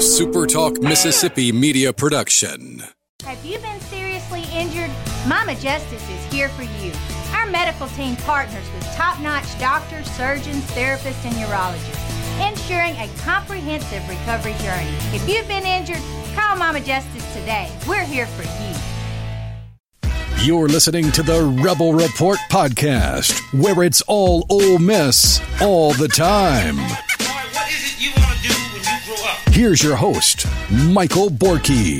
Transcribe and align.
SuperTalk 0.00 0.82
Mississippi 0.82 1.52
media 1.52 1.92
production. 1.92 2.82
Have 3.22 3.44
you 3.44 3.58
been 3.58 3.78
seriously 3.80 4.44
injured? 4.50 4.90
Mama 5.28 5.54
Justice 5.56 6.02
is 6.08 6.32
here 6.32 6.48
for 6.48 6.62
you. 6.62 6.90
Our 7.34 7.44
medical 7.44 7.86
team 7.88 8.16
partners 8.16 8.64
with 8.72 8.84
top 8.94 9.20
notch 9.20 9.58
doctors, 9.60 10.10
surgeons, 10.12 10.64
therapists, 10.70 11.22
and 11.26 11.34
urologists, 11.34 12.50
ensuring 12.50 12.96
a 12.96 13.10
comprehensive 13.18 14.08
recovery 14.08 14.54
journey. 14.62 14.96
If 15.12 15.28
you've 15.28 15.46
been 15.46 15.66
injured, 15.66 16.02
call 16.34 16.56
Mama 16.56 16.80
Justice 16.80 17.34
today. 17.34 17.70
We're 17.86 18.02
here 18.02 18.26
for 18.26 18.44
you. 18.44 18.74
You're 20.42 20.68
listening 20.68 21.12
to 21.12 21.22
the 21.22 21.42
Rebel 21.62 21.92
Report 21.92 22.38
podcast, 22.50 23.38
where 23.52 23.82
it's 23.82 24.00
all 24.06 24.46
Ole 24.48 24.78
Miss 24.78 25.42
all 25.60 25.92
the 25.92 26.08
time. 26.08 26.78
Here's 29.52 29.82
your 29.82 29.96
host, 29.96 30.46
Michael 30.70 31.28
Borky. 31.28 31.98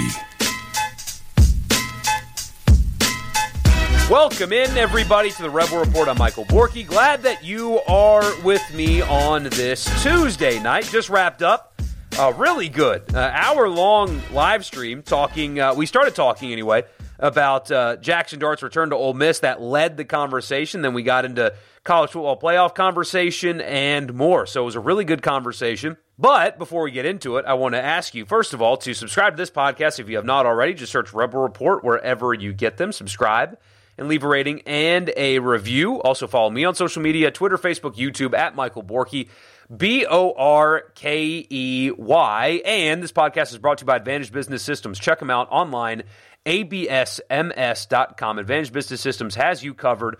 Welcome 4.08 4.52
in, 4.52 4.70
everybody, 4.78 5.32
to 5.32 5.42
the 5.42 5.50
Rebel 5.50 5.80
Report. 5.80 6.08
I'm 6.08 6.16
Michael 6.16 6.44
Borky. 6.44 6.86
Glad 6.86 7.24
that 7.24 7.42
you 7.42 7.80
are 7.88 8.22
with 8.42 8.62
me 8.72 9.02
on 9.02 9.42
this 9.44 9.84
Tuesday 10.00 10.62
night. 10.62 10.84
Just 10.84 11.10
wrapped 11.10 11.42
up. 11.42 11.82
Uh, 12.16 12.32
really 12.36 12.68
good. 12.68 13.02
Uh, 13.12 13.30
hour 13.34 13.68
long 13.68 14.22
live 14.32 14.64
stream 14.64 15.02
talking. 15.02 15.58
Uh, 15.58 15.74
we 15.74 15.86
started 15.86 16.14
talking 16.14 16.52
anyway 16.52 16.84
about 17.18 17.70
uh, 17.72 17.96
Jaxson 17.96 18.38
Dart's 18.38 18.62
return 18.62 18.90
to 18.90 18.96
Ole 18.96 19.12
Miss. 19.12 19.40
That 19.40 19.60
led 19.60 19.96
the 19.96 20.04
conversation. 20.04 20.82
Then 20.82 20.94
we 20.94 21.02
got 21.02 21.24
into 21.24 21.52
college 21.82 22.10
football 22.10 22.38
playoff 22.38 22.76
conversation 22.76 23.60
and 23.60 24.14
more. 24.14 24.46
So 24.46 24.62
it 24.62 24.64
was 24.66 24.76
a 24.76 24.80
really 24.80 25.04
good 25.04 25.22
conversation. 25.22 25.96
But 26.20 26.58
before 26.58 26.82
we 26.82 26.90
get 26.90 27.06
into 27.06 27.38
it, 27.38 27.46
I 27.46 27.54
want 27.54 27.74
to 27.74 27.82
ask 27.82 28.14
you, 28.14 28.26
first 28.26 28.52
of 28.52 28.60
all, 28.60 28.76
to 28.76 28.92
subscribe 28.92 29.32
to 29.32 29.36
this 29.38 29.50
podcast 29.50 29.98
if 29.98 30.10
you 30.10 30.16
have 30.16 30.26
not 30.26 30.44
already. 30.44 30.74
Just 30.74 30.92
search 30.92 31.14
Rebel 31.14 31.40
Report 31.40 31.82
wherever 31.82 32.34
you 32.34 32.52
get 32.52 32.76
them. 32.76 32.92
Subscribe 32.92 33.56
and 33.96 34.06
leave 34.06 34.22
a 34.22 34.28
rating 34.28 34.60
and 34.66 35.10
a 35.16 35.38
review. 35.38 36.02
Also, 36.02 36.26
follow 36.26 36.50
me 36.50 36.66
on 36.66 36.74
social 36.74 37.00
media 37.00 37.30
Twitter, 37.30 37.56
Facebook, 37.56 37.96
YouTube 37.96 38.36
at 38.36 38.54
Michael 38.54 38.82
Borky. 38.82 39.30
B 39.74 40.04
O 40.04 40.34
R 40.36 40.84
K 40.94 41.46
E 41.48 41.90
Y. 41.96 42.62
And 42.66 43.02
this 43.02 43.12
podcast 43.12 43.52
is 43.52 43.58
brought 43.58 43.78
to 43.78 43.82
you 43.82 43.86
by 43.86 43.96
Advantage 43.96 44.30
Business 44.30 44.62
Systems. 44.62 44.98
Check 44.98 45.20
them 45.20 45.30
out 45.30 45.48
online, 45.50 46.02
absms.com. 46.44 48.38
Advantage 48.38 48.72
Business 48.72 49.00
Systems 49.00 49.36
has 49.36 49.64
you 49.64 49.72
covered 49.72 50.18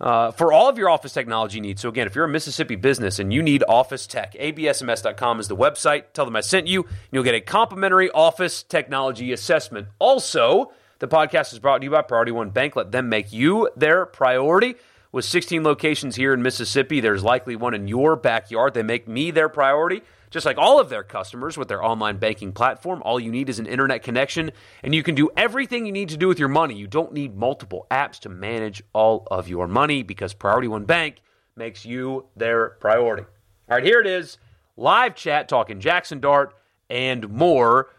uh, 0.00 0.30
for 0.30 0.52
all 0.52 0.68
of 0.68 0.78
your 0.78 0.90
office 0.90 1.12
technology 1.12 1.60
needs. 1.60 1.80
So, 1.82 1.88
again, 1.88 2.06
if 2.06 2.14
you're 2.14 2.24
a 2.24 2.28
Mississippi 2.28 2.76
business 2.76 3.18
and 3.18 3.32
you 3.32 3.42
need 3.42 3.64
office 3.68 4.06
tech, 4.06 4.34
absms.com 4.34 5.40
is 5.40 5.48
the 5.48 5.56
website. 5.56 6.04
Tell 6.12 6.24
them 6.24 6.36
I 6.36 6.40
sent 6.40 6.66
you, 6.66 6.86
you'll 7.10 7.24
get 7.24 7.34
a 7.34 7.40
complimentary 7.40 8.10
office 8.10 8.62
technology 8.62 9.32
assessment. 9.32 9.88
Also, 9.98 10.72
the 10.98 11.08
podcast 11.08 11.52
is 11.52 11.58
brought 11.58 11.78
to 11.78 11.84
you 11.84 11.90
by 11.90 12.02
Priority 12.02 12.32
One 12.32 12.50
Bank. 12.50 12.76
Let 12.76 12.92
them 12.92 13.08
make 13.08 13.32
you 13.32 13.70
their 13.76 14.06
priority. 14.06 14.76
With 15.12 15.24
16 15.24 15.62
locations 15.64 16.16
here 16.16 16.34
in 16.34 16.42
Mississippi, 16.42 17.00
there's 17.00 17.22
likely 17.22 17.56
one 17.56 17.72
in 17.72 17.88
your 17.88 18.16
backyard. 18.16 18.74
They 18.74 18.82
make 18.82 19.08
me 19.08 19.30
their 19.30 19.48
priority, 19.48 20.02
just 20.30 20.46
like 20.46 20.58
all 20.58 20.80
of 20.80 20.88
their 20.88 21.02
customers 21.02 21.56
with 21.56 21.68
their 21.68 21.82
online 21.82 22.18
banking 22.18 22.52
platform. 22.52 23.02
All 23.04 23.20
you 23.20 23.30
need 23.30 23.48
is 23.48 23.58
an 23.58 23.66
internet 23.66 24.02
connection, 24.02 24.50
and 24.82 24.94
you 24.94 25.02
can 25.02 25.14
do 25.14 25.30
everything 25.36 25.86
you 25.86 25.92
need 25.92 26.08
to 26.10 26.16
do 26.16 26.28
with 26.28 26.38
your 26.38 26.48
money. 26.48 26.74
You 26.74 26.86
don't 26.86 27.12
need 27.12 27.36
multiple 27.36 27.86
apps 27.90 28.18
to 28.20 28.28
manage 28.28 28.82
all 28.92 29.26
of 29.30 29.48
your 29.48 29.66
money 29.66 30.02
because 30.02 30.34
Priority 30.34 30.68
One 30.68 30.84
Bank 30.84 31.16
makes 31.56 31.84
you 31.84 32.26
their 32.36 32.70
priority. 32.80 33.24
All 33.68 33.76
right, 33.76 33.84
here 33.84 34.00
it 34.00 34.06
is 34.06 34.38
live 34.76 35.14
chat 35.14 35.48
talking 35.48 35.80
Jaxson 35.80 36.20
Dart 36.20 36.54
and 36.88 37.28
more 37.28 37.90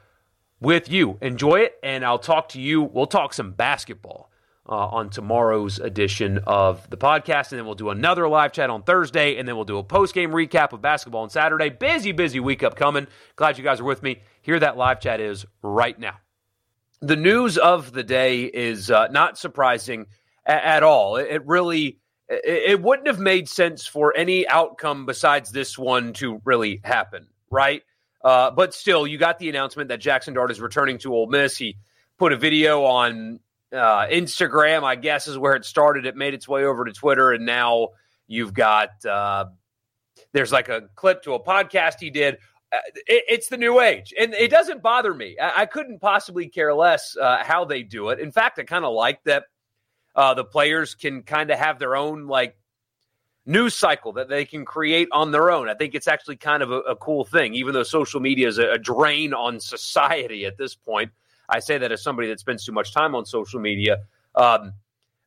with 0.60 0.90
you. 0.90 1.18
Enjoy 1.22 1.58
it, 1.58 1.78
and 1.84 2.06
I'll 2.06 2.20
talk 2.20 2.50
to 2.50 2.62
you. 2.62 2.82
We'll 2.82 3.08
talk 3.08 3.34
some 3.34 3.52
basketball 3.52 4.32
uh, 4.68 4.88
on 4.88 5.10
tomorrow's 5.10 5.80
edition 5.80 6.40
of 6.46 6.90
the 6.90 6.98
podcast, 6.98 7.52
and 7.52 7.60
then 7.60 7.66
we'll 7.66 7.76
do 7.76 7.90
another 7.90 8.28
live 8.28 8.52
chat 8.52 8.70
on 8.70 8.84
Thursday, 8.84 9.38
and 9.38 9.48
then 9.48 9.56
we'll 9.56 9.66
do 9.66 9.78
a 9.78 9.84
post 9.84 10.14
game 10.14 10.32
recap 10.32 10.74
of 10.74 10.82
basketball 10.82 11.22
on 11.24 11.30
Saturday. 11.30 11.70
Busy, 11.70 12.12
busy 12.12 12.40
week 12.40 12.64
upcoming. 12.64 13.08
Glad 13.36 13.58
you 13.58 13.64
guys 13.64 13.80
are 13.80 13.86
with 13.86 14.04
me. 14.04 14.22
Here 14.42 14.60
that 14.60 14.78
live 14.78 15.00
chat 15.00 15.22
is 15.22 15.46
right 15.62 15.98
now. 15.98 16.18
The 17.02 17.16
news 17.16 17.58
of 17.58 17.92
the 17.94 18.04
day 18.04 18.44
is 18.44 18.92
uh, 18.92 19.08
not 19.08 19.38
surprising 19.38 20.08
a- 20.46 20.66
at 20.66 20.84
all. 20.84 21.18
It, 21.18 21.28
it 21.30 21.48
really. 21.48 22.00
It, 22.30 22.82
wouldn't 22.82 23.08
have 23.08 23.20
made 23.20 23.48
sense 23.48 23.88
for 23.88 24.14
any 24.14 24.46
outcome 24.50 25.06
besides 25.06 25.50
this 25.50 25.78
one 25.78 26.12
to 26.16 26.42
really 26.44 26.82
happen, 26.84 27.28
right? 27.50 27.84
Uh, 28.22 28.52
but 28.52 28.74
still, 28.74 29.08
you 29.08 29.18
got 29.18 29.40
the 29.40 29.48
announcement 29.48 29.88
that 29.88 30.02
Jaxson 30.02 30.34
Dart 30.34 30.52
is 30.52 30.60
returning 30.60 30.98
to 30.98 31.14
Ole 31.14 31.28
Miss. 31.28 31.56
He 31.56 31.78
put 32.18 32.34
a 32.34 32.36
video 32.36 32.84
on 32.84 33.40
uh, 33.74 34.08
Instagram, 34.08 34.84
I 34.84 34.96
guess, 34.96 35.28
is 35.28 35.38
where 35.38 35.56
it 35.56 35.66
started. 35.66 36.06
It 36.06 36.16
made 36.16 36.34
its 36.34 36.48
way 36.48 36.66
over 36.66 36.86
to 36.86 36.92
Twitter, 36.92 37.32
and 37.32 37.46
now 37.46 37.90
you've 38.28 38.54
got 38.54 39.06
uh, 39.06 39.46
there's 40.34 40.52
like 40.52 40.70
a 40.70 40.84
clip 40.96 41.24
to 41.24 41.34
a 41.34 41.40
podcast 41.44 42.00
he 42.00 42.10
did. 42.10 42.36
Uh, 42.72 42.78
it, 43.08 43.24
it's 43.30 43.48
the 43.48 43.58
new 43.58 43.80
age, 43.80 44.14
and 44.20 44.34
it 44.34 44.52
doesn't 44.52 44.82
bother 44.82 45.14
me. 45.14 45.38
I, 45.40 45.62
I 45.62 45.66
couldn't 45.66 46.00
possibly 46.00 46.48
care 46.48 46.74
less 46.74 47.16
uh, 47.18 47.44
how 47.44 47.66
they 47.66 47.84
do 47.84 48.10
it. 48.10 48.20
In 48.20 48.32
fact, 48.32 48.60
I 48.60 48.64
kind 48.64 48.86
of 48.86 48.94
like 48.94 49.24
that 49.24 49.46
uh, 50.16 50.34
the 50.34 50.44
players 50.44 50.96
can 50.96 51.24
kind 51.24 51.52
of 51.52 51.60
have 51.60 51.80
their 51.80 51.96
own 51.96 52.28
like 52.28 52.58
news 53.46 53.76
cycle 53.76 54.12
that 54.14 54.28
they 54.28 54.44
can 54.44 54.66
create 54.66 55.08
on 55.12 55.32
their 55.32 55.50
own. 55.50 55.70
I 55.70 55.74
think 55.74 55.96
it's 55.96 56.08
actually 56.08 56.36
kind 56.36 56.62
of 56.62 56.72
a, 56.72 56.80
a 56.82 56.96
cool 56.96 57.24
thing, 57.24 57.54
even 57.54 57.74
though 57.74 57.84
social 57.84 58.20
media 58.20 58.48
is 58.48 58.58
a, 58.58 58.72
a 58.72 58.78
drain 58.78 59.34
on 59.34 59.60
society 59.60 60.46
at 60.46 60.58
this 60.58 60.76
point. 60.76 61.12
I 61.50 61.60
say 61.60 61.78
that 61.78 61.92
as 61.92 62.04
somebody 62.04 62.28
that 62.30 62.40
spends 62.40 62.66
too 62.66 62.72
much 62.72 62.94
time 62.94 63.16
on 63.16 63.26
social 63.26 63.60
media. 63.60 64.04
Um, 64.36 64.74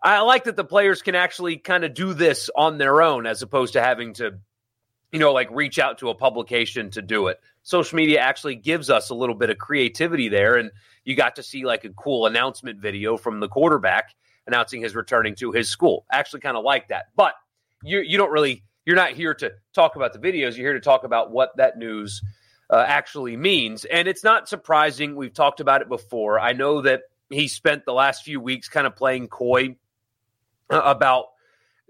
I 0.02 0.20
like 0.20 0.44
that 0.44 0.56
the 0.56 0.64
players 0.64 1.02
can 1.02 1.14
actually 1.14 1.58
kind 1.58 1.84
of 1.84 1.94
do 1.94 2.14
this 2.14 2.50
on 2.54 2.78
their 2.78 3.02
own 3.02 3.26
as 3.26 3.42
opposed 3.42 3.74
to 3.74 3.82
having 3.82 4.14
to, 4.14 4.38
you 5.12 5.18
know, 5.18 5.32
like 5.32 5.50
reach 5.50 5.78
out 5.78 5.98
to 5.98 6.08
a 6.08 6.14
publication 6.14 6.90
to 6.92 7.02
do 7.02 7.26
it. 7.26 7.40
Social 7.62 7.96
media 7.96 8.20
actually 8.20 8.56
gives 8.56 8.88
us 8.88 9.10
a 9.10 9.14
little 9.14 9.34
bit 9.34 9.50
of 9.50 9.58
creativity 9.58 10.28
there. 10.28 10.56
And 10.56 10.70
you 11.04 11.16
got 11.16 11.36
to 11.36 11.42
see 11.42 11.64
like 11.64 11.84
a 11.84 11.90
cool 11.90 12.26
announcement 12.26 12.78
video 12.78 13.16
from 13.16 13.40
the 13.40 13.48
quarterback 13.48 14.14
announcing 14.46 14.80
his 14.80 14.94
returning 14.94 15.34
to 15.36 15.52
his 15.52 15.68
school. 15.68 16.06
Actually, 16.10 16.40
kind 16.40 16.56
of 16.56 16.64
like 16.64 16.88
that. 16.88 17.06
But 17.14 17.34
you, 17.82 18.00
you 18.00 18.16
don't 18.16 18.32
really, 18.32 18.64
you're 18.86 18.96
not 18.96 19.12
here 19.12 19.34
to 19.34 19.52
talk 19.74 19.96
about 19.96 20.14
the 20.14 20.18
videos. 20.18 20.56
You're 20.56 20.68
here 20.68 20.72
to 20.74 20.80
talk 20.80 21.04
about 21.04 21.30
what 21.30 21.56
that 21.58 21.76
news 21.76 22.22
uh, 22.70 22.84
actually 22.86 23.36
means. 23.36 23.84
And 23.84 24.06
it's 24.06 24.22
not 24.22 24.48
surprising. 24.48 25.16
We've 25.16 25.34
talked 25.34 25.60
about 25.60 25.82
it 25.82 25.88
before. 25.88 26.38
I 26.38 26.52
know 26.52 26.82
that 26.82 27.02
he 27.28 27.48
spent 27.48 27.84
the 27.84 27.92
last 27.92 28.24
few 28.24 28.40
weeks 28.40 28.68
kind 28.68 28.86
of 28.86 28.96
playing 28.96 29.28
coy 29.28 29.76
uh, 30.70 30.80
about 30.84 31.26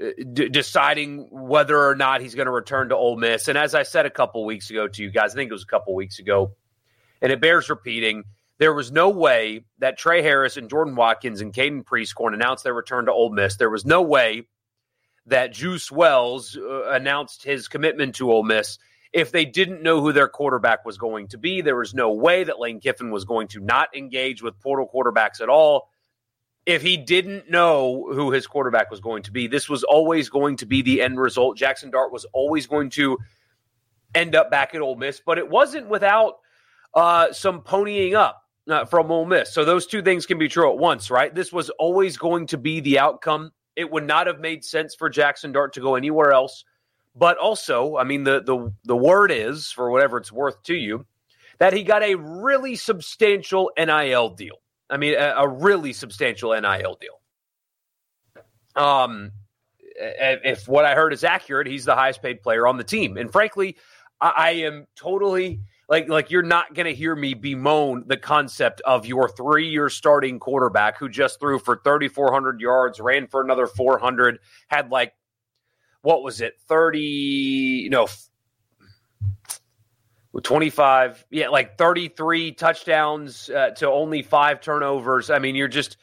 uh, 0.02 0.08
d- 0.32 0.48
deciding 0.48 1.28
whether 1.30 1.78
or 1.78 1.94
not 1.94 2.22
he's 2.22 2.34
going 2.34 2.46
to 2.46 2.52
return 2.52 2.88
to 2.88 2.96
Ole 2.96 3.16
Miss. 3.16 3.48
And 3.48 3.58
as 3.58 3.74
I 3.74 3.82
said 3.82 4.06
a 4.06 4.10
couple 4.10 4.44
weeks 4.44 4.70
ago 4.70 4.88
to 4.88 5.02
you 5.02 5.10
guys, 5.10 5.32
I 5.32 5.36
think 5.36 5.50
it 5.50 5.54
was 5.54 5.62
a 5.62 5.66
couple 5.66 5.94
weeks 5.94 6.18
ago, 6.18 6.54
and 7.20 7.30
it 7.30 7.40
bears 7.40 7.68
repeating. 7.68 8.24
There 8.58 8.74
was 8.74 8.92
no 8.92 9.08
way 9.08 9.64
that 9.78 9.98
Tre 9.98 10.22
Harris 10.22 10.58
and 10.58 10.68
Jordan 10.68 10.94
Watkins 10.94 11.40
and 11.40 11.52
Caden 11.52 11.84
Prieskorn 11.84 12.34
announced 12.34 12.64
their 12.64 12.74
return 12.74 13.06
to 13.06 13.12
Ole 13.12 13.30
Miss. 13.30 13.56
There 13.56 13.70
was 13.70 13.86
no 13.86 14.02
way 14.02 14.48
that 15.26 15.52
Juice 15.52 15.90
Wells 15.90 16.58
uh, 16.58 16.90
announced 16.90 17.42
his 17.42 17.68
commitment 17.68 18.16
to 18.16 18.30
Ole 18.30 18.42
Miss 18.42 18.78
if 19.12 19.32
they 19.32 19.44
didn't 19.44 19.82
know 19.82 20.00
who 20.00 20.12
their 20.12 20.28
quarterback 20.28 20.84
was 20.84 20.98
going 20.98 21.28
to 21.28 21.38
be. 21.38 21.62
There 21.62 21.76
was 21.76 21.94
no 21.94 22.12
way 22.12 22.44
that 22.44 22.60
Lane 22.60 22.80
Kiffin 22.80 23.10
was 23.10 23.24
going 23.24 23.48
to 23.48 23.60
not 23.60 23.96
engage 23.96 24.42
with 24.42 24.60
portal 24.60 24.88
quarterbacks 24.92 25.40
at 25.40 25.48
all. 25.48 25.88
If 26.66 26.82
he 26.82 26.96
didn't 26.96 27.50
know 27.50 28.06
who 28.12 28.30
his 28.30 28.46
quarterback 28.46 28.90
was 28.90 29.00
going 29.00 29.24
to 29.24 29.32
be, 29.32 29.48
this 29.48 29.68
was 29.68 29.82
always 29.82 30.28
going 30.28 30.58
to 30.58 30.66
be 30.66 30.82
the 30.82 31.02
end 31.02 31.18
result. 31.18 31.58
Jaxson 31.58 31.90
Dart 31.90 32.12
was 32.12 32.26
always 32.32 32.66
going 32.66 32.90
to 32.90 33.18
end 34.14 34.34
up 34.36 34.50
back 34.50 34.74
at 34.74 34.80
Ole 34.80 34.96
Miss, 34.96 35.20
but 35.24 35.38
it 35.38 35.48
wasn't 35.48 35.88
without 35.88 36.34
uh, 36.94 37.32
some 37.32 37.62
ponying 37.62 38.14
up 38.14 38.42
uh, 38.68 38.84
from 38.84 39.10
Ole 39.10 39.26
Miss. 39.26 39.52
So 39.52 39.64
those 39.64 39.86
two 39.86 40.02
things 40.02 40.26
can 40.26 40.38
be 40.38 40.48
true 40.48 40.70
at 40.70 40.78
once, 40.78 41.10
right? 41.10 41.34
This 41.34 41.52
was 41.52 41.70
always 41.70 42.16
going 42.16 42.46
to 42.48 42.58
be 42.58 42.80
the 42.80 42.98
outcome. 42.98 43.52
It 43.74 43.90
would 43.90 44.06
not 44.06 44.26
have 44.26 44.38
made 44.38 44.64
sense 44.64 44.94
for 44.94 45.10
Jaxson 45.10 45.52
Dart 45.52 45.72
to 45.74 45.80
go 45.80 45.94
anywhere 45.94 46.32
else. 46.32 46.64
But 47.14 47.38
also, 47.38 47.96
I 47.96 48.04
mean, 48.04 48.24
the 48.24 48.40
the 48.40 48.72
the 48.84 48.96
word 48.96 49.30
is, 49.30 49.70
for 49.72 49.90
whatever 49.90 50.16
it's 50.18 50.30
worth 50.30 50.62
to 50.64 50.74
you, 50.74 51.06
that 51.58 51.72
he 51.72 51.82
got 51.82 52.02
a 52.02 52.14
really 52.14 52.76
substantial 52.76 53.70
NIL 53.76 54.30
deal. 54.30 54.56
I 54.88 54.96
mean, 54.96 55.14
a, 55.14 55.34
a 55.36 55.48
really 55.48 55.92
substantial 55.92 56.52
NIL 56.52 56.98
deal. 57.00 57.20
Um, 58.76 59.32
if 60.00 60.68
what 60.68 60.84
I 60.84 60.94
heard 60.94 61.12
is 61.12 61.24
accurate, 61.24 61.66
he's 61.66 61.84
the 61.84 61.94
highest 61.94 62.22
paid 62.22 62.42
player 62.42 62.66
on 62.66 62.76
the 62.76 62.84
team. 62.84 63.16
And 63.16 63.30
frankly, 63.30 63.76
I, 64.20 64.32
I 64.36 64.50
am 64.50 64.86
totally 64.96 65.60
like 65.88 66.08
like 66.08 66.30
you're 66.30 66.42
not 66.42 66.74
going 66.74 66.86
to 66.86 66.94
hear 66.94 67.14
me 67.14 67.34
bemoan 67.34 68.04
the 68.06 68.16
concept 68.16 68.80
of 68.82 69.06
your 69.06 69.28
three 69.28 69.68
year 69.68 69.88
starting 69.88 70.38
quarterback 70.38 70.98
who 70.98 71.08
just 71.08 71.40
threw 71.40 71.58
for 71.58 71.80
3,400 71.84 72.60
yards, 72.60 73.00
ran 73.00 73.26
for 73.26 73.42
another 73.42 73.66
400, 73.66 74.38
had 74.68 74.90
like 74.90 75.12
what 76.02 76.22
was 76.22 76.40
it 76.40 76.54
30 76.66 77.88
no 77.90 78.06
25, 80.42 81.26
yeah, 81.30 81.48
like 81.48 81.76
33 81.76 82.52
touchdowns 82.52 83.50
uh, 83.50 83.70
to 83.70 83.88
only 83.88 84.22
five 84.22 84.60
turnovers. 84.60 85.28
I 85.28 85.40
mean, 85.40 85.56
you're 85.56 85.66
just, 85.66 85.96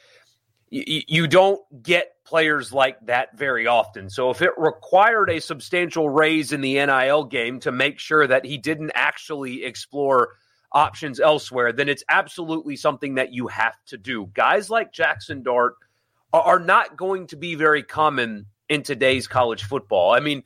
you, 0.70 1.02
you 1.08 1.28
don't 1.28 1.62
get 1.82 2.12
players 2.26 2.74
like 2.74 2.98
that 3.06 3.38
very 3.38 3.68
often. 3.68 4.10
So 4.10 4.30
if 4.30 4.42
it 4.42 4.52
required 4.58 5.30
a 5.30 5.40
substantial 5.40 6.10
raise 6.10 6.52
in 6.52 6.60
the 6.60 6.74
NIL 6.74 7.24
game 7.24 7.62
to 7.62 7.72
make 7.72 8.00
sure 8.00 8.28
that 8.28 8.46
he 8.46 8.58
didn't 8.58 8.92
actually 8.96 9.64
explore 9.64 10.34
options 10.74 11.22
elsewhere, 11.22 11.72
then 11.72 11.88
it's 11.88 12.04
absolutely 12.10 12.76
something 12.76 13.16
that 13.16 13.32
you 13.32 13.48
have 13.48 13.76
to 13.86 13.98
do. 13.98 14.30
Guys 14.34 14.70
like 14.70 14.92
Jaxson 14.92 15.42
Dart 15.42 15.76
are 16.34 16.60
not 16.60 16.98
going 16.98 17.28
to 17.28 17.38
be 17.38 17.56
very 17.56 17.82
common 17.82 18.48
in 18.70 18.84
today's 18.84 19.28
college 19.28 19.64
football. 19.64 20.14
I 20.14 20.20
mean, 20.20 20.44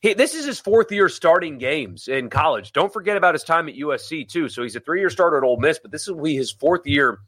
he, 0.00 0.14
this 0.14 0.34
is 0.34 0.44
his 0.44 0.58
fourth 0.58 0.90
year 0.90 1.08
starting 1.08 1.58
games 1.58 2.08
in 2.08 2.28
college. 2.28 2.72
Don't 2.72 2.92
forget 2.92 3.16
about 3.16 3.34
his 3.34 3.44
time 3.44 3.68
at 3.68 3.76
USC 3.76 4.28
too. 4.28 4.48
So 4.48 4.62
he's 4.62 4.76
a 4.76 4.80
three 4.80 5.00
year 5.00 5.10
starter 5.10 5.38
at 5.38 5.44
Ole 5.44 5.58
Miss, 5.58 5.78
but 5.78 5.90
this 5.90 6.06
will 6.06 6.22
be 6.22 6.34
his 6.34 6.50
fourth 6.50 6.86
year 6.86 7.18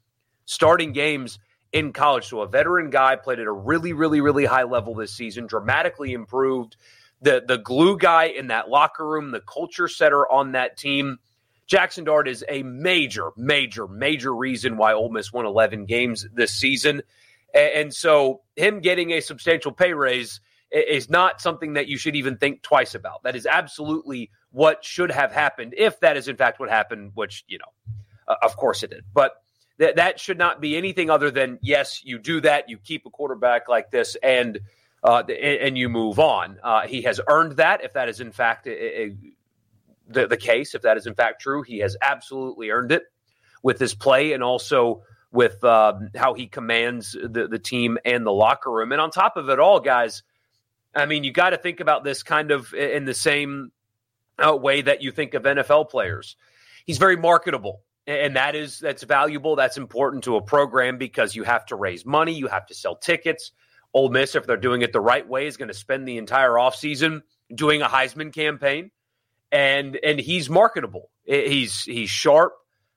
starting 0.44 0.92
games 0.92 1.38
in 1.72 1.92
college. 1.92 2.26
So 2.26 2.40
a 2.40 2.48
veteran 2.48 2.90
guy 2.90 3.16
played 3.16 3.38
at 3.38 3.46
a 3.46 3.52
really, 3.52 3.92
really, 3.92 4.20
really 4.20 4.44
high 4.44 4.64
level 4.64 4.94
this 4.94 5.12
season, 5.12 5.46
dramatically 5.46 6.12
improved. 6.12 6.76
The 7.22 7.44
the 7.46 7.58
glue 7.58 7.96
guy 7.96 8.24
in 8.24 8.48
that 8.48 8.68
locker 8.68 9.06
room, 9.06 9.30
the 9.30 9.40
culture 9.40 9.88
setter 9.88 10.30
on 10.30 10.52
that 10.52 10.76
team. 10.76 11.18
Jaxson 11.68 12.04
Dart 12.04 12.28
is 12.28 12.44
a 12.48 12.62
major, 12.62 13.30
major, 13.36 13.88
major 13.88 14.34
reason 14.34 14.76
why 14.76 14.92
Ole 14.92 15.10
Miss 15.10 15.32
won 15.32 15.46
11 15.46 15.86
games 15.86 16.26
this 16.34 16.52
season. 16.52 17.02
And 17.54 17.94
so 17.94 18.42
him 18.56 18.80
getting 18.80 19.12
a 19.12 19.20
substantial 19.20 19.72
pay 19.72 19.94
raise 19.94 20.40
is 20.72 21.08
not 21.08 21.40
something 21.40 21.74
that 21.74 21.86
you 21.86 21.96
should 21.96 22.16
even 22.16 22.36
think 22.36 22.62
twice 22.62 22.94
about. 22.94 23.22
That 23.22 23.36
is 23.36 23.46
absolutely 23.46 24.30
what 24.50 24.84
should 24.84 25.12
have 25.12 25.32
happened 25.32 25.74
if 25.76 26.00
that 26.00 26.16
is 26.16 26.26
in 26.26 26.36
fact 26.36 26.58
what 26.58 26.68
happened, 26.68 27.12
which, 27.14 27.44
you 27.46 27.58
know, 27.58 28.34
of 28.42 28.56
course 28.56 28.82
it 28.82 28.90
did. 28.90 29.04
But 29.12 29.34
that 29.78 29.96
that 29.96 30.20
should 30.20 30.38
not 30.38 30.60
be 30.60 30.76
anything 30.76 31.10
other 31.10 31.30
than 31.30 31.58
yes, 31.62 32.04
you 32.04 32.18
do 32.18 32.40
that, 32.40 32.68
you 32.68 32.78
keep 32.78 33.06
a 33.06 33.10
quarterback 33.10 33.68
like 33.68 33.90
this, 33.90 34.16
and 34.22 34.60
uh, 35.02 35.22
and 35.22 35.76
you 35.76 35.88
move 35.88 36.18
on. 36.18 36.58
Uh, 36.62 36.86
he 36.86 37.02
has 37.02 37.20
earned 37.28 37.56
that. 37.56 37.84
If 37.84 37.92
that 37.94 38.08
is 38.08 38.20
in 38.20 38.32
fact 38.32 38.66
a, 38.66 39.02
a, 39.02 39.16
the 40.08 40.26
the 40.26 40.36
case, 40.36 40.74
if 40.74 40.82
that 40.82 40.96
is 40.96 41.06
in 41.06 41.14
fact 41.14 41.42
true, 41.42 41.62
he 41.62 41.78
has 41.78 41.96
absolutely 42.00 42.70
earned 42.70 42.92
it 42.92 43.02
with 43.62 43.78
his 43.78 43.94
play 43.94 44.32
and 44.32 44.42
also 44.42 45.02
with 45.34 45.62
uh, 45.64 45.94
how 46.16 46.32
he 46.32 46.46
commands 46.46 47.12
the 47.12 47.48
the 47.48 47.58
team 47.58 47.98
and 48.04 48.24
the 48.24 48.32
locker 48.32 48.70
room. 48.70 48.92
And 48.92 49.00
on 49.00 49.10
top 49.10 49.36
of 49.36 49.50
it 49.50 49.58
all, 49.58 49.80
guys, 49.80 50.22
I 50.94 51.06
mean, 51.06 51.24
you 51.24 51.32
got 51.32 51.50
to 51.50 51.58
think 51.58 51.80
about 51.80 52.04
this 52.04 52.22
kind 52.22 52.50
of 52.50 52.72
in 52.72 53.04
the 53.04 53.14
same 53.14 53.72
uh, 54.38 54.56
way 54.56 54.80
that 54.80 55.02
you 55.02 55.10
think 55.10 55.34
of 55.34 55.42
NFL 55.42 55.90
players. 55.90 56.36
He's 56.86 56.98
very 56.98 57.16
marketable 57.16 57.80
and 58.06 58.36
that 58.36 58.54
is 58.54 58.78
that's 58.78 59.02
valuable 59.02 59.56
that's 59.56 59.76
important 59.76 60.24
to 60.24 60.36
a 60.36 60.42
program 60.42 60.98
because 60.98 61.34
you 61.34 61.42
have 61.42 61.64
to 61.66 61.76
raise 61.76 62.04
money 62.04 62.34
you 62.34 62.46
have 62.46 62.66
to 62.66 62.74
sell 62.74 62.96
tickets 62.96 63.52
Ole 63.92 64.10
Miss 64.10 64.34
if 64.34 64.46
they're 64.46 64.56
doing 64.56 64.82
it 64.82 64.92
the 64.92 65.00
right 65.00 65.26
way 65.26 65.46
is 65.46 65.56
going 65.56 65.68
to 65.68 65.74
spend 65.74 66.06
the 66.06 66.18
entire 66.18 66.52
offseason 66.52 67.22
doing 67.54 67.82
a 67.82 67.86
Heisman 67.86 68.32
campaign 68.32 68.90
and 69.50 69.98
and 70.02 70.18
he's 70.18 70.50
marketable 70.50 71.10
he's 71.24 71.82
he's 71.82 72.10
sharp 72.10 72.54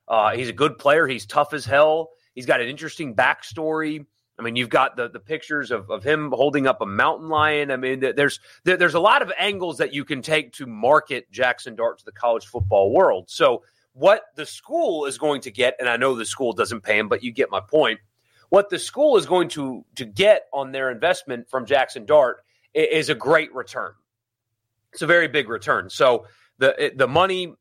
uh, 0.07 0.31
he's 0.31 0.50
a 0.50 0.54
good 0.54 0.78
player 0.78 1.07
he's 1.07 1.25
tough 1.25 1.54
as 1.54 1.66
hell 1.66 2.10
he's 2.38 2.45
got 2.45 2.62
an 2.62 2.68
interesting 2.68 3.16
backstory 3.16 4.06
I 4.39 4.44
mean, 4.44 4.56
you've 4.56 4.69
got 4.69 4.95
the 4.95 5.10
the 5.10 5.19
pictures 5.19 5.72
of, 5.72 5.89
of 5.89 6.04
him 6.04 6.31
holding 6.31 6.68
up 6.68 6.81
a 6.81 6.86
mountain 6.86 7.30
lion. 7.30 7.72
I 7.72 7.78
mean, 7.78 8.00
there's 8.00 8.39
there's 8.63 8.94
a 8.94 9.00
lot 9.00 9.22
of 9.22 9.31
angles 9.38 9.80
that 9.80 9.94
you 9.94 10.06
can 10.06 10.22
take 10.22 10.54
to 10.54 10.68
market 10.68 11.31
Jaxson 11.31 11.75
Dart 11.75 12.00
to 12.00 12.06
the 12.06 12.12
college 12.12 12.45
football 12.45 12.92
world. 12.92 13.30
So 13.30 13.63
what 13.94 14.25
the 14.36 14.45
school 14.45 15.06
is 15.06 15.18
going 15.18 15.42
to 15.42 15.51
get, 15.51 15.75
and 15.80 15.89
I 15.89 15.98
know 15.98 16.16
the 16.16 16.25
school 16.25 16.54
doesn't 16.54 16.81
pay 16.81 17.00
him, 17.00 17.07
but 17.07 17.24
you 17.24 17.31
get 17.31 17.50
my 17.50 17.62
point. 17.62 18.00
What 18.50 18.69
the 18.69 18.78
school 18.78 19.18
is 19.18 19.25
going 19.25 19.50
to 19.50 19.83
to 19.95 20.06
get 20.06 20.44
on 20.54 20.72
their 20.72 20.92
investment 20.92 21.50
from 21.50 21.66
Jaxson 21.66 22.06
Dart 22.06 22.44
is 22.75 23.10
a 23.10 23.16
great 23.16 23.54
return. 23.56 23.94
It's 24.94 25.01
a 25.01 25.07
very 25.07 25.28
big 25.28 25.50
return. 25.50 25.90
So 25.90 26.28
the 26.60 26.92
the 26.95 27.07
money 27.07 27.56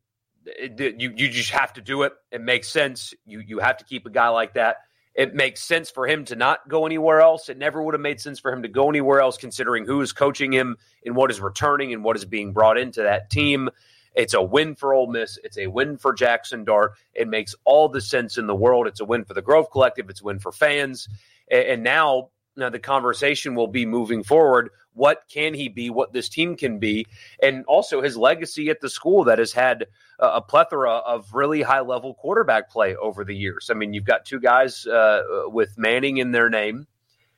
you 0.46 1.12
you 1.16 1.28
just 1.28 1.50
have 1.50 1.72
to 1.74 1.80
do 1.80 2.02
it. 2.02 2.12
It 2.30 2.40
makes 2.40 2.68
sense. 2.68 3.14
You 3.24 3.40
you 3.40 3.58
have 3.58 3.78
to 3.78 3.84
keep 3.84 4.06
a 4.06 4.10
guy 4.10 4.28
like 4.28 4.54
that. 4.54 4.76
It 5.14 5.34
makes 5.34 5.64
sense 5.64 5.90
for 5.90 6.06
him 6.06 6.26
to 6.26 6.36
not 6.36 6.68
go 6.68 6.84
anywhere 6.84 7.22
else. 7.22 7.48
It 7.48 7.56
never 7.56 7.82
would 7.82 7.94
have 7.94 8.02
made 8.02 8.20
sense 8.20 8.38
for 8.38 8.52
him 8.52 8.62
to 8.62 8.68
go 8.68 8.90
anywhere 8.90 9.20
else, 9.20 9.38
considering 9.38 9.86
who 9.86 10.02
is 10.02 10.12
coaching 10.12 10.52
him 10.52 10.76
and 11.06 11.16
what 11.16 11.30
is 11.30 11.40
returning 11.40 11.94
and 11.94 12.04
what 12.04 12.16
is 12.16 12.26
being 12.26 12.52
brought 12.52 12.76
into 12.76 13.02
that 13.02 13.30
team. 13.30 13.70
It's 14.14 14.34
a 14.34 14.42
win 14.42 14.74
for 14.74 14.92
Ole 14.94 15.10
Miss. 15.10 15.38
It's 15.42 15.58
a 15.58 15.68
win 15.68 15.96
for 15.96 16.14
Jaxson 16.14 16.64
Dart. 16.64 16.92
It 17.14 17.28
makes 17.28 17.54
all 17.64 17.88
the 17.88 18.00
sense 18.00 18.38
in 18.38 18.46
the 18.46 18.54
world. 18.54 18.86
It's 18.86 19.00
a 19.00 19.04
win 19.04 19.24
for 19.24 19.34
the 19.34 19.42
Grove 19.42 19.70
Collective. 19.70 20.08
It's 20.10 20.20
a 20.20 20.24
win 20.24 20.38
for 20.38 20.52
fans. 20.52 21.08
And 21.50 21.82
now, 21.82 22.30
now 22.56 22.70
the 22.70 22.78
conversation 22.78 23.54
will 23.54 23.68
be 23.68 23.86
moving 23.86 24.22
forward. 24.22 24.70
What 24.96 25.24
can 25.30 25.52
he 25.52 25.68
be? 25.68 25.90
What 25.90 26.12
this 26.14 26.30
team 26.30 26.56
can 26.56 26.78
be? 26.78 27.06
And 27.42 27.64
also 27.66 28.00
his 28.00 28.16
legacy 28.16 28.70
at 28.70 28.80
the 28.80 28.88
school 28.88 29.24
that 29.24 29.38
has 29.38 29.52
had 29.52 29.86
a 30.18 30.40
plethora 30.40 30.92
of 30.92 31.34
really 31.34 31.60
high 31.60 31.82
level 31.82 32.14
quarterback 32.14 32.70
play 32.70 32.96
over 32.96 33.22
the 33.22 33.36
years. 33.36 33.68
I 33.70 33.74
mean, 33.74 33.92
you've 33.92 34.06
got 34.06 34.24
two 34.24 34.40
guys 34.40 34.86
uh, 34.86 35.22
with 35.46 35.76
Manning 35.76 36.16
in 36.16 36.32
their 36.32 36.48
name. 36.48 36.86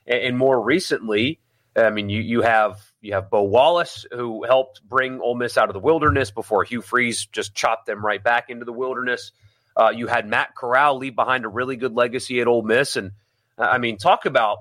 And 0.07 0.39
more 0.39 0.61
recently, 0.61 1.41
I 1.77 1.91
mean, 1.91 2.09
you, 2.09 2.21
you 2.23 2.43
have 2.43 2.81
you 3.01 3.15
have 3.15 3.29
Bo 3.29 3.43
Wallace, 3.43 4.07
who 4.11 4.45
helped 4.45 4.81
bring 4.89 5.21
Ole 5.21 5.35
Miss 5.35 5.59
out 5.59 5.69
of 5.69 5.75
the 5.75 5.81
wilderness 5.81 6.31
before 6.31 6.65
Hugh 6.65 6.81
Freeze 6.81 7.27
just 7.27 7.55
chopped 7.55 7.87
them 7.87 8.05
right 8.05 8.23
back 8.23 8.51
into 8.51 8.65
the 8.65 8.73
wilderness. 8.73 9.33
Uh, 9.77 9.91
you 9.91 10.07
had 10.07 10.27
Matt 10.27 10.55
Corral 10.57 10.99
leave 10.99 11.15
behind 11.15 11.45
a 11.45 11.49
really 11.49 11.77
good 11.77 11.95
legacy 11.95 12.41
at 12.41 12.47
Ole 12.47 12.63
Miss, 12.63 12.97
and 12.97 13.13
I 13.57 13.79
mean, 13.79 13.99
talk 13.99 14.25
about 14.25 14.59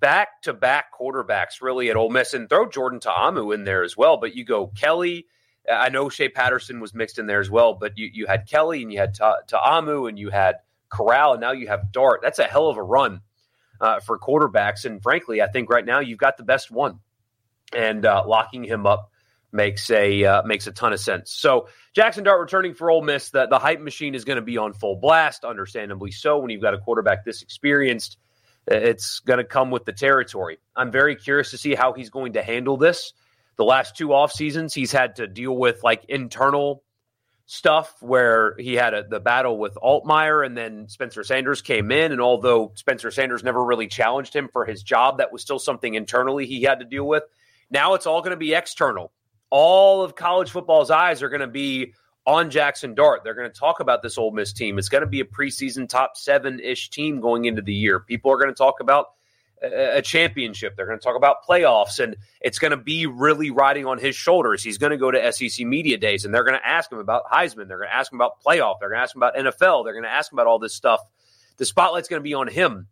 back 0.00 0.42
to 0.42 0.52
back 0.52 0.86
quarterbacks 0.98 1.62
really 1.62 1.90
at 1.90 1.96
Ole 1.96 2.10
Miss, 2.10 2.34
and 2.34 2.48
throw 2.48 2.68
Jordan 2.68 3.00
Ta'amu 3.00 3.54
in 3.54 3.64
there 3.64 3.82
as 3.82 3.96
well. 3.96 4.16
But 4.16 4.34
you 4.34 4.44
go 4.44 4.68
Kelly. 4.68 5.26
I 5.70 5.88
know 5.88 6.08
Shea 6.08 6.28
Patterson 6.28 6.78
was 6.78 6.94
mixed 6.94 7.18
in 7.18 7.26
there 7.26 7.40
as 7.40 7.50
well, 7.50 7.74
but 7.74 7.98
you, 7.98 8.08
you 8.12 8.26
had 8.26 8.46
Kelly 8.46 8.82
and 8.82 8.92
you 8.92 8.98
had 9.00 9.14
Ta- 9.14 9.40
Ta'amu 9.48 10.08
and 10.08 10.16
you 10.16 10.30
had 10.30 10.56
Corral, 10.88 11.32
and 11.32 11.40
now 11.40 11.50
you 11.52 11.66
have 11.66 11.90
Dart. 11.90 12.20
That's 12.22 12.38
a 12.38 12.44
hell 12.44 12.68
of 12.68 12.76
a 12.76 12.82
run 12.82 13.20
uh, 13.80 14.00
for 14.00 14.18
quarterbacks. 14.18 14.84
And 14.84 15.02
frankly, 15.02 15.42
I 15.42 15.48
think 15.48 15.68
right 15.68 15.84
now 15.84 16.00
you've 16.00 16.18
got 16.18 16.36
the 16.36 16.44
best 16.44 16.70
one 16.70 17.00
and 17.74 18.04
uh, 18.06 18.22
locking 18.26 18.64
him 18.64 18.86
up 18.86 19.10
makes 19.52 19.90
a 19.90 20.24
uh, 20.24 20.42
makes 20.42 20.66
a 20.66 20.72
ton 20.72 20.92
of 20.92 21.00
sense. 21.00 21.32
So 21.32 21.68
Jaxson 21.96 22.24
Dart 22.24 22.40
returning 22.40 22.74
for 22.74 22.90
Ole 22.90 23.02
Miss, 23.02 23.30
the, 23.30 23.46
the 23.46 23.58
hype 23.58 23.80
machine 23.80 24.14
is 24.14 24.24
going 24.24 24.36
to 24.36 24.42
be 24.42 24.58
on 24.58 24.72
full 24.72 24.96
blast, 24.96 25.44
understandably 25.44 26.10
so. 26.10 26.38
When 26.38 26.50
you've 26.50 26.62
got 26.62 26.74
a 26.74 26.78
quarterback 26.78 27.24
this 27.24 27.42
experienced, 27.42 28.18
Uh, 28.70 28.76
it's 28.76 29.20
going 29.20 29.38
to 29.38 29.44
come 29.44 29.70
with 29.70 29.84
the 29.84 29.92
territory. 29.92 30.58
I'm 30.74 30.90
very 30.90 31.16
curious 31.16 31.50
to 31.50 31.58
see 31.58 31.74
how 31.74 31.92
he's 31.92 32.10
going 32.10 32.34
to 32.34 32.42
handle 32.42 32.76
this. 32.76 33.12
The 33.56 33.64
last 33.64 33.96
two 33.96 34.12
off 34.12 34.32
seasons, 34.32 34.74
he's 34.74 34.92
had 34.92 35.16
to 35.16 35.26
deal 35.26 35.56
with 35.56 35.82
like 35.82 36.04
internal 36.08 36.82
stuff 37.46 37.94
where 38.00 38.56
he 38.58 38.74
had 38.74 38.92
a, 38.92 39.06
the 39.08 39.20
battle 39.20 39.56
with 39.56 39.74
Altmyer 39.76 40.44
and 40.44 40.56
then 40.56 40.88
Spencer 40.88 41.22
Sanders 41.22 41.62
came 41.62 41.90
in. 41.92 42.12
And 42.12 42.20
although 42.20 42.72
Spencer 42.74 43.10
Sanders 43.10 43.44
never 43.44 43.64
really 43.64 43.86
challenged 43.86 44.34
him 44.34 44.48
for 44.52 44.66
his 44.66 44.82
job, 44.82 45.18
that 45.18 45.32
was 45.32 45.42
still 45.42 45.60
something 45.60 45.94
internally 45.94 46.46
he 46.46 46.62
had 46.62 46.80
to 46.80 46.84
deal 46.84 47.06
with. 47.06 47.22
Now 47.70 47.94
it's 47.94 48.06
all 48.06 48.20
going 48.20 48.32
to 48.32 48.36
be 48.36 48.52
external. 48.52 49.12
All 49.48 50.02
of 50.02 50.16
college 50.16 50.50
football's 50.50 50.90
eyes 50.90 51.22
are 51.22 51.28
going 51.28 51.40
to 51.40 51.46
be 51.46 51.94
on 52.26 52.50
Jaxson 52.50 52.94
Dart. 52.94 53.22
They're 53.22 53.34
going 53.34 53.50
to 53.50 53.58
talk 53.58 53.80
about 53.80 54.02
this 54.02 54.18
Ole 54.18 54.32
Miss 54.32 54.52
team. 54.52 54.78
It's 54.78 54.88
going 54.88 55.02
to 55.02 55.06
be 55.06 55.20
a 55.20 55.24
preseason 55.24 55.88
top 55.88 56.16
seven 56.16 56.60
ish 56.60 56.90
team 56.90 57.20
going 57.20 57.44
into 57.44 57.62
the 57.62 57.74
year. 57.74 58.00
People 58.00 58.32
are 58.32 58.36
going 58.36 58.48
to 58.48 58.54
talk 58.54 58.80
about 58.80 59.06
a 59.62 60.02
championship. 60.02 60.76
They're 60.76 60.86
going 60.86 60.98
to 60.98 61.02
talk 61.02 61.16
about 61.16 61.44
playoffs, 61.48 61.98
and 61.98 62.16
it's 62.40 62.58
going 62.58 62.72
to 62.72 62.76
be 62.76 63.06
really 63.06 63.50
riding 63.50 63.86
on 63.86 63.98
his 63.98 64.14
shoulders. 64.14 64.62
He's 64.62 64.76
going 64.76 64.90
to 64.90 64.98
go 64.98 65.10
to 65.10 65.32
SEC 65.32 65.64
media 65.64 65.96
days, 65.96 66.24
and 66.24 66.34
they're 66.34 66.44
going 66.44 66.58
to 66.58 66.66
ask 66.66 66.92
him 66.92 66.98
about 66.98 67.24
Heisman. 67.32 67.68
They're 67.68 67.78
going 67.78 67.88
to 67.88 67.94
ask 67.94 68.12
him 68.12 68.18
about 68.18 68.42
playoff. 68.42 68.80
They're 68.80 68.90
going 68.90 68.98
to 68.98 69.02
ask 69.02 69.14
him 69.14 69.22
about 69.22 69.34
NFL. 69.36 69.84
They're 69.84 69.94
going 69.94 70.04
to 70.04 70.10
ask 70.10 70.30
him 70.30 70.38
about 70.38 70.46
all 70.46 70.58
this 70.58 70.74
stuff. 70.74 71.00
The 71.56 71.64
spotlight's 71.64 72.08
going 72.08 72.20
to 72.20 72.24
be 72.24 72.34
on 72.34 72.48
him 72.48 72.86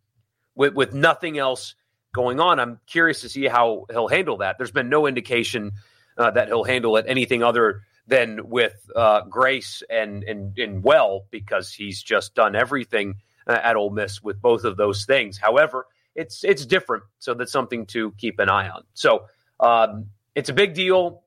with, 0.54 0.74
with 0.74 0.94
nothing 0.94 1.38
else 1.38 1.74
going 2.14 2.40
on. 2.40 2.58
I'm 2.58 2.80
curious 2.86 3.20
to 3.22 3.28
see 3.28 3.46
how 3.46 3.84
he'll 3.90 4.08
handle 4.08 4.38
that. 4.38 4.56
There's 4.56 4.70
been 4.70 4.88
no 4.88 5.06
indication 5.06 5.72
uh, 6.16 6.30
that 6.30 6.48
he'll 6.48 6.64
handle 6.64 6.96
it 6.96 7.04
anything 7.06 7.42
other 7.42 7.82
than 8.06 8.48
with 8.48 8.74
uh, 8.94 9.22
grace 9.22 9.82
and, 9.88 10.24
and 10.24 10.58
and 10.58 10.82
well 10.82 11.24
because 11.30 11.72
he's 11.72 12.02
just 12.02 12.34
done 12.34 12.54
everything 12.54 13.16
uh, 13.46 13.58
at 13.62 13.76
Ole 13.76 13.90
Miss 13.90 14.22
with 14.22 14.40
both 14.40 14.64
of 14.64 14.76
those 14.76 15.04
things. 15.04 15.38
However, 15.38 15.86
it's 16.14 16.44
it's 16.44 16.66
different, 16.66 17.04
so 17.18 17.34
that's 17.34 17.52
something 17.52 17.86
to 17.86 18.12
keep 18.12 18.38
an 18.38 18.48
eye 18.48 18.68
on. 18.68 18.84
So 18.94 19.26
um, 19.58 20.06
it's 20.34 20.48
a 20.48 20.52
big 20.52 20.74
deal, 20.74 21.22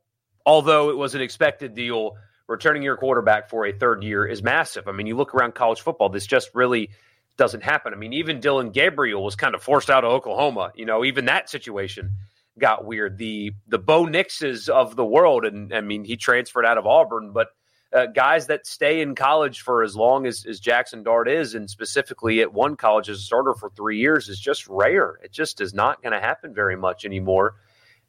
although 0.45 0.89
it 0.89 0.97
was 0.97 1.15
an 1.15 1.21
expected 1.21 1.75
deal. 1.75 2.17
Returning 2.47 2.81
your 2.81 2.95
quarterback 2.95 3.49
for 3.49 3.65
a 3.65 3.73
third 3.73 4.03
year 4.03 4.25
is 4.25 4.41
massive. 4.41 4.87
I 4.87 4.93
mean, 4.93 5.05
you 5.05 5.17
look 5.17 5.35
around 5.35 5.53
college 5.53 5.81
football; 5.81 6.07
this 6.07 6.25
just 6.25 6.51
really 6.53 6.91
doesn't 7.35 7.61
happen. 7.61 7.93
I 7.93 7.97
mean, 7.97 8.13
even 8.13 8.39
Dillon 8.39 8.71
Gabriel 8.71 9.21
was 9.21 9.35
kind 9.35 9.53
of 9.53 9.61
forced 9.61 9.89
out 9.89 10.05
of 10.05 10.11
Oklahoma. 10.11 10.71
You 10.75 10.85
know, 10.85 11.03
even 11.03 11.25
that 11.25 11.49
situation 11.49 12.11
got 12.59 12.85
weird. 12.85 13.17
The 13.17 13.53
the 13.67 13.79
Bo 13.79 14.05
Nixes 14.05 14.69
of 14.69 14.95
the 14.95 15.05
world, 15.05 15.45
and 15.45 15.73
I 15.73 15.81
mean, 15.81 16.03
he 16.03 16.17
transferred 16.17 16.65
out 16.65 16.77
of 16.77 16.85
Auburn, 16.85 17.31
but 17.31 17.49
uh, 17.93 18.05
guys 18.07 18.47
that 18.47 18.67
stay 18.67 19.01
in 19.01 19.15
college 19.15 19.61
for 19.61 19.81
as 19.83 19.95
long 19.95 20.25
as, 20.25 20.45
as 20.45 20.59
Jaxson 20.59 21.03
Dart 21.03 21.29
is, 21.29 21.55
and 21.55 21.69
specifically 21.69 22.41
at 22.41 22.53
one 22.53 22.75
college 22.75 23.09
as 23.09 23.19
a 23.19 23.21
starter 23.21 23.53
for 23.53 23.69
three 23.69 23.97
years, 23.97 24.27
is 24.27 24.39
just 24.39 24.67
rare. 24.67 25.19
It 25.23 25.31
just 25.31 25.61
is 25.61 25.73
not 25.73 26.01
going 26.01 26.13
to 26.13 26.19
happen 26.19 26.53
very 26.53 26.75
much 26.75 27.05
anymore. 27.05 27.55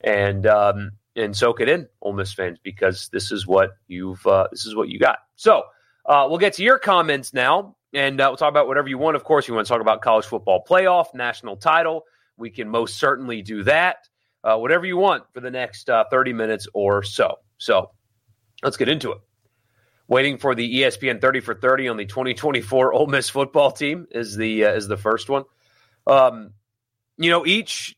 And 0.01 0.47
um, 0.47 0.93
and 1.17 1.37
soak 1.37 1.61
it 1.61 1.69
in, 1.69 1.89
Ole 2.01 2.13
Miss 2.13 2.33
fans, 2.33 2.59
because 2.63 3.09
this 3.13 3.33
is 3.33 3.47
what 3.47 3.77
you've 3.89 4.25
uh, 4.27 4.49
this 4.51 4.67
is 4.67 4.75
what 4.77 4.89
you 4.89 4.99
got. 4.99 5.19
So 5.37 5.65
uh, 6.07 6.27
we'll 6.29 6.39
get 6.39 6.55
to 6.55 6.63
your 6.63 6.79
comments 6.79 7.35
now, 7.35 7.77
and 7.93 8.21
uh, 8.21 8.27
we'll 8.31 8.37
talk 8.37 8.51
about 8.51 8.69
whatever 8.69 8.89
you 8.89 8.99
want. 8.99 9.17
Of 9.17 9.25
course, 9.25 9.49
you 9.49 9.55
want 9.55 9.67
to 9.67 9.73
talk 9.73 9.81
about 9.81 10.03
college 10.03 10.27
football 10.27 10.65
playoff, 10.69 11.15
national 11.15 11.57
title. 11.57 12.05
We 12.37 12.51
can 12.51 12.69
most 12.69 12.99
certainly 12.99 13.43
do 13.43 13.65
that. 13.65 14.09
Uh, 14.45 14.57
whatever 14.57 14.87
you 14.87 14.97
want 14.97 15.25
for 15.35 15.41
the 15.41 15.51
next 15.51 15.91
uh, 15.91 16.05
30 16.11 16.33
minutes 16.33 16.69
or 16.73 17.03
so. 17.03 17.39
So 17.59 17.91
let's 18.63 18.77
get 18.77 18.89
into 18.89 19.13
it. 19.13 19.19
Waiting 20.07 20.39
for 20.39 20.55
the 20.55 20.81
ESPN 20.81 21.21
30 21.21 21.41
for 21.41 21.55
30 21.55 21.89
on 21.89 21.97
the 21.97 22.07
2024 22.07 22.93
Ole 22.95 23.07
Miss 23.07 23.29
football 23.29 23.71
team 23.73 24.07
is 24.11 24.37
the 24.37 24.67
uh, 24.67 24.73
is 24.73 24.89
the 24.89 24.97
first 24.97 25.29
one. 25.29 25.45
Um, 26.07 26.53
you 27.19 27.31
know, 27.31 27.45
each 27.45 27.97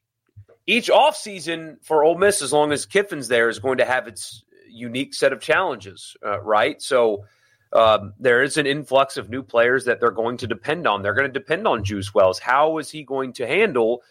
each 0.67 0.89
offseason 0.89 1.85
for 1.85 2.05
Ole 2.05 2.19
Miss, 2.19 2.43
as 2.43 2.53
long 2.53 2.73
as 2.73 2.87
Kiffin's 2.87 3.29
there, 3.29 3.49
is 3.49 3.59
going 3.59 3.79
to 3.79 3.85
have 3.85 4.09
its 4.09 4.45
unique 4.69 5.15
set 5.15 5.33
of 5.33 5.41
challenges, 5.41 6.17
uh, 6.25 6.41
right? 6.41 6.81
So 6.81 7.25
um, 7.73 8.15
there 8.19 8.43
is 8.43 8.57
an 8.57 8.67
influx 8.67 9.17
of 9.17 9.31
new 9.31 9.43
players 9.43 9.85
that 9.85 10.01
they're 10.01 10.11
going 10.11 10.39
to 10.39 10.47
depend 10.47 10.87
on. 10.87 11.03
They're 11.03 11.15
going 11.15 11.29
to 11.29 11.33
depend 11.33 11.67
on 11.67 11.85
Juice 11.85 12.15
Wells. 12.15 12.39
How 12.39 12.79
is 12.79 12.91
he 12.91 13.05
going 13.05 13.35
to 13.35 13.47
handle 13.47 14.03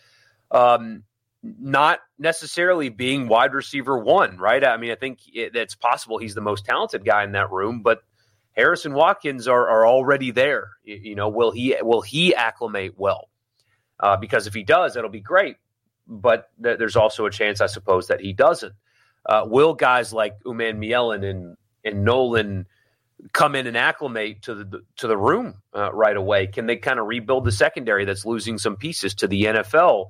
um, 0.51 1.03
not 1.43 1.99
necessarily 2.17 2.89
being 2.89 3.27
wide 3.27 3.53
receiver 3.53 3.97
one, 3.97 4.37
right? 4.37 4.63
I 4.63 4.77
mean, 4.77 4.91
I 4.91 4.95
think 4.95 5.19
it, 5.33 5.55
it's 5.55 5.75
possible 5.75 6.17
he's 6.17 6.35
the 6.35 6.41
most 6.41 6.65
talented 6.65 7.05
guy 7.05 7.23
in 7.23 7.31
that 7.33 7.51
room, 7.51 7.81
but 7.81 8.01
Harrison 8.51 8.93
Watkins 8.93 9.47
are, 9.47 9.69
are 9.69 9.87
already 9.87 10.31
there. 10.31 10.71
You, 10.83 11.15
know, 11.15 11.29
will 11.29 11.51
he 11.51 11.75
will 11.81 12.01
he 12.01 12.35
acclimate 12.35 12.95
well? 12.97 13.29
Uh, 13.99 14.17
because 14.17 14.47
if 14.47 14.53
he 14.53 14.63
does, 14.63 14.93
that'll 14.93 15.09
be 15.09 15.21
great 15.21 15.57
but 16.09 16.49
th- 16.61 16.79
there's 16.79 16.95
also 16.95 17.25
a 17.25 17.31
chance, 17.31 17.61
I 17.61 17.67
suppose, 17.67 18.07
that 18.07 18.19
he 18.19 18.33
doesn't. 18.33 18.73
Uh, 19.25 19.43
will 19.45 19.75
guys 19.75 20.11
like 20.11 20.35
Uman 20.45 20.81
Mielen 20.81 21.23
and 21.23 21.55
and 21.85 22.03
Nolan 22.03 22.65
come 23.31 23.55
in 23.55 23.67
and 23.67 23.77
acclimate 23.77 24.43
to 24.43 24.55
the 24.55 24.81
to 24.97 25.07
the 25.07 25.17
room 25.17 25.61
uh, 25.75 25.93
right 25.93 26.17
away? 26.17 26.47
Can 26.47 26.65
they 26.65 26.77
kind 26.77 26.99
of 26.99 27.05
rebuild 27.05 27.45
the 27.45 27.51
secondary 27.51 28.05
that's 28.05 28.25
losing 28.25 28.57
some 28.57 28.75
pieces 28.75 29.15
to 29.15 29.27
the 29.27 29.43
NFL 29.43 30.07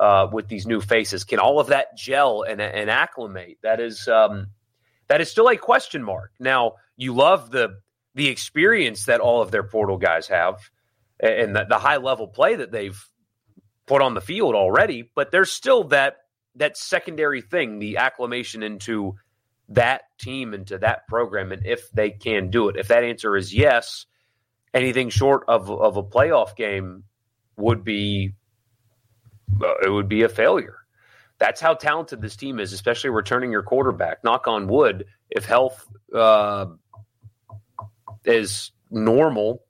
uh, 0.00 0.28
with 0.32 0.48
these 0.48 0.66
new 0.66 0.80
faces? 0.80 1.24
Can 1.24 1.38
all 1.38 1.60
of 1.60 1.68
that 1.68 1.96
gel 1.96 2.42
and, 2.42 2.60
and 2.60 2.90
acclimate? 2.90 3.58
That 3.62 3.80
is 3.80 4.08
um, 4.08 4.48
that 5.08 5.20
is 5.20 5.30
still 5.30 5.48
a 5.48 5.56
question 5.56 6.02
mark. 6.02 6.32
Now 6.40 6.74
you 6.96 7.14
love 7.14 7.50
the 7.50 7.80
the 8.14 8.28
experience 8.28 9.04
that 9.04 9.20
all 9.20 9.42
of 9.42 9.50
their 9.50 9.62
portal 9.62 9.98
guys 9.98 10.28
have 10.28 10.58
and 11.20 11.54
the, 11.54 11.66
the 11.68 11.78
high 11.78 11.98
level 11.98 12.26
play 12.26 12.56
that 12.56 12.72
they've 12.72 12.98
put 13.86 14.02
on 14.02 14.14
the 14.14 14.20
field 14.20 14.54
already, 14.54 15.10
but 15.14 15.30
there's 15.30 15.52
still 15.52 15.84
that 15.84 16.16
that 16.56 16.76
secondary 16.76 17.42
thing, 17.42 17.78
the 17.78 17.98
acclimation 17.98 18.62
into 18.62 19.14
that 19.68 20.02
team 20.18 20.52
into 20.52 20.78
that 20.78 21.06
program 21.06 21.52
and 21.52 21.64
if 21.64 21.90
they 21.92 22.10
can 22.10 22.50
do 22.50 22.68
it. 22.68 22.76
If 22.76 22.88
that 22.88 23.04
answer 23.04 23.36
is 23.36 23.54
yes, 23.54 24.06
anything 24.74 25.10
short 25.10 25.44
of 25.46 25.70
of 25.70 25.96
a 25.96 26.02
playoff 26.02 26.56
game 26.56 27.04
would 27.56 27.84
be 27.84 28.34
it 29.82 29.90
would 29.90 30.08
be 30.08 30.22
a 30.22 30.28
failure. 30.28 30.76
That's 31.38 31.60
how 31.60 31.74
talented 31.74 32.20
this 32.20 32.36
team 32.36 32.60
is, 32.60 32.72
especially 32.72 33.10
returning 33.10 33.50
your 33.50 33.62
quarterback. 33.62 34.22
Knock 34.22 34.46
on 34.46 34.66
wood, 34.68 35.06
if 35.30 35.46
health 35.46 35.86
uh, 36.14 36.66
is 38.24 38.72
normal 38.90 39.62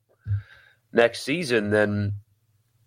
next 0.93 1.23
season, 1.23 1.71
then 1.71 2.15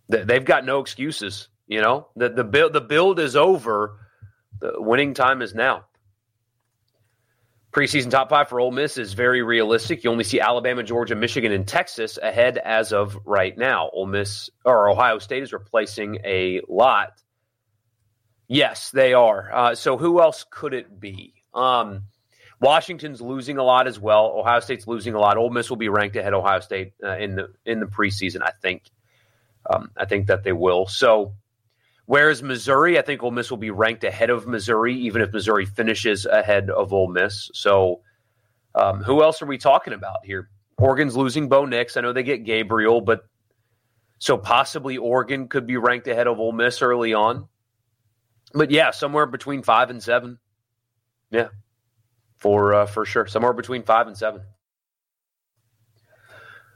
they've 0.09 0.43
got 0.43 0.65
no 0.65 0.79
excuses. 0.79 1.47
You 1.67 1.81
know, 1.81 2.07
the 2.15 2.29
the 2.29 2.43
build 2.43 2.73
the 2.73 2.81
build 2.81 3.19
is 3.19 3.35
over. 3.35 4.00
The 4.59 4.73
winning 4.77 5.13
time 5.13 5.41
is 5.41 5.55
now. 5.55 5.85
Preseason 7.73 8.11
top 8.11 8.29
five 8.29 8.49
for 8.49 8.59
Ole 8.59 8.69
Miss 8.69 8.99
is 8.99 9.13
very 9.13 9.41
realistic. 9.41 10.03
You 10.03 10.11
only 10.11 10.23
see 10.23 10.39
Alabama, 10.39 10.83
Georgia, 10.83 11.15
Michigan, 11.15 11.51
and 11.51 11.67
Texas 11.67 12.19
ahead 12.21 12.59
as 12.59 12.93
of 12.93 13.17
right 13.25 13.57
now. 13.57 13.89
Ole 13.91 14.05
Miss 14.05 14.51
or 14.63 14.89
Ohio 14.89 15.17
State 15.17 15.41
is 15.41 15.51
replacing 15.51 16.19
a 16.23 16.61
lot. 16.69 17.13
Yes, 18.47 18.91
they 18.91 19.13
are. 19.13 19.51
Uh, 19.51 19.75
so 19.75 19.97
who 19.97 20.21
else 20.21 20.45
could 20.51 20.75
it 20.75 20.99
be? 20.99 21.33
Um, 21.51 22.03
Washington's 22.61 23.21
losing 23.21 23.57
a 23.57 23.63
lot 23.63 23.87
as 23.87 23.99
well. 23.99 24.35
Ohio 24.37 24.59
State's 24.59 24.85
losing 24.85 25.15
a 25.15 25.19
lot. 25.19 25.37
Ole 25.37 25.49
Miss 25.49 25.71
will 25.71 25.77
be 25.77 25.89
ranked 25.89 26.15
ahead 26.15 26.35
Ohio 26.35 26.59
State 26.59 26.93
uh, 27.03 27.17
in 27.17 27.35
the 27.35 27.53
in 27.65 27.79
the 27.79 27.87
preseason, 27.87 28.43
I 28.43 28.51
think. 28.61 28.83
Um, 29.67 29.89
I 29.97 30.05
think 30.05 30.27
that 30.27 30.43
they 30.43 30.53
will. 30.53 30.85
So, 30.85 31.33
whereas 32.05 32.43
Missouri, 32.43 32.98
I 32.98 33.01
think 33.01 33.24
Ole 33.24 33.31
Miss 33.31 33.50
will 33.50 33.57
be 33.57 33.72
ranked 33.72 34.03
ahead 34.03 34.29
of 34.29 34.48
Missouri, 34.48 34.95
even 34.95 35.22
if 35.22 35.33
Missouri 35.33 35.65
finishes 35.65 36.25
ahead 36.25 36.69
of 36.69 36.93
Ole 36.93 37.10
Miss. 37.10 37.50
So, 37.53 38.01
um, 38.75 39.03
who 39.03 39.22
else 39.24 39.41
are 39.41 39.45
we 39.45 39.57
talking 39.57 39.93
about 39.93 40.25
here? 40.25 40.50
Oregon's 40.77 41.15
losing 41.15 41.50
Bo 41.50 41.65
Nix. 41.65 41.95
I 41.95 42.01
know 42.01 42.13
they 42.13 42.24
get 42.24 42.45
Gabriel, 42.45 43.01
but 43.01 43.25
so 44.19 44.38
possibly 44.38 44.98
Oregon 44.98 45.48
could 45.48 45.67
be 45.67 45.77
ranked 45.77 46.07
ahead 46.07 46.27
of 46.27 46.39
Ole 46.39 46.51
Miss 46.51 46.81
early 46.81 47.13
on. 47.13 47.48
But 48.53 48.72
yeah, 48.72 48.91
somewhere 48.91 49.25
between 49.25 49.63
five 49.63 49.89
and 49.89 50.01
seven. 50.01 50.39
Yeah, 51.31 51.50
for 52.38 52.74
uh, 52.74 52.86
for 52.86 53.05
sure, 53.05 53.27
somewhere 53.27 53.53
between 53.53 53.83
five 53.83 54.07
and 54.07 54.17
seven. 54.17 54.41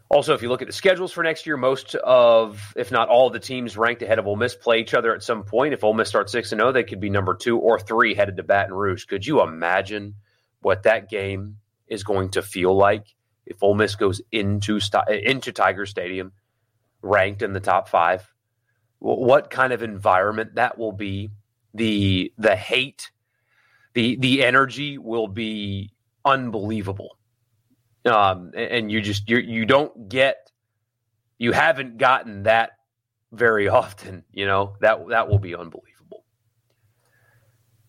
Also, 0.09 0.33
if 0.33 0.41
you 0.41 0.47
look 0.47 0.61
at 0.61 0.67
the 0.67 0.73
schedules 0.73 1.11
for 1.11 1.21
next 1.21 1.45
year, 1.45 1.57
most 1.57 1.93
of, 1.95 2.73
if 2.77 2.91
not 2.91 3.09
all, 3.09 3.27
of 3.27 3.33
the 3.33 3.39
teams 3.39 3.75
ranked 3.75 4.01
ahead 4.01 4.19
of 4.19 4.27
Ole 4.27 4.37
Miss 4.37 4.55
play 4.55 4.79
each 4.79 4.93
other 4.93 5.13
at 5.13 5.21
some 5.21 5.43
point. 5.43 5.73
If 5.73 5.83
Ole 5.83 5.93
Miss 5.93 6.07
starts 6.07 6.31
six 6.31 6.53
and 6.53 6.59
zero, 6.59 6.69
oh, 6.69 6.71
they 6.71 6.85
could 6.85 7.01
be 7.01 7.09
number 7.09 7.35
two 7.35 7.57
or 7.57 7.77
three 7.77 8.13
headed 8.13 8.37
to 8.37 8.43
Baton 8.43 8.73
Rouge. 8.73 9.05
Could 9.05 9.25
you 9.25 9.41
imagine 9.41 10.15
what 10.61 10.83
that 10.83 11.09
game 11.09 11.57
is 11.87 12.03
going 12.03 12.29
to 12.31 12.41
feel 12.41 12.75
like 12.75 13.05
if 13.45 13.61
Ole 13.61 13.75
Miss 13.75 13.95
goes 13.95 14.21
into 14.31 14.79
into 15.09 15.51
Tiger 15.51 15.85
Stadium, 15.85 16.31
ranked 17.01 17.41
in 17.41 17.51
the 17.51 17.59
top 17.59 17.89
five? 17.89 18.25
What 18.99 19.49
kind 19.49 19.73
of 19.73 19.83
environment 19.83 20.55
that 20.55 20.77
will 20.77 20.93
be? 20.93 21.31
The 21.73 22.31
the 22.37 22.55
hate, 22.55 23.11
the 23.93 24.15
the 24.15 24.45
energy 24.45 24.97
will 24.97 25.27
be 25.27 25.91
unbelievable 26.23 27.16
um, 28.07 28.51
and 28.55 28.91
you 28.91 29.01
just 29.01 29.29
you 29.29 29.37
you 29.37 29.65
don't 29.65 30.09
get 30.09 30.51
you 31.37 31.51
haven't 31.51 31.97
gotten 31.97 32.43
that 32.43 32.71
very 33.31 33.67
often. 33.69 34.23
You 34.31 34.45
know 34.45 34.75
that 34.81 35.07
that 35.09 35.29
will 35.29 35.39
be 35.39 35.55
unbelievable. 35.55 36.23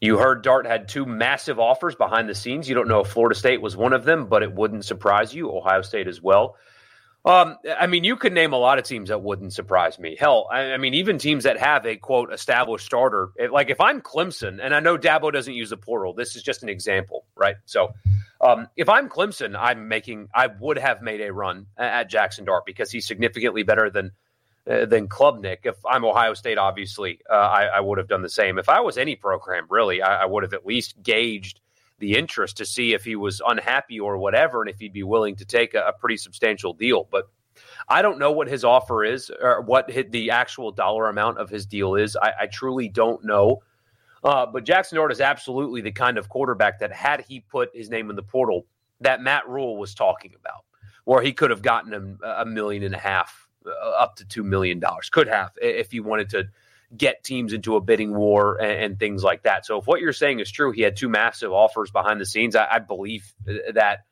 You 0.01 0.19
heard 0.19 0.43
Dart 0.43 0.65
had 0.67 0.89
two 0.89 1.05
massive 1.05 1.59
offers 1.59 1.97
behind 1.97 2.29
the 2.29 2.35
scenes. 2.35 2.69
You 2.69 2.75
don't 2.77 2.87
know 2.87 3.01
if 3.01 3.09
Florida 3.09 3.35
State 3.35 3.61
was 3.61 3.77
one 3.77 3.93
of 3.93 4.05
them, 4.05 4.27
but 4.27 4.45
it 4.45 4.55
wouldn't 4.55 4.85
surprise 4.85 5.35
you. 5.35 5.51
Ohio 5.51 5.83
State 5.83 6.07
as 6.07 6.23
well. 6.23 6.57
Um, 7.29 7.59
I 7.79 7.87
mean, 7.87 8.05
you 8.05 8.17
could 8.17 8.33
name 8.33 8.55
a 8.55 8.57
lot 8.57 8.79
of 8.79 8.85
teams 8.85 9.11
that 9.11 9.23
wouldn't 9.23 9.53
surprise 9.53 9.99
me. 9.99 10.17
Hell, 10.19 10.49
I, 10.51 10.73
I 10.73 10.77
mean, 10.79 10.95
even 10.95 11.19
teams 11.19 11.45
that 11.45 11.59
have 11.59 11.85
a 11.85 11.95
quote 11.97 12.33
established 12.33 12.87
starter. 12.87 13.29
It, 13.37 13.53
like 13.53 13.69
if 13.69 13.83
I'm 13.83 14.01
Clemson, 14.01 14.61
and 14.63 14.75
I 14.75 14.81
know 14.81 14.97
Dabo 14.97 15.31
doesn't 15.31 15.53
use 15.53 15.69
the 15.69 15.77
portal. 15.77 16.15
This 16.15 16.37
is 16.37 16.43
just 16.43 16.63
an 16.63 16.71
example, 16.71 17.27
right? 17.37 17.57
So 17.67 17.93
um, 18.41 18.69
if 18.77 18.89
I'm 18.89 19.11
Clemson, 19.11 19.55
I'm 19.59 19.89
making. 19.89 20.29
I 20.35 20.47
would 20.47 20.79
have 20.79 21.03
made 21.03 21.21
a 21.21 21.31
run 21.31 21.67
at 21.77 22.11
Jaxson 22.11 22.47
Dart 22.47 22.65
because 22.65 22.91
he's 22.91 23.07
significantly 23.07 23.63
better 23.63 23.91
than 23.91 24.13
uh, 24.67 24.87
than 24.87 25.07
Klubnik. 25.07 25.59
If 25.65 25.77
I'm 25.85 26.07
Ohio 26.07 26.33
State, 26.33 26.57
obviously, 26.57 27.21
uh, 27.31 27.35
I, 27.35 27.65
I, 27.65 27.81
would 27.81 27.99
have 27.99 28.09
done 28.09 28.23
the 28.23 28.31
same. 28.31 28.59
If 28.59 28.71
I 28.71 28.81
was 28.81 28.97
any 28.97 29.17
program, 29.17 29.67
really, 29.69 30.01
I, 30.01 30.23
I, 30.23 30.27
would 30.27 30.45
have 30.45 30.55
at 30.55 30.65
least 30.65 31.03
gauged 31.03 31.61
the 31.99 32.17
interest 32.17 32.57
to 32.59 32.65
see 32.65 32.95
if 32.95 33.05
he 33.05 33.17
was 33.17 33.43
unhappy 33.47 33.99
or 34.01 34.19
whatever, 34.19 34.63
and 34.63 34.71
if 34.71 34.79
he'd 34.79 34.93
be 34.93 35.03
willing 35.03 35.37
to 35.37 35.45
take 35.45 35.75
a, 35.75 35.89
a 35.89 35.93
pretty 35.93 36.17
substantial 36.17 36.73
deal. 36.73 37.09
But 37.11 37.29
I 37.89 38.03
don't 38.03 38.19
know 38.19 38.33
what 38.33 38.49
his 38.49 38.65
offer 38.65 39.05
is 39.05 39.31
or 39.31 39.63
what 39.63 39.89
the 40.11 40.31
actual 40.31 40.71
dollar 40.71 41.09
amount 41.09 41.39
of 41.39 41.51
his 41.51 41.67
deal 41.67 41.95
is. 41.95 42.17
I, 42.17 42.33
I 42.43 42.47
truly 42.47 42.89
don't 42.89 43.25
know. 43.25 43.63
Uh, 44.23 44.47
but 44.47 44.65
Jaxson 44.65 44.95
Dart 44.95 45.13
is 45.13 45.21
absolutely 45.21 45.81
the 45.81 45.93
kind 45.93 46.19
of 46.19 46.29
quarterback 46.29 46.81
that 46.81 46.93
had 46.93 47.25
he 47.29 47.41
put 47.41 47.71
his 47.75 47.89
name 47.89 48.11
in 48.11 48.17
the 48.17 48.23
portal, 48.23 48.67
that 49.01 49.23
Matt 49.23 49.49
Rhule 49.49 49.77
was 49.77 49.95
talking 49.95 50.33
about, 50.39 50.65
where 51.05 51.23
he 51.23 51.33
could 51.33 51.51
have 51.51 51.63
gotten 51.63 51.93
him 51.93 52.19
a 52.25 52.45
million 52.45 52.83
and 52.83 52.95
a 52.95 52.99
half, 52.99 53.49
uh, 53.65 53.91
up 53.91 54.17
to 54.17 54.25
two 54.25 54.43
million 54.43 54.81
dollars. 54.81 55.09
Could 55.09 55.29
have 55.29 55.53
if 55.63 55.93
he 55.93 56.01
wanted 56.01 56.31
to 56.31 56.49
get 56.97 57.23
teams 57.23 57.53
into 57.53 57.77
a 57.77 57.81
bidding 57.81 58.15
war 58.15 58.57
and, 58.61 58.85
and, 58.85 58.99
things 58.99 59.23
like 59.23 59.43
that. 59.43 59.67
So 59.67 59.79
if 59.79 59.87
what 59.87 60.01
you're 60.01 60.13
saying 60.13 60.41
is 60.41 60.51
true, 60.51 60.73
he 60.73 60.81
had 60.81 60.97
two 60.97 61.09
massive 61.09 61.53
offers 61.53 61.91
behind 61.91 62.21
the 62.21 62.25
scenes. 62.25 62.57
I, 62.57 62.67
I 62.71 62.79
believe 62.79 63.31
that 63.75 64.05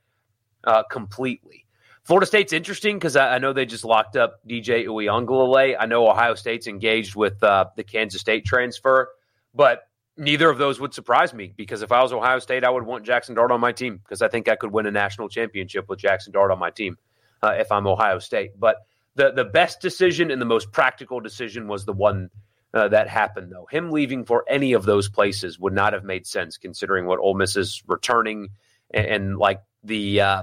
uh, 0.62 0.82
completely. 0.90 1.64
Florida 2.04 2.26
State's 2.26 2.52
interesting 2.52 2.96
because 2.96 3.16
I, 3.16 3.34
I, 3.34 3.38
know 3.38 3.52
they 3.52 3.66
just 3.66 3.84
locked 3.84 4.16
up 4.16 4.40
DJ 4.46 4.86
Uiagalelei. 4.86 5.74
I 5.78 5.86
know 5.86 6.06
Ohio 6.06 6.34
State's 6.34 6.66
engaged 6.66 7.16
with 7.16 7.42
uh, 7.42 7.66
the 7.76 7.82
Kansas 7.82 8.20
State 8.20 8.44
transfer, 8.44 9.08
but 9.54 9.88
neither 10.16 10.48
of 10.48 10.58
those 10.58 10.78
would 10.78 10.94
surprise 10.94 11.34
me 11.34 11.52
because 11.56 11.82
if 11.82 11.92
I 11.92 12.02
was 12.02 12.12
Ohio 12.12 12.38
State, 12.38 12.62
I 12.62 12.70
would 12.70 12.84
want 12.84 13.06
Jaxson 13.06 13.34
Dart 13.34 13.50
on 13.50 13.60
my 13.60 13.72
team 13.72 13.98
because 13.98 14.22
I 14.22 14.28
think 14.28 14.48
I 14.48 14.56
could 14.56 14.72
win 14.72 14.86
a 14.86 14.90
national 14.90 15.28
championship 15.28 15.88
with 15.88 15.98
Jaxson 15.98 16.32
Dart 16.32 16.50
on 16.50 16.58
my 16.58 16.70
team 16.70 16.96
uh, 17.42 17.54
if 17.58 17.72
I'm 17.72 17.86
Ohio 17.86 18.18
State. 18.18 18.52
But 18.58 18.76
the 19.16 19.32
the 19.32 19.44
best 19.44 19.80
decision 19.80 20.30
and 20.30 20.40
the 20.40 20.46
most 20.46 20.72
practical 20.72 21.20
decision 21.20 21.68
was 21.68 21.84
the 21.84 21.92
one 21.92 22.30
uh, 22.74 22.88
that 22.88 23.08
happened, 23.08 23.50
though. 23.52 23.66
Him 23.70 23.90
leaving 23.90 24.24
for 24.24 24.44
any 24.48 24.72
of 24.72 24.84
those 24.84 25.08
places 25.08 25.58
would 25.58 25.72
not 25.72 25.92
have 25.92 26.04
made 26.04 26.26
sense 26.26 26.58
considering 26.58 27.06
what 27.06 27.18
Ole 27.18 27.34
Miss 27.34 27.56
is 27.56 27.82
returning 27.86 28.48
and, 28.90 29.06
and 29.06 29.38
like 29.38 29.60
the 29.82 30.20
uh, 30.20 30.42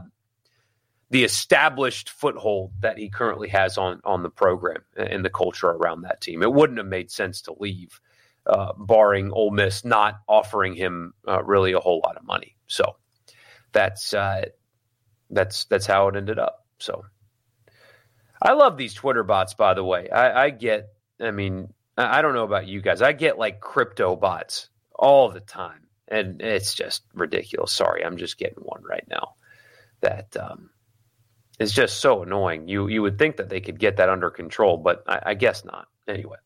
the 1.10 1.24
established 1.24 2.10
foothold 2.10 2.72
that 2.80 2.98
he 2.98 3.10
currently 3.10 3.50
has 3.50 3.77
on 3.77 4.01
on 4.03 4.24
the 4.24 4.30
program 4.30 4.82
and 4.96 5.24
the 5.24 5.30
culture 5.30 5.70
around 5.70 6.01
that 6.01 6.22
team. 6.22 6.42
It 6.42 6.51
wouldn't 6.51 6.80
have 6.80 6.88
made 6.88 7.12
sense 7.12 7.42
to 7.44 7.56
leave, 7.60 8.00
uh, 8.48 8.74
barring 8.77 9.32
Ole 9.32 9.51
Miss 9.51 9.86
not 9.86 10.22
offering 10.27 10.74
him 10.74 11.13
uh, 11.27 11.44
really 11.44 11.74
a 11.74 11.80
whole 11.80 12.01
lot 12.03 12.18
of 12.18 12.25
money. 12.25 12.56
So 12.68 12.96
that's 13.74 14.13
uh, 14.13 14.46
that's 15.30 15.65
that's 15.65 15.86
how 15.86 16.08
it 16.08 16.15
ended 16.15 16.39
up. 16.39 16.65
So 16.80 17.06
I 18.42 18.53
love 18.53 18.77
these 18.77 18.94
Twitter 18.94 19.24
bots, 19.24 19.53
by 19.53 19.74
the 19.74 19.84
way. 19.84 20.10
I, 20.10 20.46
I 20.46 20.50
get, 20.50 20.89
I 21.22 21.32
mean, 21.32 21.74
I 21.98 22.22
don't 22.22 22.34
know 22.34 22.44
about 22.44 22.68
you 22.68 22.82
guys. 22.82 23.02
I 23.02 23.12
get 23.14 23.38
like 23.38 23.60
crypto 23.60 24.16
bots 24.16 24.70
all 24.96 25.30
the 25.30 25.40
time, 25.40 25.88
and 26.08 26.42
it's 26.42 26.74
just 26.74 27.04
ridiculous. 27.14 27.72
Sorry, 27.72 28.04
I'm 28.04 28.18
just 28.18 28.38
getting 28.38 28.64
one 28.64 28.84
right 28.84 29.06
now. 29.10 29.36
That 30.02 30.36
um, 30.38 30.70
is 31.60 31.72
just 31.72 32.00
so 32.00 32.24
annoying. 32.24 32.68
You 32.68 32.88
you 32.88 33.02
would 33.02 33.20
think 33.20 33.38
that 33.38 33.50
they 33.50 33.62
could 33.62 33.80
get 33.80 33.98
that 33.98 34.10
under 34.10 34.30
control, 34.30 34.78
but 34.78 35.04
I, 35.08 35.22
I 35.28 35.34
guess 35.36 35.64
not. 35.64 35.88
Anyway, 36.08 36.38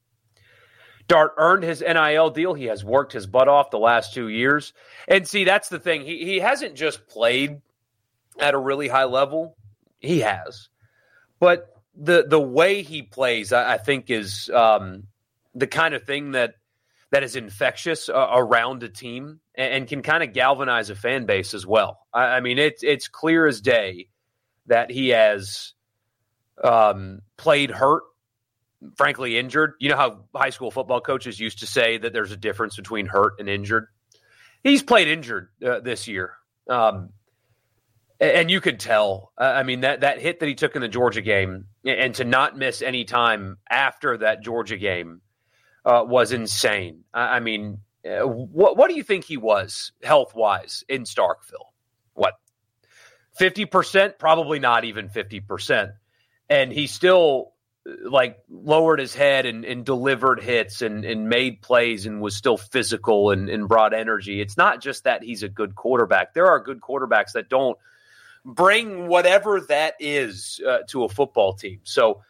Dart 1.08 1.34
earned 1.38 1.64
his 1.64 1.82
NIL 1.82 2.30
deal. 2.30 2.54
He 2.54 2.66
has 2.66 2.84
worked 2.84 3.14
his 3.14 3.26
butt 3.26 3.48
off 3.48 3.72
the 3.72 3.80
last 3.80 4.14
two 4.14 4.28
years, 4.28 4.74
and 5.08 5.28
see 5.28 5.46
that's 5.46 5.70
the 5.70 5.80
thing. 5.80 6.06
He 6.06 6.26
he 6.26 6.40
hasn't 6.40 6.76
just 6.76 7.08
played 7.08 7.62
at 8.40 8.54
a 8.54 8.60
really 8.60 8.90
high 8.90 9.06
level. 9.06 9.56
He 10.00 10.20
has, 10.20 10.68
but 11.40 11.70
the 11.96 12.26
the 12.28 12.42
way 12.42 12.84
he 12.84 13.02
plays, 13.02 13.54
I, 13.54 13.76
I 13.76 13.78
think, 13.78 14.10
is 14.10 14.50
um, 14.54 15.08
the 15.58 15.68
kind 15.68 15.94
of 15.94 16.04
thing 16.04 16.32
that 16.32 16.56
that 17.12 17.24
is 17.24 17.36
infectious 17.36 18.10
uh, 18.10 18.28
around 18.32 18.84
a 18.84 18.90
team 18.90 19.40
and, 19.56 19.74
and 19.74 19.88
can 19.88 20.02
kind 20.02 20.24
of 20.24 20.34
galvanize 20.34 20.90
a 20.90 20.96
fan 20.96 21.26
base 21.26 21.54
as 21.54 21.66
well. 21.66 22.00
I, 22.14 22.26
I, 22.26 22.40
mean, 22.42 22.60
it's 22.60 22.84
it's 22.84 23.08
clear 23.08 23.48
as 23.48 23.62
day 23.62 24.10
that 24.68 24.92
he 24.92 25.10
has 25.10 25.74
um, 26.64 27.22
played 27.38 27.72
hurt, 27.72 28.04
frankly 28.96 29.38
injured. 29.38 29.74
You 29.80 29.90
know 29.90 29.96
how 29.98 30.26
high 30.36 30.52
school 30.52 30.70
football 30.70 31.02
coaches 31.02 31.40
used 31.40 31.60
to 31.60 31.68
say 31.68 31.98
that 31.98 32.14
there's 32.14 32.32
a 32.32 32.38
difference 32.38 32.76
between 32.76 33.08
hurt 33.08 33.40
and 33.40 33.50
injured. 33.50 33.88
He's 34.64 34.84
played 34.84 35.08
injured 35.08 35.50
uh, 35.66 35.80
this 35.80 36.08
year. 36.08 36.34
Um, 36.70 37.10
and 38.20 38.50
you 38.50 38.62
could 38.62 38.80
tell. 38.80 39.32
I 39.38 39.64
mean 39.64 39.82
that 39.82 40.02
that 40.02 40.20
hit 40.20 40.40
that 40.40 40.48
he 40.48 40.56
took 40.56 40.76
in 40.76 40.82
the 40.82 40.88
Georgia 40.88 41.22
game, 41.22 41.68
and 41.86 42.14
to 42.16 42.26
not 42.26 42.58
miss 42.58 42.82
any 42.82 43.06
time 43.06 43.58
after 43.70 44.18
that 44.18 44.44
Georgia 44.44 44.78
game 44.78 45.22
uh, 45.88 46.04
was 46.04 46.34
insane. 46.34 47.06
I, 47.14 47.40
mean, 47.40 47.80
uh, 48.06 48.28
what 48.28 48.76
what 48.76 48.90
do 48.90 48.96
you 48.98 49.04
think 49.04 49.24
he 49.24 49.38
was 49.38 49.94
health 50.04 50.36
wise 50.36 50.84
in 50.90 51.04
Starkville? 51.04 51.72
What 52.14 52.34
fifty 53.38 53.66
percent? 53.66 54.20
Probably 54.20 54.60
not 54.60 54.84
even 54.84 55.08
fifty 55.08 55.40
percent. 55.40 55.92
And 56.50 56.74
he 56.74 56.88
still 56.88 57.54
like 58.04 58.38
lowered 58.50 59.00
his 59.00 59.16
head 59.16 59.46
and, 59.46 59.64
and 59.64 59.86
delivered 59.86 60.42
hits 60.42 60.82
and, 60.82 61.06
and 61.06 61.30
made 61.30 61.62
plays 61.62 62.06
and 62.06 62.20
was 62.20 62.36
still 62.36 62.58
physical 62.58 63.32
and, 63.32 63.50
and 63.50 63.70
brought 63.70 63.94
energy. 63.94 64.42
It's 64.42 64.58
not 64.58 64.82
just 64.82 65.06
that 65.06 65.24
he's 65.24 65.42
a 65.42 65.48
good 65.48 65.74
quarterback. 65.74 66.34
There 66.34 66.48
are 66.48 66.60
good 66.60 66.82
quarterbacks 66.82 67.32
that 67.34 67.48
don't 67.48 67.78
bring 68.44 69.08
whatever 69.08 69.62
that 69.62 69.96
is 70.02 70.60
uh, 70.68 70.80
to 70.90 71.06
a 71.06 71.10
football 71.10 71.54
team. 71.54 71.80
So 71.84 72.24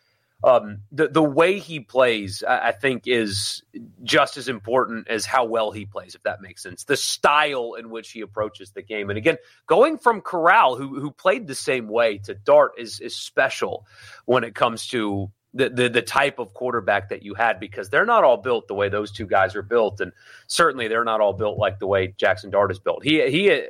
um, 0.44 0.80
the 0.92 1.08
the 1.08 1.24
way 1.24 1.58
he 1.58 1.80
plays, 1.80 2.44
I, 2.48 2.68
I, 2.68 2.72
think, 2.72 3.08
is 3.08 3.64
just 4.04 4.38
as 4.38 4.48
important 4.48 5.08
as 5.08 5.26
how 5.26 5.46
well 5.46 5.72
he 5.72 5.86
plays. 5.86 6.14
If 6.14 6.24
that 6.24 6.42
makes 6.42 6.62
sense, 6.62 6.84
the 6.84 6.96
style 6.96 7.74
in 7.74 7.90
which 7.90 8.12
he 8.12 8.22
approaches 8.22 8.72
the 8.72 8.84
game, 8.84 9.10
and 9.10 9.18
again, 9.18 9.38
going 9.66 9.98
from 9.98 10.22
Corral, 10.22 10.76
who 10.76 11.00
who 11.00 11.10
played 11.10 11.48
the 11.48 11.56
same 11.56 11.88
way, 11.88 12.20
to 12.20 12.36
Dart 12.36 12.74
is 12.78 13.00
is 13.00 13.16
special 13.16 13.88
when 14.26 14.44
it 14.44 14.54
comes 14.54 14.88
to 14.90 15.32
the, 15.56 15.70
the 15.70 15.90
the 15.90 16.04
type 16.04 16.38
of 16.38 16.54
quarterback 16.54 17.10
that 17.10 17.24
you 17.24 17.34
had 17.34 17.60
because 17.60 17.90
they're 17.90 18.06
not 18.06 18.24
all 18.24 18.38
built 18.38 18.68
the 18.68 18.76
way 18.76 18.90
those 18.90 19.12
two 19.12 19.26
guys 19.26 19.56
are 19.56 19.64
built, 19.64 20.00
and 20.02 20.12
certainly 20.46 20.88
they're 20.88 21.04
not 21.04 21.20
all 21.20 21.34
built 21.34 21.58
like 21.58 21.80
the 21.80 21.88
way 21.88 22.10
Jaxson 22.10 22.52
Dart 22.52 22.70
is 22.72 22.80
built. 22.80 23.04
He 23.04 23.28
he 23.32 23.64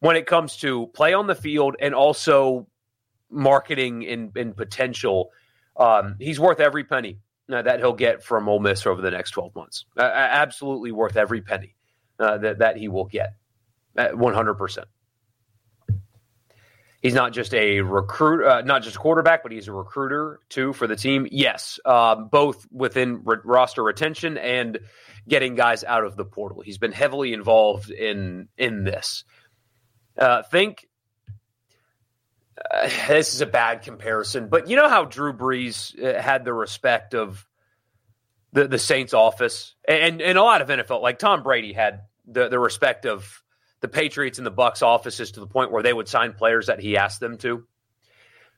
when 0.00 0.16
it 0.16 0.26
comes 0.26 0.56
to 0.58 0.88
play 0.88 1.14
on 1.14 1.28
the 1.28 1.34
field 1.36 1.76
and 1.78 1.94
also 1.94 2.66
marketing 3.30 4.06
and, 4.06 4.36
and 4.36 4.56
potential. 4.56 5.30
Um, 5.80 6.16
he's 6.20 6.38
worth 6.38 6.60
every 6.60 6.84
penny 6.84 7.18
uh, 7.50 7.62
that 7.62 7.80
he'll 7.80 7.94
get 7.94 8.22
from 8.22 8.48
Ole 8.48 8.60
Miss 8.60 8.86
over 8.86 9.00
the 9.00 9.10
next 9.10 9.30
12 9.30 9.54
months. 9.54 9.86
Uh, 9.96 10.02
absolutely 10.02 10.92
worth 10.92 11.16
every 11.16 11.40
penny 11.40 11.74
uh, 12.18 12.38
that, 12.38 12.58
that 12.58 12.76
he 12.76 12.88
will 12.88 13.06
get. 13.06 13.34
100%. 13.96 14.84
He's 17.02 17.14
not 17.14 17.32
just 17.32 17.54
a 17.54 17.80
recruit, 17.80 18.46
uh, 18.46 18.60
not 18.60 18.82
just 18.82 18.96
a 18.96 18.98
quarterback, 18.98 19.42
but 19.42 19.52
he's 19.52 19.68
a 19.68 19.72
recruiter 19.72 20.38
too 20.50 20.74
for 20.74 20.86
the 20.86 20.96
team. 20.96 21.26
Yes, 21.30 21.80
um, 21.86 22.28
both 22.28 22.66
within 22.70 23.22
roster 23.24 23.82
retention 23.82 24.36
and 24.36 24.78
getting 25.26 25.54
guys 25.54 25.82
out 25.82 26.04
of 26.04 26.14
the 26.16 26.26
portal. 26.26 26.60
He's 26.60 26.76
been 26.76 26.92
heavily 26.92 27.32
involved 27.32 27.90
in 27.90 28.48
in 28.58 28.84
this. 28.84 29.24
Uh, 30.18 30.42
think 30.42 30.86
uh, 32.70 32.88
this 33.08 33.34
is 33.34 33.40
a 33.40 33.46
bad 33.46 33.82
comparison, 33.82 34.48
but 34.48 34.68
you 34.68 34.76
know 34.76 34.88
how 34.88 35.04
Drew 35.04 35.32
Brees 35.32 35.98
uh, 36.02 36.20
had 36.20 36.44
the 36.44 36.52
respect 36.52 37.14
of 37.14 37.46
the 38.52 38.68
the 38.68 38.78
Saints 38.78 39.14
office, 39.14 39.74
and 39.86 40.20
and 40.20 40.36
a 40.36 40.42
lot 40.42 40.62
of 40.62 40.68
NFL, 40.68 41.02
like 41.02 41.18
Tom 41.18 41.42
Brady 41.42 41.72
had 41.72 42.02
the 42.26 42.48
the 42.48 42.58
respect 42.58 43.06
of 43.06 43.42
the 43.80 43.88
Patriots 43.88 44.38
and 44.38 44.46
the 44.46 44.50
Bucks 44.50 44.82
offices 44.82 45.32
to 45.32 45.40
the 45.40 45.46
point 45.46 45.72
where 45.72 45.82
they 45.82 45.92
would 45.92 46.08
sign 46.08 46.34
players 46.34 46.66
that 46.66 46.80
he 46.80 46.96
asked 46.96 47.20
them 47.20 47.38
to. 47.38 47.64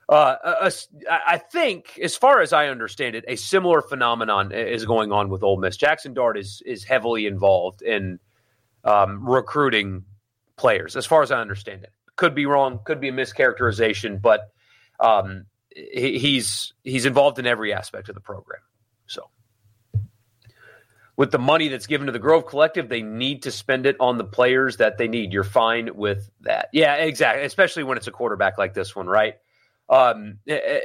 Uh, 0.09 0.71
I 1.09 1.39
think, 1.39 1.99
as 2.03 2.17
far 2.17 2.41
as 2.41 2.53
I 2.53 2.67
understand 2.67 3.15
it, 3.15 3.25
a 3.29 3.37
similar 3.37 3.81
phenomenon 3.81 4.53
is 4.53 4.85
going 4.85 5.13
on 5.13 5.31
with 5.31 5.43
Ole 5.43 5.59
Miss. 5.59 5.79
Jaxson 5.79 6.13
Dart 6.13 6.37
is 6.37 6.61
is 6.67 6.85
heavily 6.85 7.27
involved 7.27 7.83
in 7.83 8.19
um, 8.85 9.27
recruiting 9.27 10.05
players, 10.57 10.97
as 10.97 11.07
far 11.07 11.23
as 11.23 11.31
I 11.31 11.41
understand 11.41 11.85
it. 11.85 11.93
Could 12.17 12.35
be 12.35 12.47
wrong, 12.47 12.81
could 12.85 13.01
be 13.01 13.09
a 13.09 13.13
mischaracterization, 13.13 14.21
but 14.21 14.53
um, 15.01 15.47
he, 15.75 16.19
he's 16.19 16.75
he's 16.85 17.07
involved 17.07 17.39
in 17.39 17.47
every 17.47 17.73
aspect 17.73 18.09
of 18.09 18.15
the 18.15 18.21
program. 18.21 18.61
So, 19.07 19.31
with 21.17 21.31
the 21.31 21.39
money 21.39 21.69
that's 21.69 21.87
given 21.87 22.07
to 22.07 22.13
the 22.13 22.19
Grove 22.19 22.47
Collective, 22.47 22.89
they 22.89 23.03
need 23.03 23.43
to 23.45 23.51
spend 23.51 23.87
it 23.87 23.97
on 23.99 24.19
the 24.19 24.25
players 24.25 24.79
that 24.79 24.99
they 24.99 25.09
need. 25.09 25.33
You're 25.33 25.45
fine 25.45 25.95
with 25.95 26.31
that, 26.43 26.69
yeah, 26.73 26.97
exactly. 26.97 27.45
Especially 27.45 27.83
when 27.83 27.97
it's 27.97 28.07
a 28.07 28.13
quarterback 28.13 28.59
like 28.59 28.75
this 28.75 28.95
one, 28.95 29.07
right? 29.07 29.35
Um, 29.89 30.39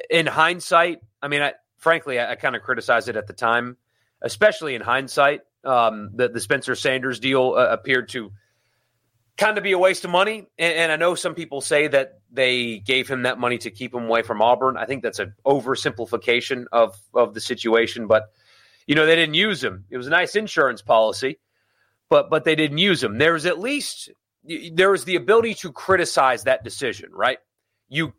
in 0.09 0.25
hindsight, 0.25 1.01
I 1.21 1.27
mean, 1.27 1.41
I, 1.41 1.53
frankly, 1.77 2.19
I, 2.19 2.31
I 2.31 2.35
kind 2.35 2.55
of 2.55 2.61
criticized 2.61 3.07
it 3.09 3.15
at 3.15 3.27
the 3.27 3.33
time, 3.33 3.77
especially 4.21 4.75
in 4.75 4.81
hindsight. 4.81 5.41
Um, 5.63 6.11
the, 6.13 6.29
the 6.29 6.39
Spencer 6.39 6.75
Sanders 6.75 7.19
deal 7.19 7.55
uh, 7.57 7.67
appeared 7.69 8.09
to 8.09 8.31
kind 9.37 9.57
of 9.57 9.63
be 9.63 9.71
a 9.71 9.77
waste 9.77 10.03
of 10.03 10.11
money. 10.11 10.47
And, 10.57 10.73
and, 10.73 10.91
I 10.91 10.95
know 10.95 11.15
some 11.15 11.35
people 11.35 11.61
say 11.61 11.87
that 11.87 12.19
they 12.31 12.79
gave 12.79 13.07
him 13.07 13.23
that 13.23 13.39
money 13.39 13.57
to 13.59 13.71
keep 13.71 13.93
him 13.93 14.05
away 14.05 14.23
from 14.23 14.41
Auburn. 14.41 14.77
I 14.77 14.85
think 14.85 15.03
that's 15.03 15.19
an 15.19 15.33
oversimplification 15.45 16.65
of 16.71 16.97
of 17.13 17.33
the 17.33 17.41
situation. 17.41 18.07
But 18.07 18.31
you 18.87 18.95
know, 18.95 19.05
they 19.05 19.15
didn't 19.15 19.35
use 19.35 19.63
him. 19.63 19.85
It 19.89 19.97
was 19.97 20.07
a 20.07 20.11
nice 20.11 20.35
insurance 20.35 20.81
policy, 20.81 21.39
but 22.09 22.29
but 22.29 22.43
they 22.43 22.55
didn't 22.55 22.79
use 22.79 23.03
him. 23.03 23.17
There 23.17 23.33
was 23.33 23.45
at 23.45 23.59
least 23.59 24.09
there 24.73 24.91
was 24.91 25.05
the 25.05 25.15
ability 25.15 25.53
to 25.55 25.71
criticize 25.71 26.43
that 26.43 26.63
decision, 26.63 27.11
right? 27.11 27.37
You 27.89 28.13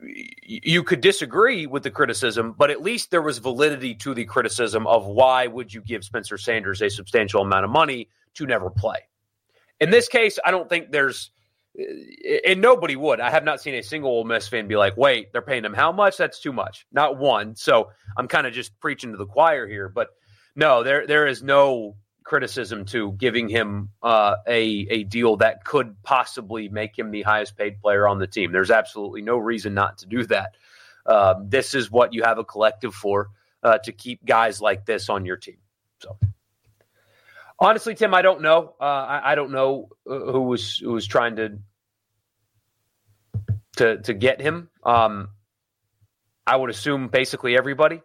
you 0.00 0.84
could 0.84 1.00
disagree 1.00 1.66
with 1.66 1.82
the 1.82 1.90
criticism, 1.90 2.54
but 2.56 2.70
at 2.70 2.80
least 2.80 3.10
there 3.10 3.22
was 3.22 3.38
validity 3.38 3.96
to 3.96 4.14
the 4.14 4.24
criticism 4.24 4.86
of 4.86 5.06
why 5.06 5.48
would 5.48 5.74
you 5.74 5.80
give 5.80 6.04
Spencer 6.04 6.38
Sanders 6.38 6.80
a 6.80 6.88
substantial 6.88 7.42
amount 7.42 7.64
of 7.64 7.70
money 7.70 8.08
to 8.34 8.46
never 8.46 8.70
play? 8.70 9.07
In 9.80 9.90
this 9.90 10.08
case, 10.08 10.38
I 10.44 10.50
don't 10.50 10.68
think 10.68 10.90
there's, 10.90 11.30
and 12.46 12.60
nobody 12.60 12.96
would. 12.96 13.20
I 13.20 13.30
have 13.30 13.44
not 13.44 13.60
seen 13.60 13.74
a 13.74 13.82
single 13.82 14.10
Ole 14.10 14.24
Miss 14.24 14.48
fan 14.48 14.66
be 14.66 14.76
like, 14.76 14.96
"Wait, 14.96 15.32
they're 15.32 15.42
paying 15.42 15.64
him 15.64 15.74
how 15.74 15.92
much? 15.92 16.16
That's 16.16 16.40
too 16.40 16.52
much." 16.52 16.86
Not 16.90 17.18
one. 17.18 17.54
So 17.54 17.90
I'm 18.16 18.26
kind 18.26 18.46
of 18.46 18.52
just 18.52 18.78
preaching 18.80 19.12
to 19.12 19.18
the 19.18 19.26
choir 19.26 19.66
here, 19.66 19.88
but 19.88 20.08
no, 20.56 20.82
there 20.82 21.06
there 21.06 21.26
is 21.26 21.42
no 21.42 21.96
criticism 22.24 22.84
to 22.84 23.12
giving 23.12 23.48
him 23.48 23.90
uh, 24.02 24.36
a 24.46 24.60
a 24.90 25.04
deal 25.04 25.36
that 25.36 25.64
could 25.64 26.02
possibly 26.02 26.68
make 26.68 26.98
him 26.98 27.10
the 27.10 27.22
highest 27.22 27.56
paid 27.56 27.80
player 27.80 28.08
on 28.08 28.18
the 28.18 28.26
team. 28.26 28.50
There's 28.50 28.72
absolutely 28.72 29.22
no 29.22 29.36
reason 29.36 29.74
not 29.74 29.98
to 29.98 30.06
do 30.06 30.24
that. 30.24 30.56
Um, 31.06 31.48
this 31.48 31.74
is 31.74 31.90
what 31.90 32.12
you 32.12 32.24
have 32.24 32.38
a 32.38 32.44
collective 32.44 32.94
for 32.94 33.30
uh, 33.62 33.78
to 33.78 33.92
keep 33.92 34.24
guys 34.24 34.60
like 34.60 34.84
this 34.84 35.08
on 35.08 35.24
your 35.24 35.36
team. 35.36 35.58
So. 36.00 36.18
Honestly, 37.60 37.94
Tim, 37.94 38.14
I 38.14 38.22
don't 38.22 38.42
know. 38.42 38.74
Uh, 38.80 38.84
I, 38.84 39.32
I, 39.32 39.34
don't 39.34 39.50
know 39.50 39.88
uh, 40.08 40.18
who 40.18 40.42
was 40.42 40.76
who 40.78 40.92
was 40.92 41.06
trying 41.06 41.36
to 41.36 41.58
to 43.76 43.98
to 44.02 44.14
get 44.14 44.40
him. 44.40 44.70
Um, 44.84 45.30
I 46.46 46.56
would 46.56 46.70
assume 46.70 47.08
basically 47.08 47.56
everybody. 47.56 48.00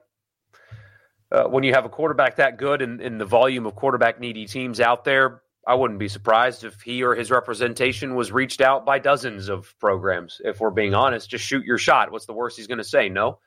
Uh, 1.31 1.45
when 1.45 1.63
you 1.63 1.73
have 1.73 1.85
a 1.85 1.89
quarterback 1.89 2.35
that 2.35 2.57
good 2.57 2.81
and, 2.81 3.01
and 3.01 3.19
the 3.19 3.25
volume 3.25 3.65
of 3.65 3.75
quarterback 3.75 4.19
needy 4.19 4.45
teams 4.45 4.79
out 4.79 5.03
there, 5.03 5.41
I 5.65 5.75
wouldn't 5.75 5.99
be 5.99 6.07
surprised 6.07 6.63
if 6.63 6.81
he 6.81 7.03
or 7.03 7.15
his 7.15 7.31
representation 7.31 8.15
was 8.15 8.31
reached 8.31 8.61
out 8.61 8.85
by 8.85 8.99
dozens 8.99 9.49
of 9.49 9.73
programs. 9.79 10.41
If 10.43 10.59
we're 10.59 10.71
being 10.71 10.93
honest, 10.93 11.29
just 11.29 11.45
shoot 11.45 11.65
your 11.65 11.77
shot. 11.77 12.11
What's 12.11 12.25
the 12.25 12.33
worst 12.33 12.57
he's 12.57 12.67
going 12.67 12.79
to 12.79 12.83
say? 12.83 13.09
No. 13.09 13.39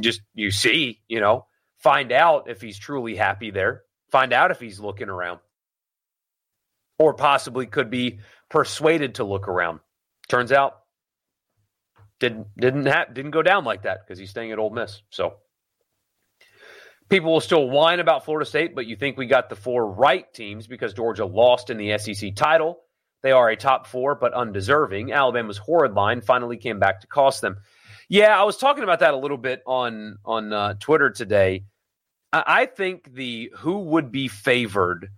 Just 0.00 0.22
you 0.34 0.50
see, 0.50 1.00
you 1.08 1.20
know, 1.20 1.46
find 1.78 2.12
out 2.12 2.48
if 2.48 2.60
he's 2.60 2.78
truly 2.78 3.16
happy 3.16 3.50
there. 3.50 3.82
Find 4.10 4.32
out 4.32 4.50
if 4.50 4.60
he's 4.60 4.80
looking 4.80 5.08
around, 5.08 5.40
or 6.98 7.14
possibly 7.14 7.66
could 7.66 7.90
be 7.90 8.20
persuaded 8.48 9.16
to 9.16 9.24
look 9.24 9.48
around. 9.48 9.80
Turns 10.28 10.52
out, 10.52 10.80
didn't 12.18 12.48
didn't 12.56 12.86
ha- 12.86 13.06
didn't 13.12 13.30
go 13.32 13.42
down 13.42 13.64
like 13.64 13.82
that 13.82 14.00
because 14.04 14.18
he's 14.18 14.30
staying 14.30 14.52
at 14.52 14.58
Ole 14.58 14.70
Miss. 14.70 15.02
So 15.10 15.34
People 17.10 17.32
will 17.32 17.40
still 17.40 17.68
whine 17.68 17.98
about 17.98 18.24
Florida 18.24 18.48
State, 18.48 18.76
but 18.76 18.86
you 18.86 18.94
think 18.94 19.18
we 19.18 19.26
got 19.26 19.48
the 19.48 19.56
four 19.56 19.90
right 19.90 20.32
teams 20.32 20.68
because 20.68 20.94
Georgia 20.94 21.26
lost 21.26 21.68
in 21.68 21.76
the 21.76 21.98
SEC 21.98 22.36
title. 22.36 22.78
They 23.24 23.32
are 23.32 23.50
a 23.50 23.56
top 23.56 23.88
four, 23.88 24.14
but 24.14 24.32
undeserving. 24.32 25.10
Alabama's 25.12 25.58
horrid 25.58 25.92
line 25.94 26.20
finally 26.20 26.56
came 26.56 26.78
back 26.78 27.00
to 27.00 27.08
cost 27.08 27.40
them. 27.40 27.56
Yeah, 28.08 28.40
I 28.40 28.44
was 28.44 28.56
talking 28.56 28.84
about 28.84 29.00
that 29.00 29.12
a 29.12 29.16
little 29.16 29.36
bit 29.38 29.60
on 29.66 30.18
on 30.24 30.52
uh, 30.52 30.74
Twitter 30.78 31.10
today. 31.10 31.64
I 32.32 32.66
think 32.66 33.12
the 33.12 33.52
who 33.56 33.78
would 33.78 34.12
be 34.12 34.28
favored 34.28 35.08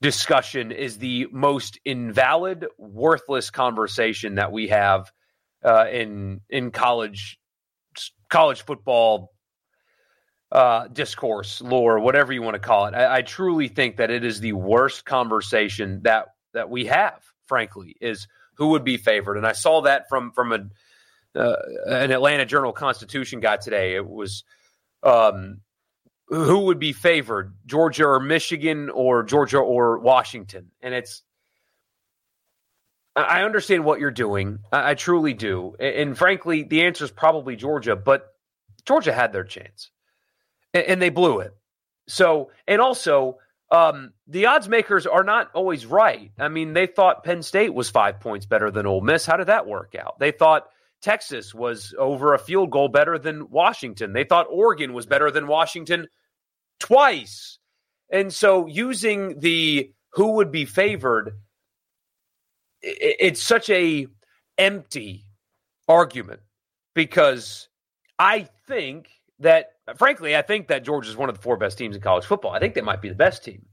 discussion 0.00 0.72
is 0.72 0.98
the 0.98 1.26
most 1.30 1.78
invalid, 1.84 2.66
worthless 2.78 3.50
conversation 3.50 4.36
that 4.36 4.52
we 4.52 4.68
have 4.68 5.10
uh, 5.64 5.86
in 5.90 6.40
in 6.48 6.70
college 6.70 7.38
college 8.30 8.62
football 8.62 9.30
uh, 10.52 10.88
discourse, 10.88 11.60
lore, 11.60 11.98
whatever 11.98 12.32
you 12.32 12.42
want 12.42 12.54
to 12.54 12.60
call 12.60 12.86
it. 12.86 12.94
I, 12.94 13.16
I, 13.16 13.22
truly 13.22 13.66
think 13.68 13.96
that 13.96 14.10
it 14.10 14.24
is 14.24 14.40
the 14.40 14.52
worst 14.52 15.04
conversation 15.04 16.00
that 16.04 16.28
that 16.52 16.70
we 16.70 16.86
have. 16.86 17.20
Frankly, 17.46 17.96
is 18.00 18.26
who 18.54 18.68
would 18.68 18.84
be 18.84 18.96
favored, 18.96 19.36
and 19.36 19.46
I 19.46 19.52
saw 19.52 19.82
that 19.82 20.08
from 20.08 20.32
from 20.32 20.52
a 20.52 21.38
uh, 21.38 21.56
an 21.86 22.10
Atlanta 22.10 22.46
Journal 22.46 22.72
Constitution 22.72 23.40
guy 23.40 23.56
today. 23.56 23.96
It 23.96 24.08
was 24.08 24.44
um, 25.02 25.60
who 26.28 26.60
would 26.60 26.78
be 26.78 26.92
favored, 26.92 27.54
Georgia 27.66 28.06
or 28.06 28.20
Michigan, 28.20 28.90
or 28.90 29.22
Georgia 29.22 29.58
or 29.58 29.98
Washington, 29.98 30.70
and 30.80 30.94
it's. 30.94 31.22
I 33.16 33.42
understand 33.42 33.84
what 33.84 34.00
you're 34.00 34.10
doing. 34.10 34.58
I, 34.72 34.90
I 34.90 34.94
truly 34.94 35.34
do, 35.34 35.76
and, 35.78 35.94
and 35.94 36.18
frankly, 36.18 36.64
the 36.64 36.82
answer 36.82 37.04
is 37.04 37.10
probably 37.12 37.54
Georgia. 37.54 37.94
But 37.94 38.34
Georgia 38.84 39.12
had 39.12 39.32
their 39.32 39.44
chance 39.44 39.90
and, 40.72 40.84
and 40.84 41.02
they 41.02 41.10
blew 41.10 41.40
it. 41.40 41.54
So, 42.06 42.50
and 42.68 42.80
also, 42.80 43.38
um, 43.70 44.12
the 44.26 44.46
odds 44.46 44.68
makers 44.68 45.06
are 45.06 45.24
not 45.24 45.50
always 45.54 45.86
right. 45.86 46.30
I 46.38 46.48
mean, 46.48 46.74
they 46.74 46.86
thought 46.86 47.24
Penn 47.24 47.42
State 47.42 47.72
was 47.72 47.88
five 47.88 48.20
points 48.20 48.46
better 48.46 48.70
than 48.70 48.86
Ole 48.86 49.00
Miss. 49.00 49.24
How 49.24 49.36
did 49.36 49.46
that 49.46 49.66
work 49.66 49.94
out? 49.94 50.18
They 50.18 50.32
thought 50.32 50.68
Texas 51.04 51.54
was 51.54 51.94
over 51.98 52.32
a 52.32 52.38
field 52.38 52.70
goal 52.70 52.88
better 52.88 53.18
than 53.18 53.50
Washington. 53.50 54.14
They 54.14 54.24
thought 54.24 54.46
Oregon 54.48 54.94
was 54.94 55.04
better 55.04 55.30
than 55.30 55.46
Washington 55.46 56.08
twice. 56.80 57.58
And 58.10 58.32
so, 58.32 58.66
using 58.66 59.38
the 59.38 59.92
who 60.14 60.32
would 60.32 60.50
be 60.50 60.64
favored, 60.64 61.32
it's 62.80 63.42
such 63.42 63.68
a 63.68 64.06
empty 64.56 65.26
argument 65.88 66.40
because 66.94 67.68
I 68.18 68.48
think 68.66 69.10
that 69.40 69.72
frankly, 69.96 70.34
I 70.34 70.40
think 70.40 70.68
that 70.68 70.84
Georgia 70.84 71.10
is 71.10 71.18
one 71.18 71.28
of 71.28 71.36
the 71.36 71.42
four 71.42 71.58
best 71.58 71.76
teams 71.76 71.96
in 71.96 72.00
college 72.00 72.24
football. 72.24 72.52
I 72.52 72.60
think 72.60 72.72
they 72.72 72.80
might 72.80 73.02
be 73.02 73.10
the 73.10 73.14
best 73.14 73.44
team. 73.44 73.66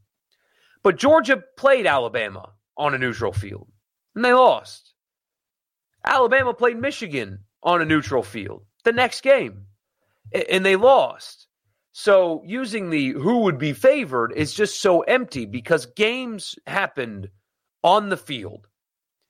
But 0.84 0.98
Georgia 0.98 1.42
played 1.56 1.88
Alabama 1.88 2.52
on 2.76 2.94
a 2.94 2.98
neutral 2.98 3.32
field, 3.32 3.70
and 4.16 4.26
they 4.26 4.34
lost. 4.34 4.91
Alabama 6.06 6.54
played 6.54 6.78
Michigan 6.78 7.40
on 7.64 7.82
a 7.82 7.86
neutral 7.86 8.24
field 8.24 8.66
the 8.84 8.92
next 8.92 9.22
game, 9.22 9.66
and 10.50 10.66
they 10.66 10.76
lost. 10.76 11.48
So 11.92 12.42
using 12.46 12.90
the 12.90 13.10
who 13.12 13.40
would 13.40 13.58
be 13.58 13.74
favored 13.74 14.32
is 14.34 14.54
just 14.54 14.82
so 14.82 15.02
empty 15.02 15.46
because 15.46 15.86
games 15.86 16.56
happened 16.66 17.30
on 17.84 18.10
the 18.10 18.18
field. 18.18 18.68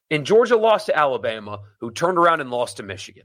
And 0.09 0.25
Georgia 0.25 0.57
lost 0.57 0.87
to 0.87 0.97
Alabama, 0.97 1.59
who 1.79 1.89
turned 1.89 2.17
around 2.17 2.41
and 2.41 2.51
lost 2.51 2.77
to 2.77 2.83
Michigan. 2.83 3.23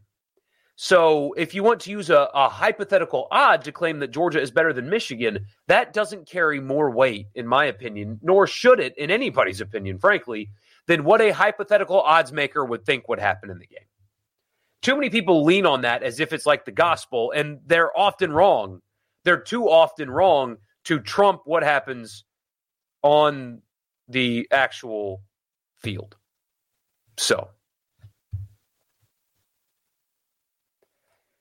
So 0.77 1.33
if 1.33 1.55
you 1.55 1.63
want 1.63 1.81
to 1.83 1.91
use 1.91 2.11
a, 2.11 2.29
a, 2.35 2.51
hypothetical 2.51 3.29
odd 3.31 3.65
to 3.65 3.73
claim 3.73 3.99
that 4.01 4.11
Georgia 4.11 4.41
is 4.41 4.51
better 4.51 4.75
than 4.75 4.91
Michigan, 4.91 5.47
that 5.69 5.95
doesn't 5.95 6.29
carry 6.29 6.61
more 6.61 6.91
weight, 6.91 7.29
in 7.35 7.47
my 7.47 7.65
opinion, 7.65 8.21
nor 8.23 8.47
should 8.47 8.79
it 8.79 8.97
in 8.99 9.11
anybody's 9.11 9.63
opinion, 9.63 9.99
frankly, 9.99 10.51
than 10.87 11.05
what 11.05 11.21
a 11.21 11.31
hypothetical 11.31 12.01
odds 12.01 12.33
maker 12.33 12.65
would 12.65 12.85
think 12.85 13.09
would 13.09 13.21
happen 13.21 13.51
in 13.51 13.59
the 13.59 13.67
game. 13.67 13.79
Too 14.83 14.95
many 14.95 15.11
people 15.11 15.45
lean 15.45 15.67
on 15.67 15.83
that 15.83 16.03
as 16.03 16.21
if 16.21 16.33
it's 16.33 16.47
like 16.47 16.65
the 16.65 16.73
gospel, 16.73 17.33
and 17.33 17.59
they're 17.67 17.97
often 17.97 18.33
wrong. 18.33 18.81
They're 19.25 19.41
too 19.41 19.69
often 19.69 20.11
wrong 20.11 20.59
to 20.85 21.01
trump 21.01 21.43
what 21.45 21.63
happens 21.63 22.25
on 23.03 23.63
the 24.09 24.47
actual 24.53 25.23
field. 25.79 26.17
So 27.17 27.51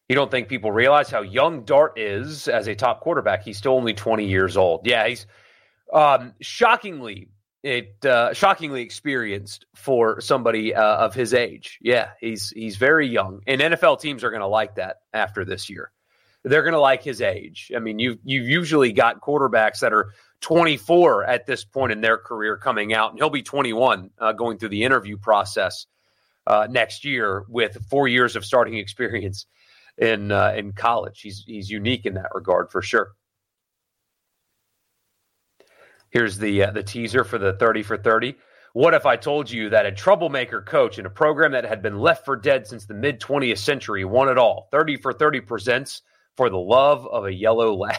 You 0.08 0.16
don't 0.16 0.30
think 0.30 0.50
people 0.50 0.72
realize 0.72 1.10
how 1.10 1.22
young 1.22 1.64
Dart 1.64 1.98
is 1.98 2.48
as 2.48 2.68
a 2.68 2.76
top 2.76 3.02
quarterback? 3.02 3.44
He's 3.44 3.58
still 3.58 3.74
only 3.74 3.94
20 3.94 4.26
years 4.26 4.56
old. 4.56 4.86
Yeah, 4.86 5.08
he's 5.08 5.26
um, 5.92 6.34
shockingly 6.42 7.30
it 7.66 8.06
uh, 8.06 8.32
shockingly 8.32 8.84
experienced 8.84 9.66
for 9.74 10.22
somebody 10.22 10.76
uh, 10.76 10.98
of 10.98 11.16
his 11.16 11.34
age. 11.34 11.80
Yeah, 11.82 12.12
he's 12.20 12.52
he's 12.52 12.78
very 12.78 13.08
young, 13.08 13.42
and 13.48 13.60
NFL 13.60 14.00
teams 14.00 14.24
are 14.24 14.30
going 14.30 14.42
to 14.42 14.48
like 14.48 14.76
that 14.76 14.98
after 15.14 15.44
this 15.44 15.68
year. 15.68 15.92
They're 16.44 16.62
going 16.62 16.76
to 16.76 16.80
like 16.80 17.02
his 17.02 17.22
age. 17.22 17.72
I 17.76 17.80
mean, 17.80 17.98
you 17.98 18.20
you've 18.24 18.48
usually 18.48 18.94
got 18.94 19.20
quarterbacks 19.20 19.80
that 19.80 19.94
are 19.94 20.12
24 20.42 21.24
at 21.24 21.48
this 21.48 21.66
point 21.66 21.92
in 21.92 22.02
their 22.02 22.20
career 22.20 22.56
coming 22.56 22.94
out, 22.94 23.10
and 23.10 23.20
he'll 23.20 23.32
be 23.32 23.42
21 23.42 24.12
uh, 24.20 24.32
going 24.34 24.60
through 24.60 24.70
the 24.70 24.84
interview 24.84 25.18
process 25.18 25.88
uh, 26.46 26.68
next 26.70 27.04
year 27.04 27.46
with 27.50 27.84
four 27.90 28.08
years 28.08 28.36
of 28.36 28.46
starting 28.46 28.78
experience 28.78 29.48
in 29.98 30.32
uh, 30.32 30.54
in 30.56 30.72
college. 30.72 31.20
He's 31.20 31.44
he's 31.48 31.72
unique 31.72 32.06
in 32.06 32.14
that 32.14 32.30
regard 32.36 32.70
for 32.70 32.84
sure. 32.84 33.14
Here's 36.16 36.38
the 36.38 36.64
uh, 36.64 36.72
the 36.72 36.82
teaser 36.82 37.26
for 37.26 37.38
the 37.38 37.52
30 37.58 37.84
for 37.84 37.98
30. 37.98 38.36
What 38.72 38.94
if 38.94 39.06
I 39.06 39.18
told 39.18 39.52
you 39.52 39.68
that 39.68 39.86
a 39.86 39.92
troublemaker 39.92 40.62
coach 40.62 40.98
in 40.98 41.06
a 41.06 41.10
program 41.10 41.52
that 41.52 41.66
had 41.66 41.82
been 41.82 42.00
left 42.00 42.24
for 42.24 42.38
dead 42.38 42.66
since 42.66 42.86
the 42.86 42.94
mid 42.94 43.20
20th 43.20 43.58
century 43.58 44.06
won 44.06 44.30
it 44.30 44.38
all? 44.38 44.70
30 44.72 44.96
for 44.96 45.12
30 45.12 45.42
presents 45.42 46.04
for 46.38 46.50
the 46.50 46.58
love 46.58 47.06
of 47.06 47.26
a 47.26 47.34
yellow 47.34 47.76
lab. 47.76 47.98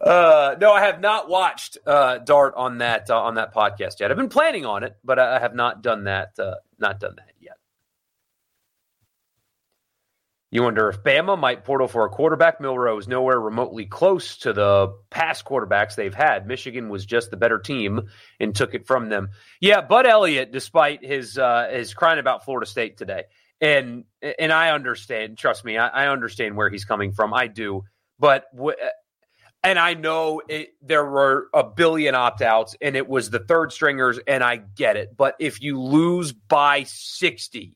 uh, 0.00 0.56
no, 0.62 0.72
I 0.72 0.80
have 0.80 1.02
not 1.02 1.28
watched 1.28 1.76
uh, 1.86 2.16
Dart 2.20 2.54
on 2.56 2.78
that 2.78 3.10
uh, 3.10 3.20
on 3.20 3.34
that 3.34 3.54
podcast 3.54 4.00
yet. 4.00 4.10
I've 4.10 4.16
been 4.16 4.30
planning 4.30 4.64
on 4.64 4.82
it, 4.82 4.96
but 5.04 5.18
I 5.18 5.38
have 5.38 5.54
not 5.54 5.82
done 5.82 6.04
that. 6.04 6.38
Uh, 6.38 6.54
not 6.78 7.00
done 7.00 7.16
that 7.16 7.34
yet. 7.38 7.57
You 10.50 10.62
wonder 10.62 10.88
if 10.88 11.02
Bama 11.02 11.38
might 11.38 11.64
portal 11.64 11.88
for 11.88 12.06
a 12.06 12.08
quarterback. 12.08 12.58
Milroe 12.58 12.96
is 12.96 13.06
nowhere 13.06 13.38
remotely 13.38 13.84
close 13.84 14.38
to 14.38 14.54
the 14.54 14.94
past 15.10 15.44
quarterbacks 15.44 15.94
they've 15.94 16.14
had. 16.14 16.46
Michigan 16.46 16.88
was 16.88 17.04
just 17.04 17.30
the 17.30 17.36
better 17.36 17.58
team 17.58 18.08
and 18.40 18.54
took 18.54 18.72
it 18.72 18.86
from 18.86 19.10
them. 19.10 19.28
Yeah, 19.60 19.82
Bud 19.82 20.06
Elliott, 20.06 20.50
despite 20.50 21.04
his 21.04 21.36
uh, 21.36 21.68
his 21.70 21.92
crying 21.92 22.18
about 22.18 22.46
Florida 22.46 22.66
State 22.66 22.96
today, 22.96 23.24
and 23.60 24.04
and 24.38 24.50
I 24.50 24.70
understand. 24.70 25.36
Trust 25.36 25.66
me, 25.66 25.76
I, 25.76 25.88
I 25.88 26.08
understand 26.08 26.56
where 26.56 26.70
he's 26.70 26.86
coming 26.86 27.12
from. 27.12 27.34
I 27.34 27.48
do, 27.48 27.84
but 28.18 28.44
w- 28.56 28.76
and 29.62 29.78
I 29.78 29.92
know 29.94 30.40
it, 30.48 30.70
there 30.80 31.04
were 31.04 31.48
a 31.52 31.64
billion 31.64 32.14
opt 32.14 32.40
outs, 32.40 32.74
and 32.80 32.96
it 32.96 33.06
was 33.06 33.28
the 33.28 33.40
third 33.40 33.70
stringers, 33.70 34.18
and 34.26 34.42
I 34.42 34.56
get 34.56 34.96
it. 34.96 35.14
But 35.14 35.34
if 35.40 35.60
you 35.60 35.78
lose 35.78 36.32
by 36.32 36.84
sixty 36.86 37.74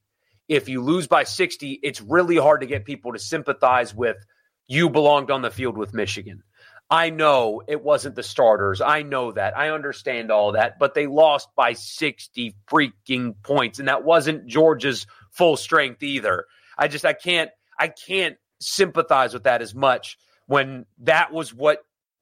if 0.53 0.69
you 0.69 0.83
lose 0.83 1.07
by 1.07 1.25
60, 1.25 1.81
it's 1.83 2.01
really 2.03 2.37
hard 2.37 2.61
to 2.61 2.67
get 2.67 2.85
people 2.85 3.13
to 3.13 3.19
sympathize 3.19 3.95
with 3.95 4.19
you 4.67 4.91
belonged 4.91 5.31
on 5.31 5.43
the 5.43 5.51
field 5.51 5.79
with 5.79 5.95
Michigan. 5.95 6.43
I 6.91 7.09
know 7.09 7.63
it 7.67 7.83
wasn't 7.83 8.17
the 8.17 8.23
starters. 8.23 8.83
I 8.83 9.03
know 9.03 9.33
that. 9.33 9.57
I 9.57 9.71
understand 9.71 10.31
all 10.31 10.53
that, 10.53 10.79
but 10.79 10.93
they 10.93 11.07
lost 11.07 11.49
by 11.57 11.73
60 11.73 12.55
freaking 12.71 13.35
points 13.43 13.79
and 13.79 13.89
that 13.89 14.05
wasn't 14.05 14.47
Georgia's 14.47 15.07
full 15.31 15.57
strength 15.57 16.03
either. 16.03 16.45
I 16.77 16.89
just 16.89 17.07
I 17.07 17.15
can't 17.15 17.51
I 17.79 17.89
can't 17.89 18.37
sympathize 18.61 19.33
with 19.33 19.45
that 19.45 19.63
as 19.63 19.75
much 19.75 20.19
when 20.47 20.85
that 20.99 21.33
was 21.33 21.55
what 21.55 21.79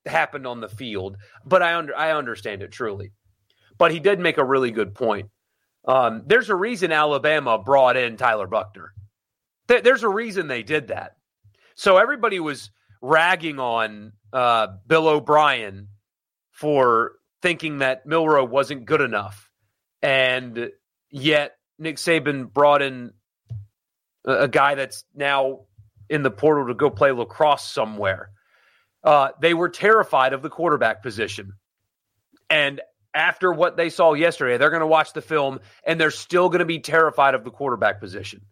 happened 0.06 0.46
on 0.46 0.60
the 0.60 0.68
field, 0.68 1.16
but 1.44 1.62
I 1.62 1.74
under 1.74 1.96
I 1.96 2.12
understand 2.12 2.62
it 2.62 2.70
truly. 2.70 3.10
But 3.76 3.90
he 3.90 3.98
did 3.98 4.20
make 4.20 4.38
a 4.38 4.44
really 4.44 4.70
good 4.70 4.94
point. 4.94 5.30
Um, 5.86 6.22
there's 6.26 6.50
a 6.50 6.54
reason 6.54 6.92
Alabama 6.92 7.58
brought 7.58 7.96
in 7.96 8.16
Tyler 8.16 8.46
Buchner. 8.46 8.92
Th- 9.68 9.82
there's 9.82 10.02
a 10.02 10.08
reason 10.08 10.46
they 10.46 10.62
did 10.62 10.88
that. 10.88 11.12
So 11.74 11.96
everybody 11.96 12.40
was 12.40 12.70
ragging 13.00 13.58
on 13.58 14.12
uh, 14.32 14.68
Bill 14.86 15.08
O'Brien 15.08 15.88
for 16.52 17.12
thinking 17.40 17.78
that 17.78 18.04
Milroe 18.04 18.44
wasn't 18.44 18.84
good 18.84 19.00
enough, 19.00 19.50
and 20.02 20.70
yet 21.10 21.56
Nick 21.78 21.96
Saban 21.96 22.52
brought 22.52 22.82
in 22.82 23.12
a, 24.26 24.40
a 24.40 24.48
guy 24.48 24.74
that's 24.74 25.04
now 25.14 25.60
in 26.10 26.22
the 26.22 26.30
portal 26.30 26.66
to 26.66 26.74
go 26.74 26.90
play 26.90 27.12
lacrosse 27.12 27.64
somewhere. 27.64 28.30
Uh, 29.02 29.30
they 29.40 29.54
were 29.54 29.70
terrified 29.70 30.34
of 30.34 30.42
the 30.42 30.50
quarterback 30.50 31.02
position. 31.02 31.54
And 32.50 32.82
after 33.14 33.52
what 33.52 33.76
they 33.76 33.90
saw 33.90 34.14
yesterday, 34.14 34.56
they're 34.56 34.70
going 34.70 34.80
to 34.80 34.86
watch 34.86 35.12
the 35.12 35.22
film 35.22 35.60
and 35.84 36.00
they're 36.00 36.10
still 36.10 36.48
going 36.48 36.60
to 36.60 36.64
be 36.64 36.78
terrified 36.78 37.34
of 37.34 37.44
the 37.44 37.50
quarterback 37.50 38.00
position. 38.00 38.42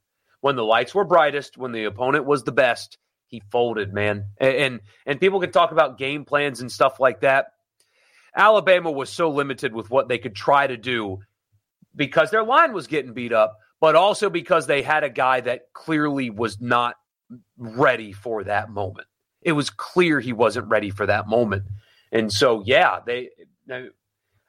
When 0.40 0.56
the 0.56 0.64
lights 0.64 0.94
were 0.94 1.04
brightest, 1.04 1.56
when 1.56 1.72
the 1.72 1.84
opponent 1.84 2.24
was 2.24 2.44
the 2.44 2.52
best, 2.52 2.98
he 3.26 3.42
folded, 3.50 3.92
man. 3.92 4.26
And 4.38 4.56
and, 4.56 4.80
and 5.06 5.20
people 5.20 5.40
could 5.40 5.52
talk 5.52 5.72
about 5.72 5.98
game 5.98 6.24
plans 6.24 6.60
and 6.60 6.70
stuff 6.70 7.00
like 7.00 7.20
that. 7.20 7.52
Alabama 8.34 8.90
was 8.90 9.10
so 9.10 9.30
limited 9.30 9.74
with 9.74 9.90
what 9.90 10.08
they 10.08 10.18
could 10.18 10.34
try 10.34 10.66
to 10.66 10.76
do 10.76 11.18
because 11.94 12.30
their 12.30 12.44
line 12.44 12.72
was 12.72 12.86
getting 12.86 13.12
beat 13.12 13.32
up, 13.32 13.58
but 13.80 13.96
also 13.96 14.30
because 14.30 14.66
they 14.66 14.82
had 14.82 15.02
a 15.02 15.10
guy 15.10 15.40
that 15.40 15.72
clearly 15.72 16.30
was 16.30 16.60
not 16.60 16.96
ready 17.56 18.12
for 18.12 18.44
that 18.44 18.70
moment. 18.70 19.08
It 19.42 19.52
was 19.52 19.70
clear 19.70 20.20
he 20.20 20.32
wasn't 20.32 20.68
ready 20.68 20.90
for 20.90 21.06
that 21.06 21.26
moment. 21.26 21.64
And 22.12 22.32
so, 22.32 22.62
yeah, 22.64 23.00
they, 23.04 23.30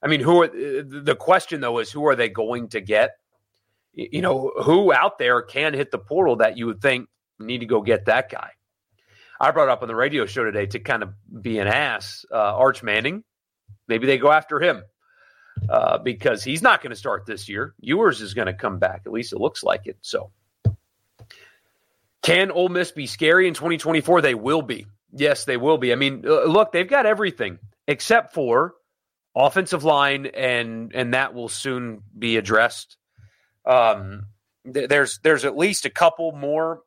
I 0.01 0.07
mean, 0.07 0.21
who 0.21 0.43
are 0.43 0.47
the 0.47 1.15
question 1.19 1.61
though 1.61 1.79
is 1.79 1.91
who 1.91 2.07
are 2.07 2.15
they 2.15 2.29
going 2.29 2.69
to 2.69 2.81
get? 2.81 3.17
You 3.93 4.21
know, 4.21 4.51
who 4.63 4.93
out 4.93 5.17
there 5.17 5.41
can 5.41 5.73
hit 5.73 5.91
the 5.91 5.97
portal 5.97 6.37
that 6.37 6.57
you 6.57 6.67
would 6.67 6.81
think 6.81 7.09
need 7.37 7.59
to 7.59 7.65
go 7.65 7.81
get 7.81 8.05
that 8.05 8.29
guy? 8.29 8.51
I 9.39 9.51
brought 9.51 9.69
up 9.69 9.81
on 9.81 9.87
the 9.87 9.95
radio 9.95 10.25
show 10.25 10.43
today 10.43 10.65
to 10.67 10.79
kind 10.79 11.03
of 11.03 11.13
be 11.41 11.59
an 11.59 11.67
ass, 11.67 12.25
uh, 12.31 12.35
Arch 12.35 12.83
Manning. 12.83 13.23
Maybe 13.87 14.05
they 14.05 14.17
go 14.17 14.31
after 14.31 14.61
him 14.61 14.83
uh, 15.69 15.97
because 15.97 16.43
he's 16.43 16.61
not 16.61 16.81
going 16.81 16.91
to 16.91 16.95
start 16.95 17.25
this 17.25 17.49
year. 17.49 17.73
Ewers 17.79 18.21
is 18.21 18.33
going 18.33 18.47
to 18.47 18.53
come 18.53 18.79
back. 18.79 19.03
At 19.05 19.11
least 19.11 19.33
it 19.33 19.39
looks 19.39 19.63
like 19.63 19.87
it. 19.87 19.97
So, 20.01 20.31
can 22.21 22.51
Ole 22.51 22.69
Miss 22.69 22.91
be 22.91 23.07
scary 23.07 23.47
in 23.47 23.53
2024? 23.53 24.21
They 24.21 24.35
will 24.35 24.61
be. 24.61 24.85
Yes, 25.11 25.45
they 25.45 25.57
will 25.57 25.77
be. 25.77 25.91
I 25.91 25.95
mean, 25.95 26.23
uh, 26.27 26.43
look, 26.43 26.71
they've 26.71 26.87
got 26.87 27.05
everything 27.05 27.59
except 27.87 28.33
for 28.33 28.75
offensive 29.35 29.83
line, 29.83 30.25
and 30.27 30.91
and 30.93 31.13
that 31.13 31.33
will 31.33 31.49
soon 31.49 32.01
be 32.17 32.37
addressed. 32.37 32.97
Um, 33.65 34.27
th- 34.71 34.89
there's 34.89 35.19
there's 35.23 35.45
at 35.45 35.57
least 35.57 35.85
a 35.85 35.89
couple 35.89 36.31
more 36.31 36.81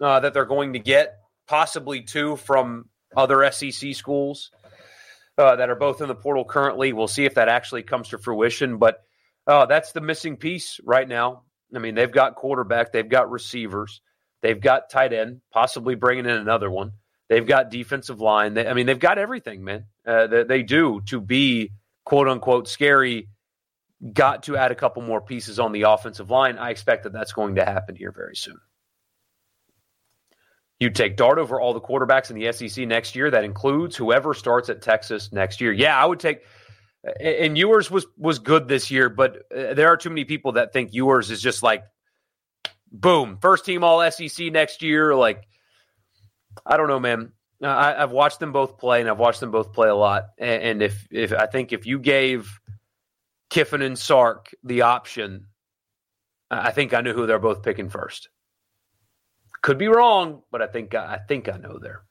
uh, 0.00 0.20
that 0.20 0.34
they're 0.34 0.44
going 0.44 0.74
to 0.74 0.78
get, 0.78 1.18
possibly 1.46 2.02
two 2.02 2.36
from 2.36 2.88
other 3.16 3.50
SEC 3.52 3.94
schools 3.94 4.50
uh, 5.38 5.56
that 5.56 5.70
are 5.70 5.76
both 5.76 6.00
in 6.00 6.08
the 6.08 6.14
portal 6.14 6.44
currently. 6.44 6.92
We'll 6.92 7.08
see 7.08 7.24
if 7.24 7.34
that 7.34 7.48
actually 7.48 7.82
comes 7.82 8.08
to 8.08 8.18
fruition, 8.18 8.78
but 8.78 9.02
uh, 9.46 9.66
that's 9.66 9.92
the 9.92 10.00
missing 10.00 10.36
piece 10.36 10.80
right 10.84 11.08
now. 11.08 11.42
I 11.74 11.78
mean, 11.78 11.94
they've 11.94 12.10
got 12.10 12.34
quarterback, 12.34 12.92
they've 12.92 13.08
got 13.08 13.30
receivers, 13.30 14.02
they've 14.42 14.60
got 14.60 14.90
tight 14.90 15.12
end, 15.12 15.40
possibly 15.52 15.94
bringing 15.94 16.26
in 16.26 16.32
another 16.36 16.70
one. 16.70 16.92
They've 17.32 17.46
got 17.46 17.70
defensive 17.70 18.20
line. 18.20 18.52
They, 18.52 18.68
I 18.68 18.74
mean, 18.74 18.84
they've 18.84 18.98
got 18.98 19.16
everything, 19.16 19.64
man. 19.64 19.86
Uh, 20.06 20.26
they, 20.26 20.42
they 20.42 20.62
do 20.62 21.00
to 21.06 21.18
be 21.18 21.72
quote 22.04 22.28
unquote 22.28 22.68
scary. 22.68 23.30
Got 24.12 24.42
to 24.42 24.58
add 24.58 24.70
a 24.70 24.74
couple 24.74 25.00
more 25.00 25.22
pieces 25.22 25.58
on 25.58 25.72
the 25.72 25.82
offensive 25.82 26.28
line. 26.28 26.58
I 26.58 26.68
expect 26.68 27.04
that 27.04 27.14
that's 27.14 27.32
going 27.32 27.54
to 27.54 27.64
happen 27.64 27.96
here 27.96 28.12
very 28.12 28.36
soon. 28.36 28.58
You 30.78 30.90
take 30.90 31.16
Dart 31.16 31.38
over 31.38 31.58
all 31.58 31.72
the 31.72 31.80
quarterbacks 31.80 32.28
in 32.30 32.38
the 32.38 32.52
SEC 32.52 32.86
next 32.86 33.16
year. 33.16 33.30
That 33.30 33.44
includes 33.44 33.96
whoever 33.96 34.34
starts 34.34 34.68
at 34.68 34.82
Texas 34.82 35.32
next 35.32 35.62
year. 35.62 35.72
Yeah, 35.72 35.96
I 35.96 36.04
would 36.04 36.20
take. 36.20 36.42
And 37.18 37.56
Ewers 37.56 37.90
was 37.90 38.04
was 38.18 38.40
good 38.40 38.68
this 38.68 38.90
year, 38.90 39.08
but 39.08 39.36
uh, 39.56 39.72
there 39.72 39.88
are 39.88 39.96
too 39.96 40.10
many 40.10 40.26
people 40.26 40.52
that 40.52 40.74
think 40.74 40.92
Ewers 40.92 41.30
is 41.30 41.40
just 41.40 41.62
like, 41.62 41.84
boom, 42.90 43.38
first 43.40 43.64
team 43.64 43.84
All 43.84 44.10
SEC 44.10 44.52
next 44.52 44.82
year. 44.82 45.14
Like, 45.14 45.44
I 46.64 46.76
don't 46.76 46.88
know, 46.88 47.00
man. 47.00 47.32
Uh, 47.62 47.68
I, 47.68 48.00
have 48.00 48.12
watched 48.12 48.40
them 48.40 48.52
both 48.52 48.78
play, 48.78 49.00
and 49.00 49.08
I've 49.08 49.18
watched 49.18 49.40
them 49.40 49.50
both 49.50 49.72
play 49.72 49.88
a 49.88 49.94
lot. 49.94 50.24
And, 50.38 50.62
and 50.62 50.82
if 50.82 51.06
if 51.10 51.32
I 51.32 51.46
think 51.46 51.72
if 51.72 51.86
you 51.86 51.98
gave 51.98 52.60
Kiffin 53.50 53.82
and 53.82 53.98
Sark 53.98 54.50
the 54.64 54.82
option, 54.82 55.46
I 56.50 56.72
think 56.72 56.92
I 56.92 57.00
knew 57.00 57.14
who 57.14 57.26
they're 57.26 57.38
both 57.38 57.62
picking 57.62 57.88
first. 57.88 58.28
Could 59.62 59.78
be 59.78 59.88
wrong, 59.88 60.42
but 60.50 60.60
I 60.60 60.66
think 60.66 60.94
I 60.94 61.18
think 61.28 61.48
I 61.48 61.56
know 61.56 61.78
there. 61.80 62.02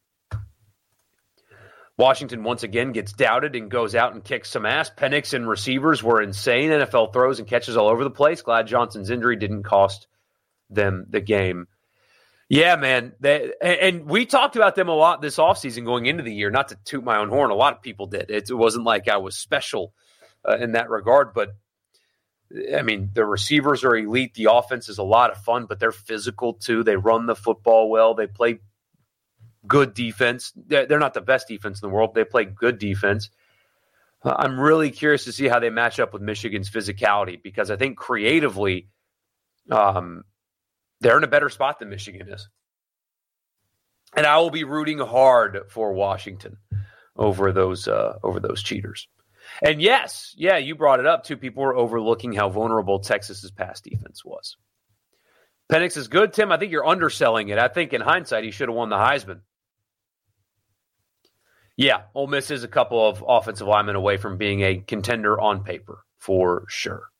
Washington 1.97 2.43
once 2.43 2.63
again 2.63 2.93
gets 2.93 3.13
doubted 3.13 3.55
and 3.55 3.69
goes 3.69 3.93
out 3.93 4.13
and 4.13 4.23
kicks 4.23 4.49
some 4.49 4.65
ass. 4.65 4.89
Penix 4.89 5.33
and 5.33 5.47
receivers 5.47 6.01
were 6.01 6.21
insane. 6.21 6.71
NFL 6.71 7.13
throws 7.13 7.37
and 7.37 7.47
catches 7.47 7.77
all 7.77 7.89
over 7.89 8.03
the 8.03 8.09
place. 8.09 8.41
Glad 8.41 8.65
Johnson's 8.67 9.11
injury 9.11 9.35
didn't 9.35 9.63
cost 9.63 10.07
them 10.69 11.05
the 11.09 11.21
game. 11.21 11.67
Yeah, 12.51 12.75
man. 12.75 13.13
They, 13.21 13.53
and 13.61 14.07
we 14.07 14.25
talked 14.25 14.57
about 14.57 14.75
them 14.75 14.89
a 14.89 14.93
lot 14.93 15.21
this 15.21 15.37
offseason 15.37 15.85
going 15.85 16.05
into 16.05 16.21
the 16.21 16.33
year. 16.33 16.51
Not 16.51 16.67
to 16.67 16.77
toot 16.83 17.01
my 17.01 17.15
own 17.15 17.29
horn, 17.29 17.49
a 17.49 17.55
lot 17.55 17.71
of 17.71 17.81
people 17.81 18.07
did. 18.07 18.29
It, 18.29 18.51
wasn't 18.51 18.83
like 18.83 19.07
I 19.07 19.15
was 19.15 19.37
special 19.37 19.93
uh, 20.45 20.57
in 20.57 20.73
that 20.73 20.89
regard, 20.89 21.33
but 21.33 21.55
I 22.75 22.81
mean, 22.81 23.11
the 23.13 23.23
receivers 23.23 23.85
are 23.85 23.95
elite. 23.95 24.33
The 24.33 24.51
offense 24.51 24.89
is 24.89 24.97
a 24.97 25.03
lot 25.03 25.31
of 25.31 25.37
fun, 25.37 25.65
but 25.65 25.79
they're 25.79 25.93
physical 25.93 26.55
too. 26.55 26.83
They 26.83 26.97
run 26.97 27.25
the 27.25 27.37
football 27.37 27.89
well. 27.89 28.15
They 28.15 28.27
play 28.27 28.59
good 29.65 29.93
defense. 29.93 30.51
They're 30.67 30.99
not 30.99 31.13
the 31.13 31.21
best 31.21 31.47
defense 31.47 31.81
in 31.81 31.87
the 31.87 31.95
world. 31.95 32.15
They 32.15 32.25
play 32.25 32.43
good 32.43 32.79
defense. 32.79 33.29
Uh, 34.25 34.35
I'm 34.37 34.59
really 34.59 34.91
curious 34.91 35.23
to 35.23 35.31
see 35.31 35.47
how 35.47 35.59
they 35.59 35.69
match 35.69 36.01
up 36.01 36.11
with 36.11 36.21
Michigan's 36.21 36.69
physicality 36.69 37.41
because 37.41 37.71
I 37.71 37.77
think 37.77 37.95
creatively, 37.95 38.89
um, 39.69 40.25
they're 41.01 41.17
in 41.17 41.23
a 41.23 41.27
better 41.27 41.49
spot 41.49 41.79
than 41.79 41.89
Michigan 41.89 42.29
is. 42.29 42.47
And 44.15 44.25
I 44.25 44.37
will 44.39 44.51
be 44.51 44.63
rooting 44.63 44.99
hard 44.99 45.63
for 45.69 45.93
Washington 45.93 46.57
over 47.15 47.51
those 47.51 47.87
uh, 47.87 48.17
over 48.23 48.39
those 48.39 48.61
cheaters. 48.61 49.07
And 49.61 49.81
yes, 49.81 50.33
yeah, 50.37 50.57
you 50.57 50.75
brought 50.75 50.99
it 50.99 51.05
up 51.05 51.23
too. 51.23 51.37
People 51.37 51.63
were 51.63 51.75
overlooking 51.75 52.33
how 52.33 52.49
vulnerable 52.49 52.99
Texas's 52.99 53.51
pass 53.51 53.81
defense 53.81 54.23
was. 54.23 54.57
Penix 55.71 55.95
is 55.97 56.07
good, 56.07 56.33
Tim. 56.33 56.51
I 56.51 56.57
think 56.57 56.71
you're 56.71 56.85
underselling 56.85 57.49
it. 57.49 57.57
I 57.57 57.69
think 57.69 57.93
in 57.93 58.01
hindsight, 58.01 58.43
he 58.43 58.51
should 58.51 58.67
have 58.67 58.75
won 58.75 58.89
the 58.89 58.97
Heisman. 58.97 59.41
Yeah, 61.77 62.01
Ole 62.13 62.27
Miss 62.27 62.51
is 62.51 62.63
a 62.63 62.67
couple 62.67 63.07
of 63.07 63.23
offensive 63.25 63.67
linemen 63.67 63.95
away 63.95 64.17
from 64.17 64.37
being 64.37 64.61
a 64.61 64.77
contender 64.77 65.39
on 65.39 65.63
paper 65.63 66.03
for 66.19 66.65
sure. 66.67 67.10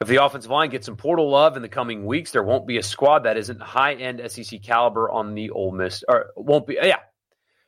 If 0.00 0.08
the 0.08 0.24
offensive 0.24 0.50
line 0.50 0.70
gets 0.70 0.86
some 0.86 0.96
portal 0.96 1.30
love 1.30 1.56
in 1.56 1.62
the 1.62 1.68
coming 1.68 2.04
weeks, 2.04 2.32
there 2.32 2.42
won't 2.42 2.66
be 2.66 2.78
a 2.78 2.82
squad 2.82 3.20
that 3.20 3.36
isn't 3.36 3.60
high 3.60 3.94
end 3.94 4.20
SEC 4.30 4.62
caliber 4.62 5.10
on 5.10 5.34
the 5.34 5.50
Ole 5.50 5.72
Miss, 5.72 6.02
or 6.08 6.30
won't 6.36 6.66
be, 6.66 6.78
yeah, 6.82 6.98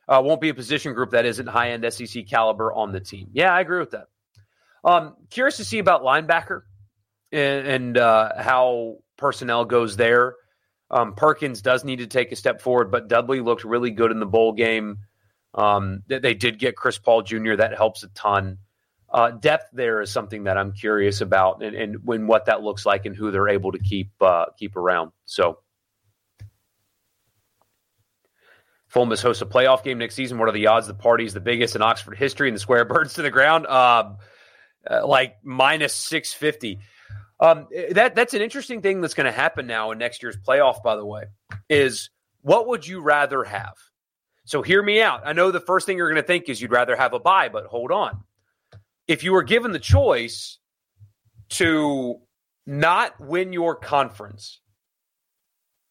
uh, 0.07 0.21
won't 0.23 0.41
be 0.41 0.49
a 0.49 0.53
position 0.53 0.93
group 0.93 1.11
that 1.11 1.25
isn't 1.25 1.47
high 1.47 1.71
end 1.71 1.85
SEC 1.91 2.27
caliber 2.27 2.71
on 2.71 2.91
the 2.91 2.99
team. 2.99 3.29
Yeah, 3.31 3.53
I 3.53 3.61
agree 3.61 3.79
with 3.79 3.91
that. 3.91 4.07
Um, 4.83 5.15
curious 5.29 5.57
to 5.57 5.65
see 5.65 5.79
about 5.79 6.03
linebacker 6.03 6.61
and, 7.31 7.67
and 7.67 7.97
uh, 7.97 8.41
how 8.41 8.97
personnel 9.17 9.65
goes 9.65 9.95
there. 9.97 10.35
Um, 10.89 11.15
Perkins 11.15 11.61
does 11.61 11.83
need 11.83 11.97
to 11.99 12.07
take 12.07 12.31
a 12.31 12.35
step 12.35 12.61
forward, 12.61 12.91
but 12.91 13.07
Dudley 13.07 13.41
looked 13.41 13.65
really 13.65 13.91
good 13.91 14.11
in 14.11 14.19
the 14.19 14.25
bowl 14.25 14.53
game. 14.53 14.99
Um, 15.53 16.03
they, 16.07 16.19
they 16.19 16.33
did 16.33 16.59
get 16.59 16.75
Chris 16.75 16.97
Paul 16.97 17.23
Jr. 17.23 17.55
That 17.55 17.75
helps 17.75 18.03
a 18.03 18.07
ton 18.09 18.59
uh, 19.09 19.31
depth 19.31 19.69
there 19.73 20.01
is 20.01 20.11
something 20.11 20.43
that 20.45 20.57
I'm 20.57 20.73
curious 20.73 21.21
about, 21.21 21.63
and, 21.63 21.75
and 21.75 22.05
when 22.05 22.27
what 22.27 22.45
that 22.45 22.61
looks 22.61 22.85
like, 22.85 23.05
and 23.05 23.15
who 23.15 23.31
they're 23.31 23.47
able 23.47 23.71
to 23.71 23.79
keep 23.79 24.11
uh, 24.21 24.47
keep 24.57 24.75
around. 24.75 25.11
So, 25.25 25.59
Miss 28.95 29.21
hosts 29.21 29.41
a 29.41 29.45
playoff 29.45 29.83
game 29.83 29.97
next 29.97 30.15
season. 30.15 30.39
What 30.39 30.49
are 30.49 30.53
the 30.53 30.67
odds? 30.67 30.87
The 30.87 30.93
party's 30.93 31.33
the 31.33 31.39
biggest 31.39 31.75
in 31.75 31.81
Oxford 31.81 32.17
history, 32.17 32.49
and 32.49 32.55
the 32.55 32.59
square 32.59 32.83
burns 32.85 33.13
to 33.13 33.21
the 33.21 33.31
ground. 33.31 33.65
Uh, 33.65 34.15
uh, 34.89 35.05
like 35.07 35.37
minus 35.43 35.93
six 35.93 36.33
fifty. 36.33 36.79
Um, 37.39 37.67
that 37.91 38.15
that's 38.15 38.33
an 38.33 38.41
interesting 38.41 38.81
thing 38.81 38.99
that's 38.99 39.13
going 39.13 39.25
to 39.25 39.31
happen 39.31 39.67
now 39.67 39.91
in 39.91 39.99
next 39.99 40.21
year's 40.21 40.37
playoff. 40.37 40.83
By 40.83 40.97
the 40.97 41.05
way, 41.05 41.25
is 41.69 42.09
what 42.41 42.67
would 42.67 42.85
you 42.85 43.01
rather 43.01 43.43
have? 43.45 43.75
So 44.43 44.61
hear 44.61 44.81
me 44.81 45.01
out. 45.01 45.21
I 45.25 45.33
know 45.33 45.51
the 45.51 45.59
first 45.59 45.85
thing 45.85 45.97
you're 45.97 46.09
going 46.09 46.21
to 46.21 46.27
think 46.27 46.49
is 46.49 46.61
you'd 46.61 46.71
rather 46.71 46.95
have 46.95 47.13
a 47.13 47.19
bye, 47.19 47.49
but 47.49 47.65
hold 47.65 47.91
on 47.91 48.23
if 49.07 49.23
you 49.23 49.33
were 49.33 49.43
given 49.43 49.71
the 49.71 49.79
choice 49.79 50.57
to 51.49 52.19
not 52.65 53.19
win 53.19 53.53
your 53.53 53.75
conference, 53.75 54.59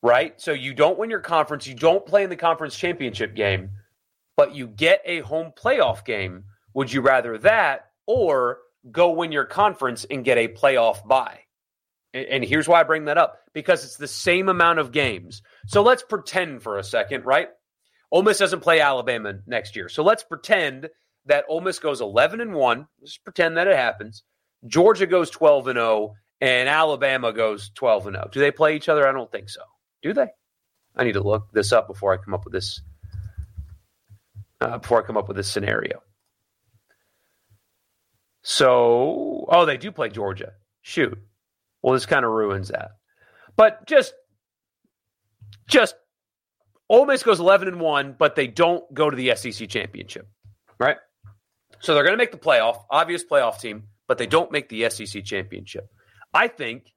right? 0.02 0.38
So 0.40 0.52
you 0.52 0.74
don't 0.74 0.98
win 0.98 1.11
your 1.11 1.20
conference, 1.20 1.66
you 1.66 1.74
don't 1.74 2.05
play 2.05 2.22
in 2.24 2.31
the 2.31 2.37
conference 2.37 2.76
championship 2.76 3.35
game, 3.35 3.70
but 4.37 4.55
you 4.55 4.66
get 4.66 5.00
a 5.05 5.20
home 5.20 5.52
playoff 5.57 6.05
game. 6.05 6.44
Would 6.74 6.92
you 6.92 7.00
rather 7.00 7.38
that 7.38 7.87
or 8.07 8.59
go 8.90 9.11
win 9.11 9.33
your 9.33 9.46
conference 9.46 10.05
and 10.09 10.24
get 10.24 10.38
a 10.38 10.48
playoff 10.48 11.07
bye? 11.07 11.40
And 12.12 12.44
here's 12.44 12.68
why 12.68 12.81
I 12.81 12.85
bring 12.85 13.07
that 13.07 13.18
up 13.18 13.40
because 13.52 13.85
it's 13.85 13.96
the 13.96 14.09
same 14.09 14.48
amount 14.48 14.79
of 14.79 14.92
games. 14.92 15.42
So 15.66 15.83
let's 15.83 16.02
pretend 16.02 16.62
for 16.62 16.79
a 16.79 16.85
second, 16.85 17.26
right? 17.26 17.48
Ole 18.11 18.22
Miss 18.22 18.38
doesn't 18.38 18.61
play 18.61 18.81
Alabama 18.81 19.35
next 19.46 19.76
year. 19.76 19.90
So 19.90 20.02
let's 20.02 20.22
pretend 20.22 20.88
that 21.27 21.45
Ole 21.49 21.61
Miss 21.61 21.79
goes 21.79 22.01
11 22.01 22.41
and 22.41 22.55
1. 22.55 22.89
Let's 23.01 23.19
pretend 23.19 23.57
that 23.57 23.69
it 23.69 23.77
happens. 23.77 24.23
Georgia 24.67 25.07
goes 25.07 25.31
12 25.31 25.69
and 25.69 25.77
0 25.77 26.15
and 26.41 26.69
Alabama 26.69 27.33
goes 27.33 27.71
12 27.75 28.09
and 28.09 28.17
0. 28.17 28.29
Do 28.33 28.41
they 28.41 28.51
play 28.51 28.77
each 28.77 28.89
other? 28.89 29.07
I 29.07 29.12
don't 29.12 29.31
think 29.31 29.49
so. 29.49 29.62
Do 30.03 30.12
they? 30.12 30.29
I 30.97 31.05
need 31.05 31.12
to 31.12 31.23
look 31.23 31.53
this 31.53 31.73
up 31.73 31.89
before 31.89 32.12
I 32.12 32.17
come 32.17 32.35
up 32.35 32.45
with 32.45 32.53
this 32.53 32.81
uh, 34.61 34.79
before 34.79 35.03
I 35.03 35.07
come 35.07 35.17
up 35.17 35.29
with 35.29 35.37
this 35.37 35.49
scenario. 35.49 36.03
So, 38.43 39.47
oh, 39.49 39.67
they 39.67 39.77
do 39.77 39.91
play 39.91 40.09
Georgia. 40.09 40.53
Shoot. 40.83 41.19
Well, 41.83 41.95
this 41.95 42.07
kind 42.07 42.25
of 42.25 42.31
ruins 42.31 42.69
that. 42.69 42.93
But 43.57 43.87
just, 43.87 44.15
just, 45.67 45.97
Ole 46.89 47.07
Miss 47.07 47.23
goes 47.23 47.41
11 47.41 47.69
and 47.69 47.81
1, 47.81 48.15
but 48.19 48.37
they 48.37 48.47
don't 48.47 48.83
go 48.95 49.11
to 49.11 49.17
the 49.17 49.35
SEC 49.35 49.69
championship, 49.69 50.29
right? 50.79 50.97
So 51.87 51.94
they're 51.94 52.03
going 52.03 52.14
to 52.14 52.18
make 52.18 52.33
the 52.33 52.37
playoff, 52.37 52.83
obvious 52.90 53.22
playoff 53.22 53.61
team, 53.61 53.85
but 54.09 54.18
they 54.18 54.27
don't 54.27 54.51
make 54.51 54.68
the 54.68 54.90
SEC 54.90 55.22
championship. 55.22 55.88
I 56.35 56.49
think 56.49 56.92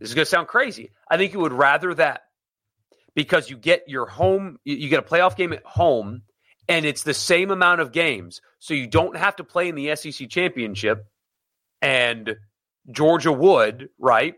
this 0.00 0.08
is 0.08 0.16
going 0.16 0.24
to 0.24 0.28
sound 0.28 0.48
crazy. 0.48 0.90
I 1.08 1.16
think 1.16 1.32
you 1.32 1.38
would 1.38 1.52
rather 1.52 1.94
that 1.94 2.22
because 3.14 3.48
you 3.48 3.56
get 3.56 3.84
your 3.88 4.04
home, 4.04 4.58
you 4.64 4.88
get 4.88 4.98
a 4.98 5.08
playoff 5.08 5.36
game 5.36 5.52
at 5.52 5.64
home, 5.64 6.22
and 6.68 6.84
it's 6.84 7.04
the 7.04 7.14
same 7.14 7.52
amount 7.52 7.82
of 7.82 7.92
games. 7.92 8.40
So 8.58 8.74
you 8.74 8.88
don't 8.88 9.16
have 9.16 9.36
to 9.36 9.44
play 9.44 9.68
in 9.68 9.76
the 9.76 9.94
SEC 9.94 10.28
championship, 10.28 11.06
and 11.80 12.34
Georgia 12.90 13.30
would, 13.30 13.90
right? 13.96 14.34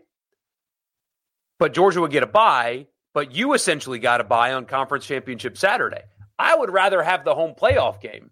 But 1.57 1.73
Georgia 1.73 2.01
would 2.01 2.11
get 2.11 2.21
a 2.21 2.27
bye, 2.27 2.85
but 3.15 3.33
you 3.33 3.55
essentially 3.55 3.97
got 3.97 4.21
a 4.21 4.23
bye 4.23 4.53
on 4.53 4.65
conference 4.65 5.07
championship 5.07 5.57
Saturday. 5.57 6.03
I 6.37 6.55
would 6.55 6.69
rather 6.69 7.01
have 7.01 7.25
the 7.25 7.33
home 7.33 7.55
playoff 7.59 7.99
game. 7.99 8.29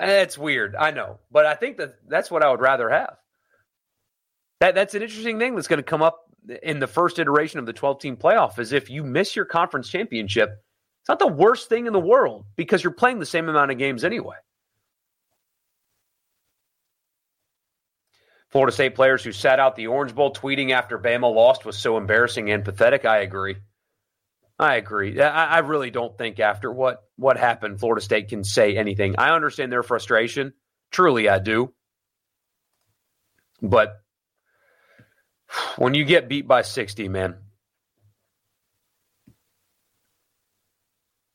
It's 0.00 0.36
weird, 0.36 0.74
I 0.76 0.90
know, 0.90 1.20
but 1.30 1.46
I 1.46 1.54
think 1.54 1.76
that 1.78 1.94
that's 2.08 2.30
what 2.30 2.42
I 2.42 2.50
would 2.50 2.60
rather 2.60 2.90
have. 2.90 3.16
That 4.60 4.74
that's 4.74 4.94
an 4.94 5.02
interesting 5.02 5.38
thing 5.38 5.54
that's 5.54 5.68
going 5.68 5.78
to 5.78 5.82
come 5.82 6.02
up 6.02 6.20
in 6.62 6.80
the 6.80 6.86
first 6.86 7.18
iteration 7.18 7.58
of 7.58 7.66
the 7.66 7.72
12 7.72 8.00
team 8.00 8.16
playoff 8.16 8.58
is 8.58 8.72
if 8.72 8.90
you 8.90 9.02
miss 9.02 9.34
your 9.34 9.44
conference 9.44 9.88
championship, 9.88 10.50
it's 11.00 11.08
not 11.08 11.18
the 11.18 11.26
worst 11.26 11.68
thing 11.68 11.86
in 11.86 11.92
the 11.92 12.00
world 12.00 12.44
because 12.56 12.82
you're 12.82 12.92
playing 12.92 13.18
the 13.18 13.26
same 13.26 13.48
amount 13.48 13.70
of 13.70 13.78
games 13.78 14.04
anyway. 14.04 14.36
Florida 18.50 18.72
State 18.72 18.94
players 18.94 19.24
who 19.24 19.32
sat 19.32 19.58
out 19.58 19.74
the 19.74 19.88
Orange 19.88 20.14
Bowl 20.14 20.32
tweeting 20.32 20.70
after 20.70 20.98
Bama 20.98 21.32
lost 21.34 21.64
was 21.64 21.76
so 21.76 21.96
embarrassing 21.96 22.50
and 22.50 22.64
pathetic. 22.64 23.04
I 23.04 23.18
agree. 23.18 23.56
I 24.58 24.76
agree. 24.76 25.20
I, 25.20 25.56
I 25.56 25.58
really 25.58 25.90
don't 25.90 26.16
think 26.16 26.38
after 26.38 26.70
what 26.70 27.02
what 27.16 27.36
happened, 27.36 27.80
Florida 27.80 28.00
State 28.00 28.28
can 28.28 28.44
say 28.44 28.76
anything. 28.76 29.16
I 29.18 29.34
understand 29.34 29.72
their 29.72 29.82
frustration. 29.82 30.52
Truly, 30.92 31.28
I 31.28 31.40
do. 31.40 31.72
But 33.60 34.00
when 35.76 35.94
you 35.94 36.04
get 36.04 36.28
beat 36.28 36.46
by 36.46 36.62
60, 36.62 37.08
man, 37.08 37.36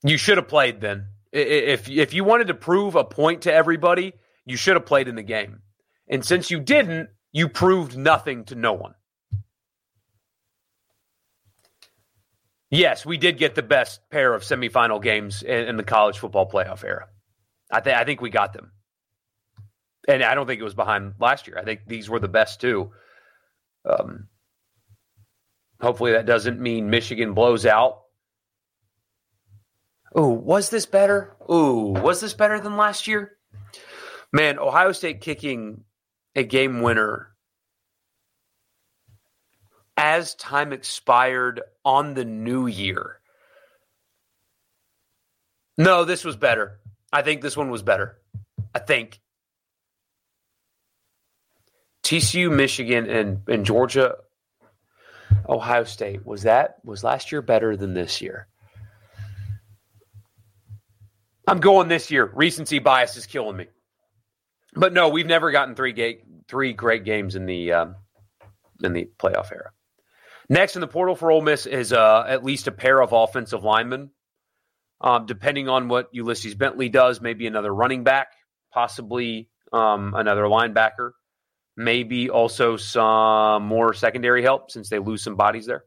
you 0.03 0.17
should 0.17 0.37
have 0.37 0.47
played 0.47 0.79
then. 0.79 1.07
If 1.31 1.89
if 1.89 2.13
you 2.13 2.23
wanted 2.23 2.47
to 2.47 2.53
prove 2.53 2.95
a 2.95 3.03
point 3.03 3.43
to 3.43 3.53
everybody, 3.53 4.13
you 4.45 4.55
should 4.55 4.75
have 4.75 4.85
played 4.85 5.07
in 5.07 5.15
the 5.15 5.23
game. 5.23 5.59
And 6.07 6.25
since 6.25 6.49
you 6.49 6.59
didn't, 6.59 7.09
you 7.31 7.49
proved 7.49 7.97
nothing 7.97 8.45
to 8.45 8.55
no 8.55 8.73
one. 8.73 8.95
Yes, 12.71 13.05
we 13.05 13.17
did 13.17 13.37
get 13.37 13.55
the 13.55 13.63
best 13.63 13.99
pair 14.11 14.33
of 14.33 14.43
semifinal 14.43 15.01
games 15.01 15.41
in, 15.41 15.69
in 15.69 15.77
the 15.77 15.83
college 15.83 16.19
football 16.19 16.49
playoff 16.49 16.83
era. 16.83 17.07
I, 17.71 17.79
th- 17.79 17.95
I 17.95 18.03
think 18.03 18.21
we 18.21 18.29
got 18.29 18.53
them. 18.53 18.71
And 20.07 20.23
I 20.23 20.35
don't 20.35 20.45
think 20.47 20.61
it 20.61 20.65
was 20.65 20.75
behind 20.75 21.13
last 21.19 21.47
year. 21.47 21.57
I 21.57 21.63
think 21.63 21.81
these 21.87 22.09
were 22.09 22.19
the 22.19 22.27
best 22.27 22.61
too. 22.61 22.91
Um, 23.85 24.27
hopefully, 25.81 26.11
that 26.13 26.25
doesn't 26.25 26.59
mean 26.59 26.89
Michigan 26.89 27.33
blows 27.33 27.65
out. 27.65 28.01
Oh, 30.15 30.29
was 30.29 30.69
this 30.69 30.85
better? 30.85 31.35
Oh, 31.47 31.89
was 32.01 32.21
this 32.21 32.33
better 32.33 32.59
than 32.59 32.77
last 32.77 33.07
year? 33.07 33.37
Man, 34.31 34.59
Ohio 34.59 34.91
State 34.91 35.21
kicking 35.21 35.83
a 36.35 36.43
game 36.43 36.81
winner 36.81 37.28
as 39.99 40.33
time 40.35 40.71
expired 40.71 41.61
on 41.83 42.13
the 42.13 42.23
new 42.23 42.67
year. 42.67 43.19
No, 45.77 46.05
this 46.05 46.23
was 46.23 46.37
better. 46.37 46.79
I 47.11 47.21
think 47.21 47.41
this 47.41 47.57
one 47.57 47.69
was 47.69 47.83
better. 47.83 48.17
I 48.73 48.79
think. 48.79 49.19
TCU, 52.03 52.49
Michigan, 52.49 53.09
and, 53.09 53.41
and 53.49 53.65
Georgia, 53.65 54.15
Ohio 55.47 55.83
State. 55.83 56.25
Was 56.25 56.43
that 56.43 56.77
was 56.85 57.03
last 57.03 57.33
year 57.33 57.41
better 57.41 57.75
than 57.75 57.93
this 57.93 58.21
year? 58.21 58.47
I'm 61.45 61.59
going 61.59 61.89
this 61.89 62.09
year. 62.09 62.23
Recency 62.33 62.79
bias 62.79 63.17
is 63.17 63.25
killing 63.25 63.57
me. 63.57 63.67
But 64.75 64.93
no, 64.93 65.09
we've 65.09 65.27
never 65.27 65.51
gotten 65.51 65.75
three 65.75 66.21
three 66.47 66.71
great 66.71 67.03
games 67.03 67.35
in 67.35 67.45
the 67.45 67.73
um, 67.73 67.95
in 68.81 68.93
the 68.93 69.09
playoff 69.19 69.51
era. 69.51 69.71
Next 70.49 70.75
in 70.75 70.81
the 70.81 70.87
portal 70.87 71.15
for 71.15 71.31
Ole 71.31 71.41
Miss 71.41 71.65
is 71.65 71.93
uh, 71.93 72.23
at 72.27 72.43
least 72.43 72.67
a 72.67 72.71
pair 72.71 73.01
of 73.01 73.13
offensive 73.13 73.63
linemen. 73.63 74.09
Um, 75.01 75.25
depending 75.25 75.69
on 75.69 75.87
what 75.87 76.09
Ulysses 76.11 76.55
Bentley 76.55 76.89
does, 76.89 77.21
maybe 77.21 77.47
another 77.47 77.73
running 77.73 78.03
back, 78.03 78.33
possibly 78.73 79.49
um, 79.71 80.13
another 80.15 80.43
linebacker 80.43 81.11
maybe 81.79 82.29
also 82.29 82.75
some 82.75 83.63
more 83.63 83.93
secondary 83.93 84.43
help 84.43 84.69
since 84.69 84.89
they 84.89 84.99
lose 84.99 85.23
some 85.23 85.37
bodies 85.37 85.65
there? 85.65 85.85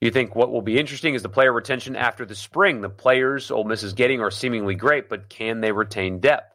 You 0.00 0.10
think 0.10 0.34
what 0.34 0.50
will 0.50 0.62
be 0.62 0.80
interesting 0.80 1.14
is 1.14 1.22
the 1.22 1.28
player 1.28 1.52
retention 1.52 1.94
after 1.94 2.26
the 2.26 2.34
spring. 2.34 2.80
The 2.80 2.88
players 2.88 3.52
Ole 3.52 3.62
Miss 3.62 3.84
is 3.84 3.92
getting 3.92 4.20
are 4.20 4.32
seemingly 4.32 4.74
great, 4.74 5.08
but 5.08 5.28
can 5.28 5.60
they 5.60 5.70
retain 5.70 6.18
depth? 6.18 6.51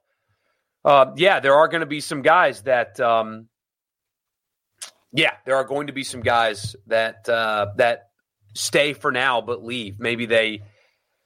Uh, 0.86 1.14
yeah, 1.16 1.40
there 1.40 1.56
are 1.56 1.68
going 1.68 1.82
to 1.82 1.88
be 1.88 2.00
some 2.00 2.22
guys 2.22 2.62
that. 2.64 3.00
Um, 3.00 3.48
yeah, 5.14 5.32
there 5.46 5.56
are 5.56 5.64
going 5.64 5.88
to 5.88 5.94
be 5.94 6.04
some 6.04 6.22
guys 6.22 6.76
that 6.88 7.28
uh, 7.30 7.68
that 7.78 8.10
stay 8.54 8.94
for 8.94 9.12
now 9.12 9.42
but 9.42 9.64
leave. 9.64 10.00
Maybe 10.00 10.26
they 10.26 10.64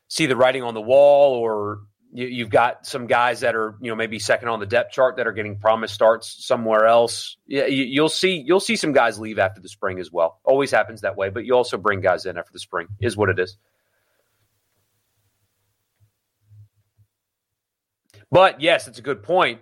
see 0.08 0.26
the 0.26 0.36
writing 0.36 0.64
on 0.64 0.74
the 0.74 0.82
wall, 0.82 1.34
or 1.34 1.80
you, 2.14 2.44
have 2.44 2.52
got 2.52 2.86
some 2.86 3.08
guys 3.08 3.40
that 3.40 3.56
are, 3.56 3.76
you 3.82 3.90
know, 3.90 3.96
maybe 3.96 4.20
second 4.20 4.50
on 4.50 4.60
the 4.60 4.66
depth 4.66 4.92
chart 4.92 5.18
that 5.18 5.28
are 5.28 5.32
getting 5.32 5.58
promised 5.58 5.94
starts 5.94 6.46
somewhere 6.46 6.86
else. 6.86 7.38
Yeah, 7.48 7.66
you, 7.66 8.02
will 8.02 8.10
see 8.10 8.44
you'll 8.46 8.60
see 8.60 8.76
some 8.76 8.92
guys 8.92 9.20
leave 9.20 9.40
after 9.40 9.62
the 9.62 9.70
spring 9.70 10.00
as 10.00 10.12
well. 10.12 10.40
Always 10.44 10.72
happens 10.72 11.02
that 11.02 11.16
way, 11.16 11.30
but 11.30 11.46
you 11.46 11.56
also 11.56 11.78
bring 11.78 12.02
guys 12.02 12.26
in 12.26 12.38
after 12.38 12.52
the 12.52 12.60
spring. 12.60 12.88
Is 13.00 13.18
what 13.18 13.30
it 13.30 13.40
is. 13.40 13.58
But 18.32 18.62
yes, 18.62 18.88
it's 18.88 19.00
a 19.00 19.02
good 19.02 19.24
point. 19.24 19.62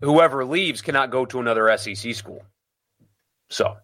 Whoever 0.00 0.44
leaves 0.44 0.80
cannot 0.80 1.10
go 1.10 1.26
to 1.26 1.40
another 1.40 1.76
SEC 1.76 2.14
school. 2.14 2.42
So, 3.50 3.76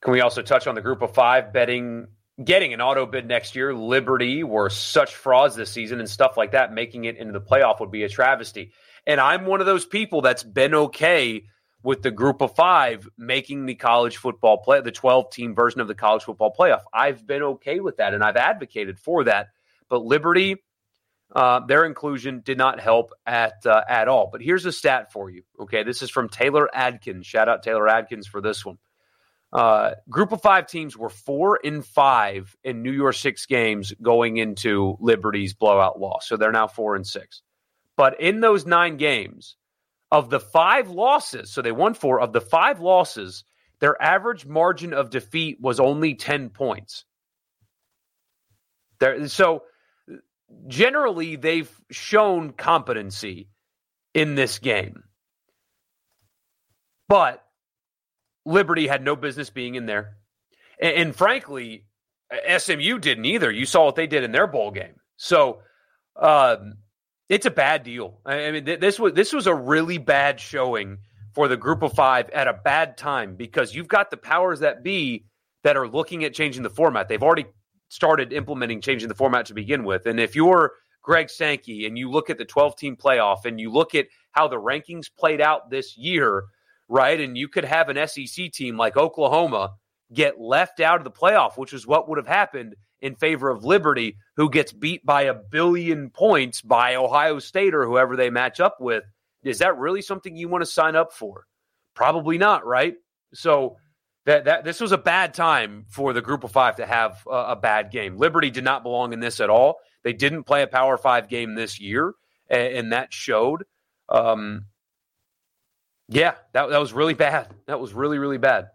can 0.00 0.12
we 0.12 0.20
also 0.20 0.42
touch 0.42 0.66
on 0.66 0.74
the 0.74 0.80
group 0.80 1.02
of 1.02 1.14
five 1.14 1.52
betting 1.52 2.06
getting 2.42 2.72
an 2.72 2.80
auto 2.80 3.06
bid 3.06 3.26
next 3.26 3.54
year, 3.54 3.74
Liberty 3.74 4.42
were 4.42 4.70
such 4.70 5.14
frauds 5.14 5.54
this 5.54 5.70
season 5.70 6.00
and 6.00 6.08
stuff 6.08 6.36
like 6.36 6.52
that, 6.52 6.72
making 6.72 7.04
it 7.04 7.16
into 7.16 7.32
the 7.32 7.40
playoff 7.40 7.80
would 7.80 7.90
be 7.90 8.02
a 8.02 8.08
travesty. 8.08 8.72
And 9.06 9.20
I'm 9.20 9.46
one 9.46 9.60
of 9.60 9.66
those 9.66 9.86
people 9.86 10.22
that's 10.22 10.42
been 10.42 10.74
okay 10.74 11.44
with 11.82 12.02
the 12.02 12.10
group 12.10 12.40
of 12.40 12.54
five 12.56 13.06
making 13.18 13.66
the 13.66 13.74
college 13.74 14.16
football 14.16 14.58
play, 14.58 14.80
the 14.80 14.90
12 14.90 15.30
team 15.30 15.54
version 15.54 15.80
of 15.80 15.88
the 15.88 15.94
college 15.94 16.24
football 16.24 16.54
playoff. 16.58 16.82
I've 16.92 17.26
been 17.26 17.42
okay 17.42 17.80
with 17.80 17.98
that 17.98 18.14
and 18.14 18.24
I've 18.24 18.36
advocated 18.36 18.98
for 18.98 19.24
that. 19.24 19.48
But 19.88 20.02
Liberty, 20.02 20.56
uh, 21.34 21.60
their 21.66 21.84
inclusion 21.84 22.42
did 22.44 22.58
not 22.58 22.80
help 22.80 23.12
at 23.26 23.66
uh, 23.66 23.82
at 23.88 24.08
all. 24.08 24.28
But 24.30 24.40
here's 24.40 24.66
a 24.66 24.72
stat 24.72 25.12
for 25.12 25.30
you. 25.30 25.42
Okay, 25.60 25.82
this 25.82 26.02
is 26.02 26.10
from 26.10 26.28
Taylor 26.28 26.68
Adkins. 26.72 27.26
Shout 27.26 27.48
out 27.48 27.62
Taylor 27.62 27.88
Adkins 27.88 28.26
for 28.26 28.40
this 28.40 28.64
one. 28.64 28.78
Uh, 29.52 29.94
group 30.08 30.32
of 30.32 30.42
five 30.42 30.66
teams 30.66 30.96
were 30.96 31.08
four 31.08 31.56
in 31.56 31.82
five 31.82 32.56
in 32.64 32.82
New 32.82 32.92
Year's 32.92 33.18
Six 33.18 33.46
games 33.46 33.92
going 34.02 34.36
into 34.36 34.96
Liberty's 35.00 35.54
blowout 35.54 35.98
loss. 35.98 36.28
So 36.28 36.36
they're 36.36 36.52
now 36.52 36.66
four 36.66 36.96
and 36.96 37.06
six. 37.06 37.42
But 37.96 38.20
in 38.20 38.40
those 38.40 38.66
nine 38.66 38.96
games, 38.96 39.56
of 40.14 40.30
the 40.30 40.40
five 40.40 40.90
losses, 40.90 41.50
so 41.50 41.60
they 41.60 41.72
won 41.72 41.94
four, 41.94 42.20
of 42.20 42.32
the 42.32 42.40
five 42.40 42.80
losses, 42.80 43.42
their 43.80 44.00
average 44.00 44.46
margin 44.46 44.92
of 44.92 45.10
defeat 45.10 45.60
was 45.60 45.80
only 45.80 46.14
10 46.14 46.50
points. 46.50 47.04
There, 49.00 49.26
so 49.26 49.64
generally, 50.66 51.36
they've 51.36 51.70
shown 51.90 52.52
competency 52.52 53.48
in 54.14 54.34
this 54.34 54.58
game. 54.58 55.04
But 57.08 57.44
Liberty 58.46 58.86
had 58.86 59.02
no 59.02 59.16
business 59.16 59.50
being 59.50 59.74
in 59.74 59.86
there. 59.86 60.16
And, 60.80 60.96
and, 60.96 61.16
frankly, 61.16 61.84
SMU 62.58 62.98
didn't 62.98 63.24
either. 63.24 63.50
You 63.50 63.66
saw 63.66 63.84
what 63.84 63.96
they 63.96 64.06
did 64.06 64.24
in 64.24 64.32
their 64.32 64.46
bowl 64.46 64.70
game. 64.70 64.96
So 65.16 65.60
um, 66.16 66.74
it's 67.28 67.46
a 67.46 67.50
bad 67.50 67.82
deal. 67.84 68.20
I 68.24 68.50
mean, 68.50 68.64
th- 68.64 68.80
this 68.80 68.98
was 68.98 69.12
this 69.14 69.32
was 69.32 69.46
a 69.46 69.54
really 69.54 69.98
bad 69.98 70.40
showing 70.40 70.98
for 71.34 71.48
the 71.48 71.56
group 71.56 71.82
of 71.82 71.92
five 71.92 72.30
at 72.30 72.48
a 72.48 72.52
bad 72.52 72.96
time 72.96 73.36
because 73.36 73.74
you've 73.74 73.88
got 73.88 74.10
the 74.10 74.16
powers 74.16 74.60
that 74.60 74.82
be 74.82 75.26
that 75.62 75.76
are 75.76 75.88
looking 75.88 76.24
at 76.24 76.34
changing 76.34 76.62
the 76.62 76.70
format. 76.70 77.08
They've 77.08 77.22
already 77.22 77.46
started 77.88 78.32
implementing 78.32 78.80
changing 78.80 79.08
the 79.08 79.14
format 79.14 79.46
to 79.46 79.54
begin 79.54 79.84
with. 79.84 80.06
And 80.06 80.18
if 80.18 80.34
you're 80.34 80.72
Greg 81.02 81.30
Sankey 81.30 81.86
and 81.86 81.98
you 81.98 82.10
look 82.10 82.30
at 82.30 82.38
the 82.38 82.44
12 82.44 82.76
team 82.76 82.96
playoff 82.96 83.44
and 83.44 83.60
you 83.60 83.70
look 83.70 83.94
at 83.94 84.06
how 84.32 84.48
the 84.48 84.56
rankings 84.56 85.06
played 85.16 85.40
out 85.40 85.70
this 85.70 85.96
year, 85.96 86.44
right? 86.88 87.20
And 87.20 87.36
you 87.36 87.48
could 87.48 87.64
have 87.64 87.88
an 87.88 88.08
SEC 88.08 88.50
team 88.52 88.76
like 88.76 88.96
Oklahoma 88.96 89.74
get 90.12 90.40
left 90.40 90.80
out 90.80 90.98
of 90.98 91.04
the 91.04 91.10
playoff, 91.10 91.56
which 91.56 91.72
is 91.72 91.86
what 91.86 92.08
would 92.08 92.18
have 92.18 92.26
happened 92.26 92.74
in 93.00 93.14
favor 93.16 93.50
of 93.50 93.64
Liberty, 93.64 94.16
who 94.36 94.48
gets 94.48 94.72
beat 94.72 95.04
by 95.04 95.22
a 95.22 95.34
billion 95.34 96.10
points 96.10 96.62
by 96.62 96.94
Ohio 96.94 97.38
State 97.38 97.74
or 97.74 97.84
whoever 97.84 98.16
they 98.16 98.30
match 98.30 98.60
up 98.60 98.80
with. 98.80 99.04
Is 99.42 99.58
that 99.58 99.76
really 99.76 100.00
something 100.00 100.34
you 100.34 100.48
want 100.48 100.62
to 100.62 100.70
sign 100.70 100.96
up 100.96 101.12
for? 101.12 101.44
Probably 101.94 102.38
not, 102.38 102.66
right? 102.66 102.94
So 103.34 103.76
that 104.26 104.44
that 104.46 104.64
this 104.64 104.80
was 104.80 104.92
a 104.92 104.98
bad 104.98 105.34
time 105.34 105.84
for 105.88 106.12
the 106.12 106.22
group 106.22 106.44
of 106.44 106.52
five 106.52 106.76
to 106.76 106.86
have 106.86 107.22
a, 107.26 107.52
a 107.52 107.56
bad 107.56 107.90
game. 107.90 108.16
Liberty 108.16 108.50
did 108.50 108.64
not 108.64 108.82
belong 108.82 109.12
in 109.12 109.20
this 109.20 109.40
at 109.40 109.50
all. 109.50 109.80
They 110.02 110.12
didn't 110.12 110.44
play 110.44 110.62
a 110.62 110.66
Power 110.66 110.96
Five 110.96 111.28
game 111.28 111.54
this 111.54 111.80
year, 111.80 112.14
and, 112.48 112.74
and 112.74 112.92
that 112.92 113.12
showed. 113.12 113.64
Um, 114.08 114.66
yeah, 116.08 116.34
that 116.52 116.68
that 116.70 116.78
was 116.80 116.92
really 116.92 117.14
bad. 117.14 117.48
That 117.66 117.80
was 117.80 117.92
really 117.92 118.18
really 118.18 118.38
bad. 118.38 118.68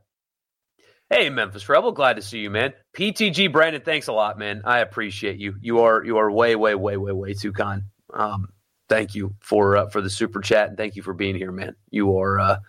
Hey, 1.10 1.32
Memphis 1.32 1.68
Rebel, 1.68 1.91
glad 1.91 2.18
to 2.18 2.22
see 2.22 2.39
you, 2.39 2.52
man. 2.52 2.74
PTG 2.95 3.52
Brandon, 3.52 3.82
thanks 3.82 4.08
a 4.08 4.14
lot, 4.14 4.38
man. 4.38 4.62
I 4.66 4.80
appreciate 4.80 5.39
you. 5.39 5.56
You 5.60 5.80
are 5.82 6.04
you 6.04 6.18
are 6.18 6.32
way 6.32 6.56
way 6.56 6.76
way 6.76 6.97
way 6.97 7.12
way 7.12 7.34
too 7.34 7.52
kind. 7.52 7.84
Um, 8.14 8.50
thank 8.89 9.16
you 9.16 9.36
for 9.39 9.78
uh, 9.78 9.89
for 9.89 10.02
the 10.02 10.10
super 10.10 10.41
chat 10.41 10.70
and 10.70 10.78
thank 10.78 10.95
you 10.95 11.02
for 11.02 11.14
being 11.14 11.36
here, 11.36 11.52
man. 11.52 11.76
You 11.89 12.20
are 12.20 12.39
uh, 12.39 12.60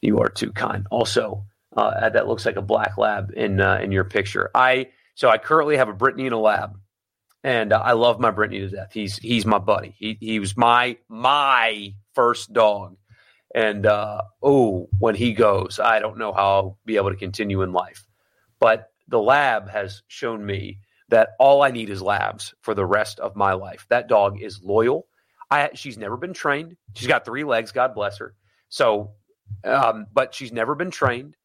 you 0.00 0.20
are 0.20 0.28
too 0.28 0.52
kind. 0.52 0.86
Also, 0.90 1.46
uh, 1.76 2.08
that 2.08 2.28
looks 2.28 2.46
like 2.46 2.56
a 2.56 2.62
black 2.62 2.98
lab 2.98 3.32
in 3.36 3.60
uh, 3.60 3.78
in 3.82 3.92
your 3.92 4.04
picture. 4.04 4.50
I 4.54 4.88
so 5.14 5.28
I 5.28 5.38
currently 5.38 5.76
have 5.76 5.88
a 5.88 5.94
Brittany 5.94 6.26
in 6.26 6.32
a 6.32 6.40
lab, 6.40 6.78
and 7.44 7.72
uh, 7.72 7.80
I 7.80 7.92
love 7.92 8.20
my 8.20 8.30
Brittany 8.30 8.60
to 8.60 8.68
death. 8.68 8.92
He's 8.92 9.16
he's 9.16 9.46
my 9.46 9.58
buddy. 9.58 9.94
He 9.98 10.16
he 10.20 10.38
was 10.38 10.56
my 10.56 10.96
my 11.08 11.94
first 12.14 12.52
dog, 12.52 12.96
and 13.54 13.86
uh, 13.86 14.22
oh, 14.42 14.88
when 14.98 15.14
he 15.14 15.32
goes, 15.32 15.78
I 15.78 15.98
don't 15.98 16.18
know 16.18 16.32
how 16.32 16.48
I'll 16.48 16.78
be 16.84 16.96
able 16.96 17.10
to 17.10 17.16
continue 17.16 17.62
in 17.62 17.72
life. 17.72 18.06
But 18.60 18.90
the 19.08 19.20
lab 19.20 19.68
has 19.68 20.02
shown 20.08 20.44
me 20.44 20.80
that 21.08 21.30
all 21.38 21.62
I 21.62 21.70
need 21.70 21.90
is 21.90 22.02
labs 22.02 22.54
for 22.60 22.74
the 22.74 22.84
rest 22.84 23.18
of 23.20 23.36
my 23.36 23.52
life. 23.54 23.86
That 23.88 24.08
dog 24.08 24.40
is 24.40 24.62
loyal. 24.62 25.06
I 25.50 25.70
she's 25.74 25.96
never 25.96 26.16
been 26.16 26.34
trained. 26.34 26.76
She's 26.94 27.08
got 27.08 27.24
three 27.24 27.44
legs. 27.44 27.72
God 27.72 27.94
bless 27.94 28.18
her. 28.18 28.34
So, 28.68 29.12
um, 29.64 30.06
but 30.12 30.34
she's 30.34 30.52
never 30.52 30.74
been 30.74 30.90
trained. 30.90 31.36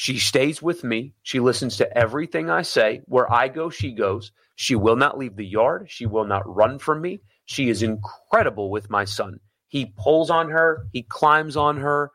She 0.00 0.20
stays 0.20 0.62
with 0.62 0.84
me. 0.84 1.12
She 1.24 1.40
listens 1.40 1.76
to 1.78 1.98
everything 1.98 2.48
I 2.48 2.62
say. 2.62 3.02
Where 3.06 3.30
I 3.32 3.48
go, 3.48 3.68
she 3.68 3.90
goes. 3.90 4.30
She 4.54 4.76
will 4.76 4.94
not 4.94 5.18
leave 5.18 5.34
the 5.34 5.44
yard. 5.44 5.88
She 5.90 6.06
will 6.06 6.24
not 6.24 6.44
run 6.46 6.78
from 6.78 7.02
me. 7.02 7.18
She 7.46 7.68
is 7.68 7.82
incredible 7.82 8.70
with 8.70 8.88
my 8.90 9.04
son. 9.04 9.40
He 9.66 9.92
pulls 9.96 10.30
on 10.30 10.50
her, 10.50 10.86
he 10.92 11.02
climbs 11.02 11.56
on 11.56 11.78
her. 11.78 12.12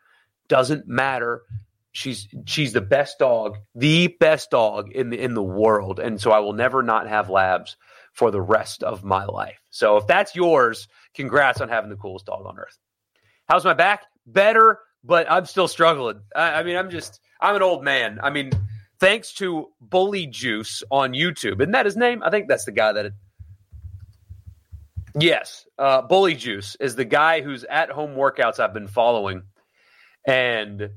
Doesn't 0.47 0.87
matter. 0.87 1.41
She's 1.91 2.29
she's 2.45 2.71
the 2.71 2.79
best 2.79 3.19
dog, 3.19 3.57
the 3.75 4.07
best 4.07 4.49
dog 4.49 4.89
in 4.93 5.09
the 5.09 5.21
in 5.21 5.33
the 5.33 5.43
world. 5.43 5.99
And 5.99 6.21
so 6.21 6.31
I 6.31 6.39
will 6.39 6.53
never 6.53 6.83
not 6.83 7.09
have 7.09 7.29
labs 7.29 7.75
for 8.13 8.31
the 8.31 8.41
rest 8.41 8.81
of 8.81 9.03
my 9.03 9.25
life. 9.25 9.59
So 9.71 9.97
if 9.97 10.07
that's 10.07 10.37
yours, 10.37 10.87
congrats 11.15 11.59
on 11.59 11.67
having 11.67 11.89
the 11.89 11.97
coolest 11.97 12.27
dog 12.27 12.45
on 12.45 12.57
earth. 12.57 12.79
How's 13.49 13.65
my 13.65 13.73
back? 13.73 14.03
Better, 14.25 14.79
but 15.03 15.29
I'm 15.29 15.45
still 15.45 15.67
struggling. 15.67 16.21
I, 16.33 16.61
I 16.61 16.63
mean, 16.63 16.77
I'm 16.77 16.89
just 16.89 17.19
I'm 17.41 17.55
an 17.55 17.61
old 17.61 17.83
man. 17.83 18.19
I 18.21 18.29
mean, 18.29 18.51
thanks 18.99 19.33
to 19.35 19.67
Bully 19.81 20.27
Juice 20.27 20.83
on 20.89 21.13
YouTube, 21.13 21.61
isn't 21.61 21.71
that 21.71 21.85
his 21.85 21.97
name? 21.97 22.23
I 22.23 22.29
think 22.29 22.47
that's 22.47 22.65
the 22.65 22.71
guy 22.71 22.93
that. 22.93 23.05
It, 23.07 23.13
yes, 25.19 25.65
uh, 25.77 26.01
Bully 26.03 26.35
Juice 26.35 26.75
is 26.79 26.95
the 26.95 27.05
guy 27.05 27.41
whose 27.41 27.63
at 27.63 27.89
home 27.89 28.15
workouts 28.15 28.59
I've 28.59 28.73
been 28.73 28.87
following, 28.87 29.43
and 30.25 30.89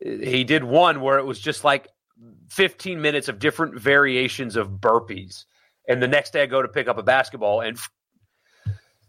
he 0.00 0.44
did 0.44 0.64
one 0.64 1.00
where 1.00 1.18
it 1.18 1.26
was 1.26 1.38
just 1.38 1.62
like 1.64 1.88
15 2.50 3.00
minutes 3.00 3.28
of 3.28 3.38
different 3.38 3.80
variations 3.80 4.56
of 4.56 4.68
burpees. 4.68 5.44
And 5.88 6.02
the 6.02 6.08
next 6.08 6.32
day 6.32 6.42
I 6.42 6.46
go 6.46 6.62
to 6.62 6.68
pick 6.68 6.88
up 6.88 6.98
a 6.98 7.02
basketball 7.02 7.60
and 7.60 7.78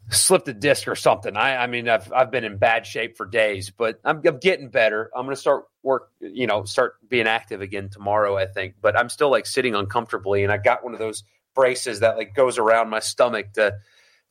slipped 0.09 0.47
a 0.47 0.53
disc 0.53 0.87
or 0.87 0.95
something. 0.95 1.35
I, 1.35 1.63
I 1.63 1.67
mean, 1.67 1.87
I've 1.87 2.11
I've 2.11 2.31
been 2.31 2.43
in 2.43 2.57
bad 2.57 2.85
shape 2.85 3.17
for 3.17 3.25
days, 3.25 3.71
but 3.71 3.99
I'm, 4.03 4.21
I'm 4.25 4.39
getting 4.39 4.69
better. 4.69 5.09
I'm 5.15 5.25
going 5.25 5.35
to 5.35 5.41
start 5.41 5.65
work, 5.83 6.09
you 6.19 6.47
know, 6.47 6.63
start 6.63 6.95
being 7.07 7.27
active 7.27 7.61
again 7.61 7.89
tomorrow, 7.89 8.37
I 8.37 8.47
think. 8.47 8.75
But 8.81 8.97
I'm 8.97 9.09
still 9.09 9.29
like 9.29 9.45
sitting 9.45 9.75
uncomfortably, 9.75 10.43
and 10.43 10.51
I 10.51 10.57
got 10.57 10.83
one 10.83 10.93
of 10.93 10.99
those 10.99 11.23
braces 11.53 11.99
that 11.99 12.17
like 12.17 12.33
goes 12.33 12.57
around 12.57 12.89
my 12.89 12.99
stomach 12.99 13.53
to 13.53 13.75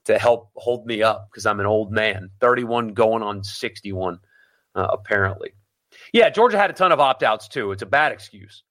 to 0.04 0.18
help 0.18 0.50
hold 0.56 0.84
me 0.86 1.02
up 1.02 1.28
because 1.30 1.46
I'm 1.46 1.60
an 1.60 1.66
old 1.66 1.92
man, 1.92 2.30
31 2.40 2.88
going 2.88 3.22
on 3.22 3.44
61, 3.44 4.18
uh, 4.74 4.86
apparently. 4.90 5.52
Yeah, 6.12 6.30
Georgia 6.30 6.58
had 6.58 6.70
a 6.70 6.72
ton 6.72 6.90
of 6.90 6.98
opt 6.98 7.22
outs 7.22 7.46
too. 7.46 7.70
It's 7.70 7.82
a 7.82 7.86
bad 7.86 8.10
excuse. 8.10 8.64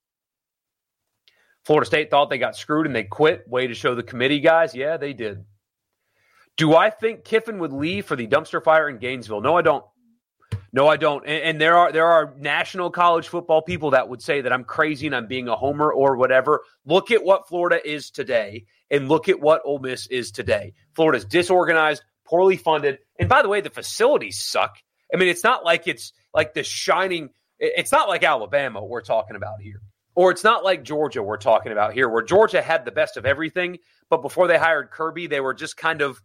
Florida 1.63 1.85
State 1.85 2.09
thought 2.09 2.29
they 2.29 2.37
got 2.37 2.57
screwed 2.57 2.87
and 2.87 2.95
they 2.95 3.03
quit. 3.03 3.47
Way 3.47 3.67
to 3.67 3.73
show 3.73 3.95
the 3.95 4.03
committee 4.03 4.39
guys. 4.39 4.75
Yeah, 4.75 4.97
they 4.97 5.13
did. 5.13 5.45
Do 6.57 6.75
I 6.75 6.89
think 6.89 7.23
Kiffin 7.23 7.59
would 7.59 7.71
leave 7.71 8.05
for 8.05 8.15
the 8.15 8.27
dumpster 8.27 8.63
fire 8.63 8.89
in 8.89 8.97
Gainesville? 8.97 9.41
No, 9.41 9.55
I 9.55 9.61
don't. 9.61 9.85
No, 10.73 10.87
I 10.87 10.97
don't. 10.97 11.25
And, 11.25 11.43
and, 11.43 11.61
there 11.61 11.75
are 11.75 11.91
there 11.91 12.07
are 12.07 12.33
national 12.37 12.91
college 12.91 13.27
football 13.27 13.61
people 13.61 13.91
that 13.91 14.07
would 14.07 14.21
say 14.21 14.41
that 14.41 14.53
I'm 14.53 14.63
crazy 14.63 15.05
and 15.05 15.15
I'm 15.15 15.27
being 15.27 15.49
a 15.49 15.55
homer 15.55 15.91
or 15.91 16.15
whatever. 16.15 16.61
Look 16.85 17.11
at 17.11 17.23
what 17.23 17.47
Florida 17.47 17.79
is 17.85 18.09
today, 18.09 18.65
and 18.89 19.09
look 19.09 19.27
at 19.27 19.39
what 19.39 19.61
Ole 19.65 19.79
Miss 19.79 20.07
is 20.07 20.31
today. 20.31 20.73
Florida's 20.95 21.25
disorganized, 21.25 22.03
poorly 22.25 22.55
funded, 22.55 22.99
and 23.19 23.27
by 23.27 23.41
the 23.41 23.49
way, 23.49 23.61
the 23.61 23.69
facilities 23.69 24.41
suck. 24.41 24.77
I 25.13 25.17
mean, 25.17 25.27
it's 25.27 25.43
not 25.43 25.65
like 25.65 25.87
it's 25.87 26.13
like 26.33 26.53
the 26.53 26.63
shining. 26.63 27.29
It's 27.59 27.91
not 27.91 28.07
like 28.07 28.23
Alabama 28.23 28.83
we're 28.83 29.01
talking 29.01 29.35
about 29.35 29.59
here, 29.61 29.81
or 30.15 30.31
it's 30.31 30.43
not 30.43 30.63
like 30.63 30.83
Georgia 30.83 31.21
we're 31.21 31.37
talking 31.37 31.73
about 31.73 31.93
here, 31.93 32.07
where 32.07 32.23
Georgia 32.23 32.61
had 32.61 32.85
the 32.85 32.91
best 32.91 33.17
of 33.17 33.25
everything, 33.25 33.79
but 34.09 34.21
before 34.21 34.47
they 34.47 34.57
hired 34.57 34.89
Kirby, 34.89 35.27
they 35.27 35.41
were 35.41 35.53
just 35.53 35.75
kind 35.75 36.01
of 36.01 36.21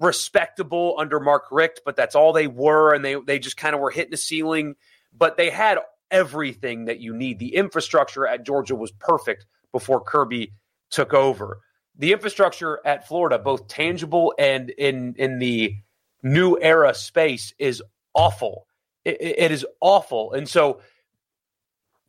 respectable 0.00 0.96
under 0.98 1.20
Mark 1.20 1.44
Richt, 1.50 1.80
but 1.84 1.96
that's 1.96 2.14
all 2.14 2.32
they 2.32 2.46
were, 2.46 2.94
and 2.94 3.04
they 3.04 3.14
they 3.14 3.38
just 3.38 3.56
kind 3.56 3.74
of 3.74 3.80
were 3.80 3.90
hitting 3.90 4.10
the 4.10 4.16
ceiling. 4.16 4.74
But 5.16 5.36
they 5.36 5.50
had 5.50 5.78
everything 6.10 6.86
that 6.86 7.00
you 7.00 7.14
need. 7.14 7.38
The 7.38 7.54
infrastructure 7.54 8.26
at 8.26 8.44
Georgia 8.44 8.74
was 8.74 8.90
perfect 8.92 9.46
before 9.72 10.00
Kirby 10.00 10.52
took 10.90 11.14
over. 11.14 11.60
The 11.96 12.12
infrastructure 12.12 12.80
at 12.84 13.06
Florida, 13.06 13.38
both 13.38 13.68
tangible 13.68 14.34
and 14.38 14.70
in 14.70 15.14
in 15.18 15.38
the 15.38 15.76
new 16.22 16.58
era 16.60 16.94
space, 16.94 17.54
is 17.58 17.82
awful. 18.14 18.66
it, 19.04 19.20
it 19.20 19.50
is 19.52 19.66
awful, 19.80 20.32
and 20.32 20.48
so 20.48 20.80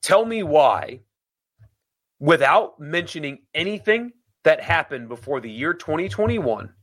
tell 0.01 0.25
me 0.25 0.43
why, 0.43 0.99
without 2.19 2.79
mentioning 2.79 3.39
anything 3.53 4.13
that 4.43 4.61
happened 4.61 5.09
before 5.09 5.39
the 5.39 5.49
year 5.49 5.73
2021 5.73 6.73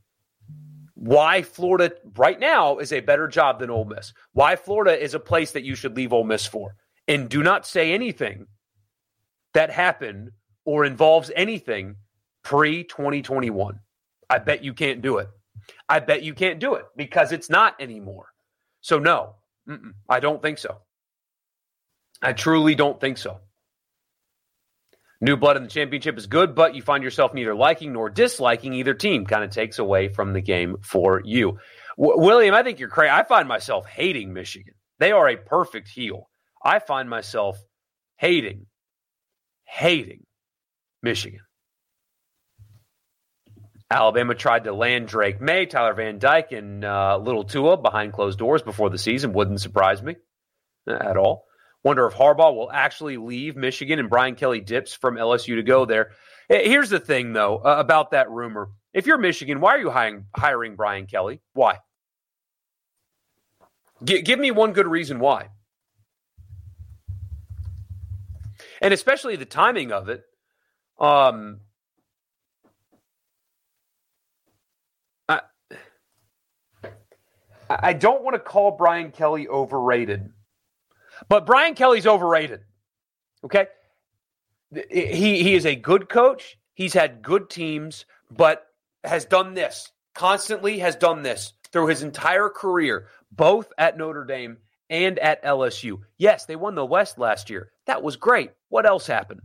why 1.01 1.41
Florida 1.41 1.95
right 2.19 2.39
now 2.39 2.77
is 2.77 2.93
a 2.93 3.01
better 3.01 3.27
job 3.27 3.59
than 3.59 3.71
Ole 3.71 3.87
Miss. 3.87 4.13
Why 4.33 4.55
Florida 4.55 5.03
is 5.03 5.15
a 5.15 5.19
place 5.19 5.51
that 5.53 5.65
you 5.65 5.75
should 5.75 5.97
leave 5.97 6.13
Ole 6.13 6.25
Miss 6.25 6.45
for. 6.45 6.77
And 7.09 7.27
do 7.27 7.43
not 7.43 7.67
say 7.67 7.95
anything 7.95 8.47
that 9.55 9.71
happened 9.71 10.31
or 10.67 10.85
involves 10.85 11.31
anything 11.35 11.97
pre 12.45 12.85
2021. 12.85 13.81
I 14.29 14.39
bet 14.41 14.63
you 14.63 14.75
can't 14.75 15.01
do 15.01 15.17
it. 15.17 15.29
I 15.89 16.01
bet 16.01 16.23
you 16.23 16.35
can't 16.35 16.61
do 16.61 16.75
it 16.75 16.85
because 16.95 17.33
it's 17.33 17.49
not 17.49 17.81
anymore. 17.81 18.27
So, 18.83 18.99
no, 18.99 19.37
I 20.07 20.21
don't 20.21 20.43
think 20.43 20.59
so. 20.59 20.83
I 22.21 22.35
truly 22.35 22.75
don't 22.75 23.01
think 23.01 23.17
so. 23.17 23.41
New 25.23 25.37
blood 25.37 25.57
in 25.59 25.65
the 25.65 25.69
championship 25.69 26.17
is 26.17 26.27
good, 26.27 26.55
but 26.55 26.75
you 26.75 26.81
find 26.81 27.05
yourself 27.05 27.35
neither 27.35 27.55
liking 27.55 27.93
nor 27.93 28.09
disliking 28.09 28.73
either 28.73 28.95
team. 28.95 29.27
Kind 29.27 29.45
of 29.45 29.51
takes 29.51 29.79
away 29.79 30.09
from 30.09 30.33
the 30.33 30.41
game 30.41 30.77
for 30.83 31.21
you. 31.25 31.59
W- 31.99 32.19
William, 32.19 32.55
I 32.55 32.63
think 32.63 32.79
you're 32.79 32.89
crazy. 32.89 33.11
I 33.11 33.25
find 33.25 33.47
myself 33.47 33.87
hating 33.87 34.33
Michigan. 34.33 34.75
They 34.99 35.13
are 35.13 35.29
a 35.29 35.37
perfect 35.37 35.89
heel. 35.89 36.31
I 36.65 36.79
find 36.79 37.09
myself 37.11 37.59
hating, 38.17 38.67
hating 39.65 40.25
Michigan. 41.03 41.41
Alabama 43.91 44.35
tried 44.35 44.65
to 44.65 44.73
land 44.73 45.09
Drake 45.09 45.41
Maye, 45.41 45.67
Tyler 45.67 45.95
Van 45.95 46.19
Dyke, 46.19 46.53
and 46.53 46.85
uh, 46.85 47.19
Little 47.21 47.45
Tua 47.45 47.77
behind 47.77 48.13
closed 48.13 48.39
doors 48.39 48.63
before 48.63 48.89
the 48.89 48.99
season. 48.99 49.33
Wouldn't 49.33 49.61
surprise 49.61 50.03
me 50.03 50.17
at 50.87 51.17
all. 51.17 51.45
Wonder 51.83 52.07
if 52.07 52.15
Harbaugh 52.15 52.55
will 52.55 52.71
actually 52.71 53.17
leave 53.17 53.57
Michigan 53.57 53.99
and 53.99 54.11
Brian 54.11 54.35
Kelly 54.35 54.61
dips 54.61 54.93
from 54.93 55.17
LSU 55.17 55.57
to 55.57 55.63
go 55.63 55.87
there. 55.87 56.11
Here's 56.49 56.91
the 56.91 57.01
thing, 57.01 57.33
though, 57.33 57.59
uh, 57.59 57.77
about 57.79 58.11
that 58.11 58.31
rumor. 58.31 58.71
If 58.93 59.07
you're 59.07 59.19
Michigan, 59.19 59.61
why 59.61 59.77
are 59.77 59.79
you 59.79 59.91
hiring, 59.91 60.27
hiring 60.37 60.77
Brian 60.77 61.07
Kelly? 61.07 61.41
Why? 61.53 61.79
G- 64.03 64.23
give 64.23 64.39
me 64.39 64.51
one 64.51 64.73
good 64.73 64.89
reason 64.89 65.21
why. 65.21 65.49
And 68.81 68.93
especially 68.93 69.37
the 69.37 69.45
timing 69.45 69.93
of 69.93 70.09
it. 70.09 70.25
Um, 70.99 71.61
I, 75.29 75.43
I 77.69 77.93
don't 77.93 78.23
want 78.23 78.35
to 78.35 78.41
call 78.41 78.73
Brian 78.73 79.13
Kelly 79.13 79.47
overrated, 79.49 80.33
but 81.29 81.47
Brian 81.47 81.75
Kelly's 81.75 82.07
overrated. 82.07 82.61
Okay? 83.45 83.67
He, 84.91 85.43
he 85.43 85.55
is 85.55 85.67
a 85.67 85.75
good 85.75 86.09
coach. 86.09 86.57
He's 86.75 86.95
had 86.95 87.23
good 87.23 87.51
teams, 87.51 88.07
but 88.31 88.67
has 89.05 89.25
done 89.25 89.55
this 89.55 89.91
constantly, 90.15 90.79
has 90.79 90.97
done 90.97 91.23
this 91.23 91.55
through 91.73 91.89
his 91.89 92.03
entire 92.03 92.49
career, 92.49 93.09
both 93.33 93.73
at 93.79 93.97
Notre 93.97 94.25
Dame 94.25 94.59
and 94.89 95.19
at 95.19 95.43
LSU. 95.45 96.01
Yes, 96.19 96.45
they 96.45 96.57
won 96.57 96.75
the 96.75 96.85
West 96.85 97.19
last 97.19 97.49
year. 97.49 97.71
That 97.87 98.03
was 98.03 98.17
great. 98.17 98.51
What 98.69 98.87
else 98.87 99.07
happened? 99.07 99.41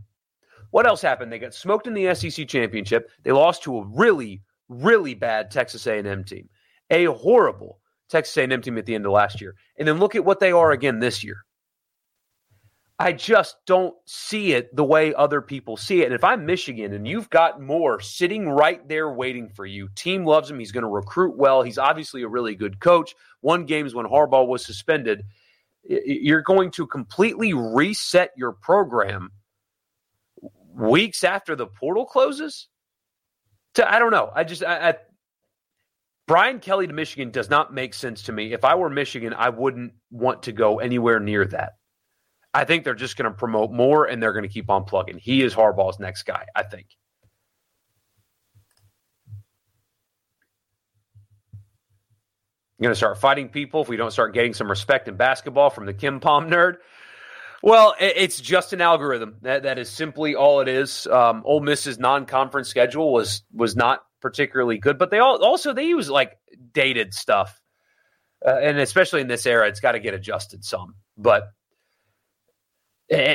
What 0.70 0.86
else 0.86 1.00
happened? 1.00 1.32
They 1.32 1.38
got 1.38 1.54
smoked 1.54 1.86
in 1.86 1.94
the 1.94 2.14
SEC 2.14 2.48
championship. 2.48 3.10
They 3.22 3.32
lost 3.32 3.62
to 3.62 3.78
a 3.78 3.86
really, 3.86 4.42
really 4.68 5.14
bad 5.14 5.50
Texas 5.50 5.86
A&M 5.86 6.24
team, 6.24 6.48
a 6.90 7.04
horrible 7.04 7.80
Texas 8.08 8.36
A&M 8.36 8.60
team 8.60 8.76
at 8.76 8.86
the 8.86 8.94
end 8.94 9.06
of 9.06 9.12
last 9.12 9.40
year. 9.40 9.54
And 9.78 9.86
then 9.86 9.98
look 9.98 10.14
at 10.14 10.24
what 10.24 10.40
they 10.40 10.52
are 10.52 10.72
again 10.72 10.98
this 10.98 11.24
year. 11.24 11.45
I 12.98 13.12
just 13.12 13.56
don't 13.66 13.94
see 14.06 14.52
it 14.52 14.74
the 14.74 14.84
way 14.84 15.12
other 15.12 15.42
people 15.42 15.76
see 15.76 16.00
it. 16.00 16.06
And 16.06 16.14
if 16.14 16.24
I'm 16.24 16.46
Michigan 16.46 16.94
and 16.94 17.06
you've 17.06 17.28
got 17.28 17.60
Moore 17.60 18.00
sitting 18.00 18.48
right 18.48 18.86
there 18.88 19.12
waiting 19.12 19.50
for 19.50 19.66
you, 19.66 19.88
team 19.94 20.24
loves 20.24 20.50
him. 20.50 20.58
He's 20.58 20.72
going 20.72 20.82
to 20.82 20.88
recruit 20.88 21.36
well. 21.36 21.62
He's 21.62 21.76
obviously 21.76 22.22
a 22.22 22.28
really 22.28 22.54
good 22.54 22.80
coach. 22.80 23.14
Won 23.42 23.66
games 23.66 23.94
when 23.94 24.06
Harbaugh 24.06 24.46
was 24.46 24.64
suspended. 24.64 25.24
You're 25.84 26.42
going 26.42 26.70
to 26.72 26.86
completely 26.86 27.52
reset 27.52 28.30
your 28.34 28.52
program 28.52 29.30
weeks 30.74 31.22
after 31.22 31.54
the 31.54 31.66
portal 31.66 32.06
closes. 32.06 32.68
To, 33.74 33.92
I 33.92 33.98
don't 33.98 34.10
know. 34.10 34.30
I 34.34 34.44
just 34.44 34.64
I, 34.64 34.90
I 34.90 34.94
Brian 36.26 36.60
Kelly 36.60 36.86
to 36.86 36.92
Michigan 36.92 37.30
does 37.30 37.50
not 37.50 37.72
make 37.72 37.94
sense 37.94 38.22
to 38.24 38.32
me. 38.32 38.52
If 38.52 38.64
I 38.64 38.74
were 38.74 38.90
Michigan, 38.90 39.34
I 39.34 39.50
wouldn't 39.50 39.92
want 40.10 40.44
to 40.44 40.52
go 40.52 40.78
anywhere 40.78 41.20
near 41.20 41.44
that. 41.46 41.74
I 42.56 42.64
think 42.64 42.84
they're 42.84 42.94
just 42.94 43.18
going 43.18 43.30
to 43.30 43.36
promote 43.36 43.70
Moore 43.70 44.06
and 44.06 44.22
they're 44.22 44.32
going 44.32 44.44
to 44.44 44.48
keep 44.48 44.70
on 44.70 44.84
plugging. 44.84 45.18
He 45.18 45.42
is 45.42 45.54
Harbaugh's 45.54 46.00
next 46.00 46.22
guy, 46.22 46.46
I 46.56 46.62
think. 46.62 46.86
You're 52.78 52.88
going 52.88 52.92
to 52.92 52.96
start 52.96 53.18
fighting 53.18 53.50
people 53.50 53.82
if 53.82 53.90
we 53.90 53.98
don't 53.98 54.10
start 54.10 54.32
getting 54.32 54.54
some 54.54 54.70
respect 54.70 55.06
in 55.06 55.16
basketball 55.16 55.68
from 55.68 55.84
the 55.84 55.92
KenPom 55.92 56.48
nerd. 56.48 56.76
Well, 57.62 57.94
it's 58.00 58.40
just 58.40 58.72
an 58.72 58.80
algorithm. 58.80 59.36
That 59.42 59.64
that 59.64 59.78
is 59.78 59.90
simply 59.90 60.34
all 60.34 60.60
it 60.60 60.68
is. 60.68 61.06
Um, 61.08 61.42
Ole 61.44 61.60
Miss's 61.60 61.98
non-conference 61.98 62.68
schedule 62.68 63.12
was 63.12 63.42
was 63.52 63.76
not 63.76 64.00
particularly 64.22 64.78
good, 64.78 64.96
but 64.96 65.10
they 65.10 65.18
all 65.18 65.44
also 65.44 65.74
they 65.74 65.84
use 65.84 66.08
like 66.08 66.38
dated 66.72 67.12
stuff, 67.12 67.60
uh, 68.46 68.56
and 68.62 68.78
especially 68.78 69.20
in 69.20 69.28
this 69.28 69.44
era, 69.44 69.68
it's 69.68 69.80
got 69.80 69.92
to 69.92 70.00
get 70.00 70.14
adjusted 70.14 70.64
some. 70.64 70.94
But 71.18 71.50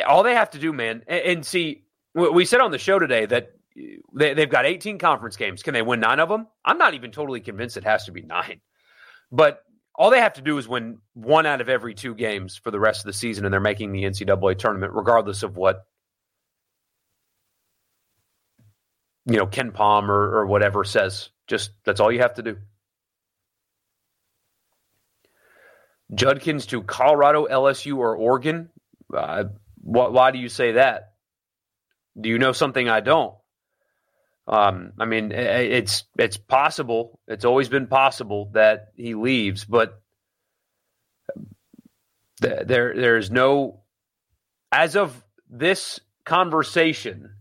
all 0.07 0.23
they 0.23 0.35
have 0.35 0.51
to 0.51 0.59
do, 0.59 0.73
man, 0.73 1.03
and, 1.07 1.45
see, 1.45 1.83
we 2.13 2.45
said 2.45 2.61
on 2.61 2.71
the 2.71 2.77
show 2.77 2.99
today 2.99 3.25
that 3.25 3.51
they, 4.13 4.33
they've 4.33 4.49
got 4.49 4.65
18 4.65 4.97
conference 4.99 5.37
games. 5.37 5.63
Can 5.63 5.73
they 5.73 5.81
win 5.81 5.99
nine 5.99 6.19
of 6.19 6.29
them? 6.29 6.47
I'm 6.65 6.77
not 6.77 6.93
even 6.93 7.11
totally 7.11 7.39
convinced 7.39 7.77
it 7.77 7.85
has 7.85 8.05
to 8.05 8.11
be 8.11 8.21
nine. 8.21 8.59
But 9.31 9.63
all 9.95 10.09
they 10.09 10.19
have 10.19 10.33
to 10.33 10.41
do 10.41 10.57
is 10.57 10.67
win 10.67 10.99
one 11.13 11.45
out 11.45 11.61
of 11.61 11.69
every 11.69 11.93
two 11.93 12.15
games 12.15 12.57
for 12.57 12.71
the 12.71 12.79
rest 12.79 13.01
of 13.01 13.05
the 13.05 13.13
season, 13.13 13.45
and 13.45 13.53
they're 13.53 13.59
making 13.61 13.91
the 13.91 14.03
NCAA 14.03 14.57
tournament, 14.57 14.93
regardless 14.93 15.43
of 15.43 15.55
what 15.55 15.85
you 19.25 19.37
know 19.37 19.47
KenPom 19.47 20.09
or, 20.09 20.39
or 20.39 20.45
whatever 20.45 20.83
says. 20.83 21.29
Just 21.47 21.71
that's 21.85 21.99
all 21.99 22.11
you 22.11 22.19
have 22.19 22.35
to 22.35 22.43
do. 22.43 22.57
Judkins 26.13 26.65
to 26.67 26.83
Colorado, 26.83 27.47
LSU, 27.47 27.97
or 27.97 28.15
Oregon. 28.15 28.69
Uh, 29.13 29.45
wh- 29.81 30.11
why 30.11 30.31
do 30.31 30.39
you 30.39 30.49
say 30.49 30.73
that? 30.73 31.13
Do 32.19 32.29
you 32.29 32.39
know 32.39 32.51
something 32.51 32.89
I 32.89 32.99
don't? 32.99 33.35
Um, 34.47 34.93
I 34.99 35.05
mean, 35.05 35.31
it's 35.31 36.03
it's 36.17 36.37
possible. 36.37 37.19
It's 37.27 37.45
always 37.45 37.69
been 37.69 37.87
possible 37.87 38.49
that 38.53 38.89
he 38.95 39.15
leaves, 39.15 39.63
but 39.65 40.01
th- 42.41 42.67
there 42.67 42.93
there 42.95 43.17
is 43.17 43.31
no 43.31 43.81
as 44.71 44.95
of 44.95 45.23
this 45.49 45.99
conversation 46.25 47.31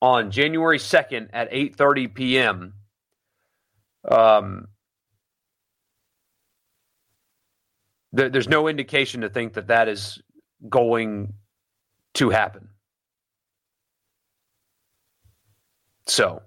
on 0.00 0.30
January 0.30 0.78
second 0.78 1.30
at 1.32 1.48
eight 1.50 1.76
thirty 1.76 2.06
p.m. 2.06 2.74
Um, 4.08 4.68
there's 8.12 8.48
no 8.48 8.68
indication 8.68 9.22
to 9.22 9.30
think 9.30 9.54
that 9.54 9.68
that 9.68 9.88
is 9.88 10.20
going 10.68 11.34
to 12.14 12.30
happen. 12.30 12.68
So, 16.06 16.42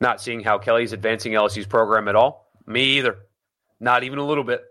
not 0.00 0.20
seeing 0.20 0.40
how 0.40 0.58
Kelly's 0.58 0.92
advancing 0.92 1.32
LSU's 1.32 1.66
program 1.66 2.08
at 2.08 2.16
all. 2.16 2.52
Me 2.66 2.98
either. 2.98 3.16
Not 3.80 4.04
even 4.04 4.18
a 4.18 4.26
little 4.26 4.44
bit. 4.44 4.62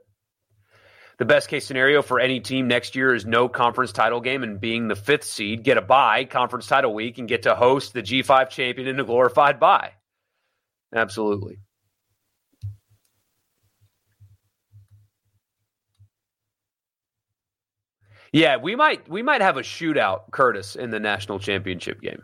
The 1.17 1.25
best 1.25 1.49
case 1.49 1.67
scenario 1.67 2.01
for 2.01 2.19
any 2.19 2.39
team 2.39 2.67
next 2.67 2.95
year 2.95 3.13
is 3.13 3.25
no 3.25 3.47
conference 3.47 3.91
title 3.91 4.21
game 4.21 4.41
and 4.41 4.59
being 4.59 4.87
the 4.87 4.95
fifth 4.95 5.25
seed, 5.25 5.63
get 5.63 5.77
a 5.77 5.81
bye 5.81 6.25
conference 6.25 6.65
title 6.65 6.93
week, 6.93 7.19
and 7.19 7.27
get 7.27 7.43
to 7.43 7.53
host 7.53 7.93
the 7.93 8.01
G5 8.01 8.49
champion 8.49 8.87
in 8.87 8.99
a 8.99 9.03
glorified 9.03 9.59
bye. 9.59 9.91
Absolutely. 10.95 11.59
Yeah, 18.33 18.57
we 18.57 18.75
might 18.75 19.07
we 19.09 19.21
might 19.21 19.41
have 19.41 19.57
a 19.57 19.61
shootout, 19.61 20.31
Curtis, 20.31 20.75
in 20.75 20.89
the 20.89 20.99
national 20.99 21.39
championship 21.39 22.01
game. 22.01 22.23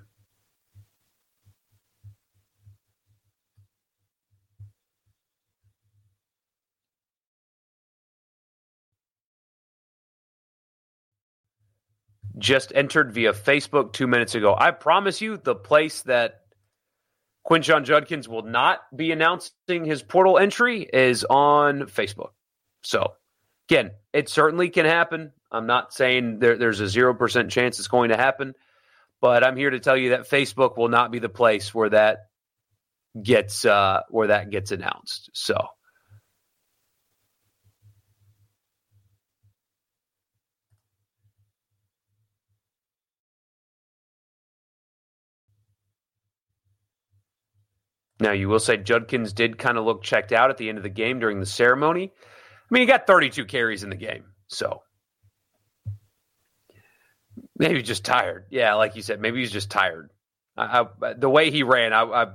Just 12.38 12.72
entered 12.76 13.12
via 13.12 13.34
Facebook 13.34 13.94
two 13.94 14.08
minutes 14.08 14.36
ago. 14.36 14.56
I 14.58 14.72
promise 14.72 15.22
you, 15.22 15.38
the 15.38 15.56
place 15.56 16.04
that 16.04 16.42
Quinshon 17.50 17.84
Judkins 17.84 18.30
will 18.30 18.44
not 18.44 18.82
be 18.96 19.12
announcing 19.12 19.84
his 19.84 20.04
portal 20.04 20.38
entry 20.38 20.84
is 20.94 21.26
on 21.26 21.82
Facebook. 21.82 22.32
So, 22.84 23.14
again, 23.70 23.92
it 24.14 24.30
certainly 24.30 24.70
can 24.70 24.86
happen. 24.86 25.32
I'm 25.52 25.68
not 25.68 25.94
saying 25.94 26.40
there, 26.40 26.58
there's 26.58 26.82
a 26.82 26.86
0% 26.86 27.50
chance 27.50 27.80
it's 27.80 27.88
going 27.88 28.10
to 28.10 28.18
happen, 28.18 28.54
but 29.22 29.44
I'm 29.44 29.58
here 29.58 29.70
to 29.70 29.80
tell 29.80 29.98
you 29.98 30.10
that 30.10 30.30
Facebook 30.30 30.78
will 30.78 30.90
not 30.90 31.12
be 31.12 31.20
the 31.20 31.30
place 31.30 31.74
where 31.74 31.90
that 31.90 32.20
gets 33.22 33.66
uh, 33.66 34.02
where 34.10 34.28
that 34.28 34.50
gets 34.50 34.72
announced. 34.72 35.30
So 35.34 35.58
Now, 48.20 48.32
you 48.32 48.50
will 48.50 48.60
say 48.60 48.78
Judkins 48.78 49.32
did 49.32 49.60
kind 49.60 49.78
of 49.78 49.86
look 49.86 50.02
checked 50.02 50.32
out 50.32 50.50
at 50.50 50.58
the 50.58 50.70
end 50.70 50.80
of 50.80 50.84
the 50.84 50.90
game 50.90 51.20
during 51.20 51.40
the 51.40 51.46
ceremony. 51.46 52.12
I 52.70 52.74
mean, 52.74 52.82
he 52.82 52.86
got 52.88 53.08
32 53.08 53.46
carries 53.46 53.84
in 53.84 53.90
the 53.90 53.96
game. 53.96 54.26
So 54.48 54.82
Maybe 57.58 57.76
he's 57.76 57.88
just 57.88 58.06
tired. 58.06 58.46
Yeah, 58.50 58.76
like 58.76 58.96
you 58.96 59.02
said, 59.02 59.20
maybe 59.20 59.40
he's 59.40 59.52
just 59.52 59.72
tired. 59.72 60.12
I, 60.56 60.86
I, 61.02 61.14
the 61.14 61.30
way 61.30 61.52
he 61.52 61.64
ran, 61.64 61.94
I, 61.94 62.04
I 62.04 62.28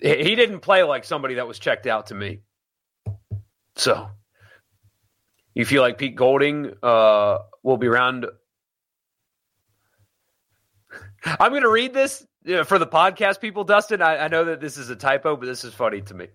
he 0.00 0.34
didn't 0.34 0.60
play 0.60 0.82
like 0.82 1.04
somebody 1.04 1.34
that 1.34 1.48
was 1.48 1.58
checked 1.58 1.86
out 1.86 2.06
to 2.06 2.14
me. 2.14 2.40
So 3.76 4.08
you 5.54 5.64
feel 5.64 5.82
like 5.82 5.98
Pete 5.98 6.16
Golding 6.16 6.72
uh, 6.82 7.38
will 7.62 7.76
be 7.76 7.86
around. 7.86 8.26
I'm 11.24 11.50
going 11.50 11.62
to 11.62 11.70
read 11.70 11.92
this 11.92 12.26
for 12.64 12.78
the 12.78 12.86
podcast 12.86 13.40
people, 13.40 13.64
Dustin. 13.64 14.02
I, 14.02 14.18
I, 14.18 14.28
know 14.28 14.44
that 14.44 14.60
this 14.60 14.76
is 14.76 14.90
a 14.90 14.96
typo, 14.96 15.36
but 15.36 15.46
this 15.46 15.64
is 15.64 15.74
funny 15.74 16.02
to 16.02 16.14
me. 16.14 16.28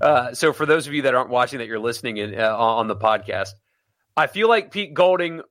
Uh, 0.00 0.32
so 0.32 0.52
for 0.52 0.66
those 0.66 0.86
of 0.86 0.94
you 0.94 1.02
that 1.02 1.14
aren't 1.14 1.30
watching, 1.30 1.58
that 1.58 1.68
you're 1.68 1.78
listening 1.78 2.16
in, 2.16 2.38
uh, 2.38 2.56
on 2.56 2.88
the 2.88 2.96
podcast, 2.96 3.50
I 4.16 4.26
feel 4.26 4.48
like 4.48 4.70
Pete 4.70 4.94
Golding 4.94 5.42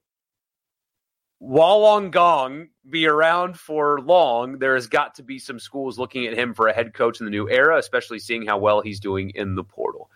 Wollongong 1.41 2.67
be 2.89 3.07
around 3.07 3.57
for 3.57 4.01
long, 4.01 4.59
there 4.59 4.75
has 4.75 4.87
got 4.87 5.15
to 5.15 5.23
be 5.23 5.39
some 5.39 5.59
schools 5.59 5.97
looking 5.97 6.25
at 6.25 6.33
him 6.33 6.53
for 6.53 6.67
a 6.67 6.73
head 6.73 6.93
coach 6.93 7.19
in 7.19 7.25
the 7.25 7.31
new 7.31 7.49
era, 7.49 7.77
especially 7.77 8.19
seeing 8.19 8.45
how 8.45 8.57
well 8.57 8.81
he's 8.81 8.99
doing 8.99 9.31
in 9.35 9.55
the 9.55 9.63
portal. 9.63 10.09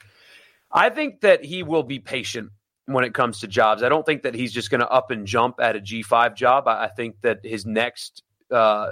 I 0.72 0.90
think 0.90 1.22
that 1.22 1.46
he 1.46 1.64
will 1.64 1.84
be 1.84 2.00
patient 2.00 2.50
when 2.86 3.06
it 3.06 3.14
comes 3.14 3.40
to 3.40 3.48
jobs. 3.48 3.84
I 3.84 3.90
don't 3.90 4.06
think 4.06 4.24
that 4.24 4.36
he's 4.36 4.52
just 4.52 4.70
going 4.70 4.82
to 4.82 4.90
up 4.90 5.12
and 5.12 5.26
jump 5.26 5.60
at 5.60 5.76
a 5.76 5.80
G5 5.80 6.36
job. 6.36 6.68
I 6.68 6.88
think 6.88 7.22
that 7.22 7.40
his 7.44 7.66
next, 7.66 8.24
uh, 8.52 8.90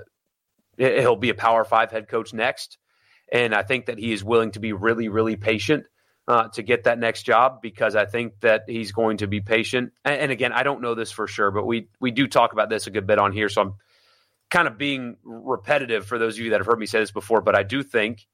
he'll 0.77 1.15
be 1.15 1.29
a 1.29 1.35
Power 1.35 1.65
Five 1.65 1.91
head 1.91 2.07
coach 2.07 2.33
next. 2.33 2.77
And 3.31 3.55
I 3.55 3.63
think 3.63 3.85
that 3.85 3.97
he 3.97 4.11
is 4.11 4.23
willing 4.23 4.51
to 4.51 4.59
be 4.59 4.73
really, 4.73 5.07
really 5.07 5.37
patient 5.37 5.85
uh, 6.27 6.47
to 6.49 6.61
get 6.61 6.83
that 6.83 6.99
next 6.99 7.23
job 7.23 7.61
because 7.61 7.95
I 7.95 8.05
think 8.05 8.39
that 8.41 8.63
he's 8.67 8.91
going 8.91 9.17
to 9.17 9.27
be 9.27 9.41
patient. 9.41 9.93
And, 10.05 10.21
and, 10.21 10.31
again, 10.31 10.51
I 10.53 10.63
don't 10.63 10.81
know 10.81 10.95
this 10.95 11.11
for 11.11 11.27
sure, 11.27 11.51
but 11.51 11.65
we 11.65 11.87
we 11.99 12.11
do 12.11 12.27
talk 12.27 12.53
about 12.53 12.69
this 12.69 12.87
a 12.87 12.91
good 12.91 13.07
bit 13.07 13.19
on 13.19 13.31
here, 13.31 13.49
so 13.49 13.61
I'm 13.61 13.73
kind 14.49 14.67
of 14.67 14.77
being 14.77 15.17
repetitive 15.23 16.05
for 16.05 16.19
those 16.19 16.35
of 16.35 16.43
you 16.43 16.51
that 16.51 16.59
have 16.59 16.67
heard 16.67 16.79
me 16.79 16.85
say 16.85 16.99
this 16.99 17.11
before. 17.11 17.41
But 17.41 17.55
I 17.55 17.63
do 17.63 17.83
think 17.83 18.27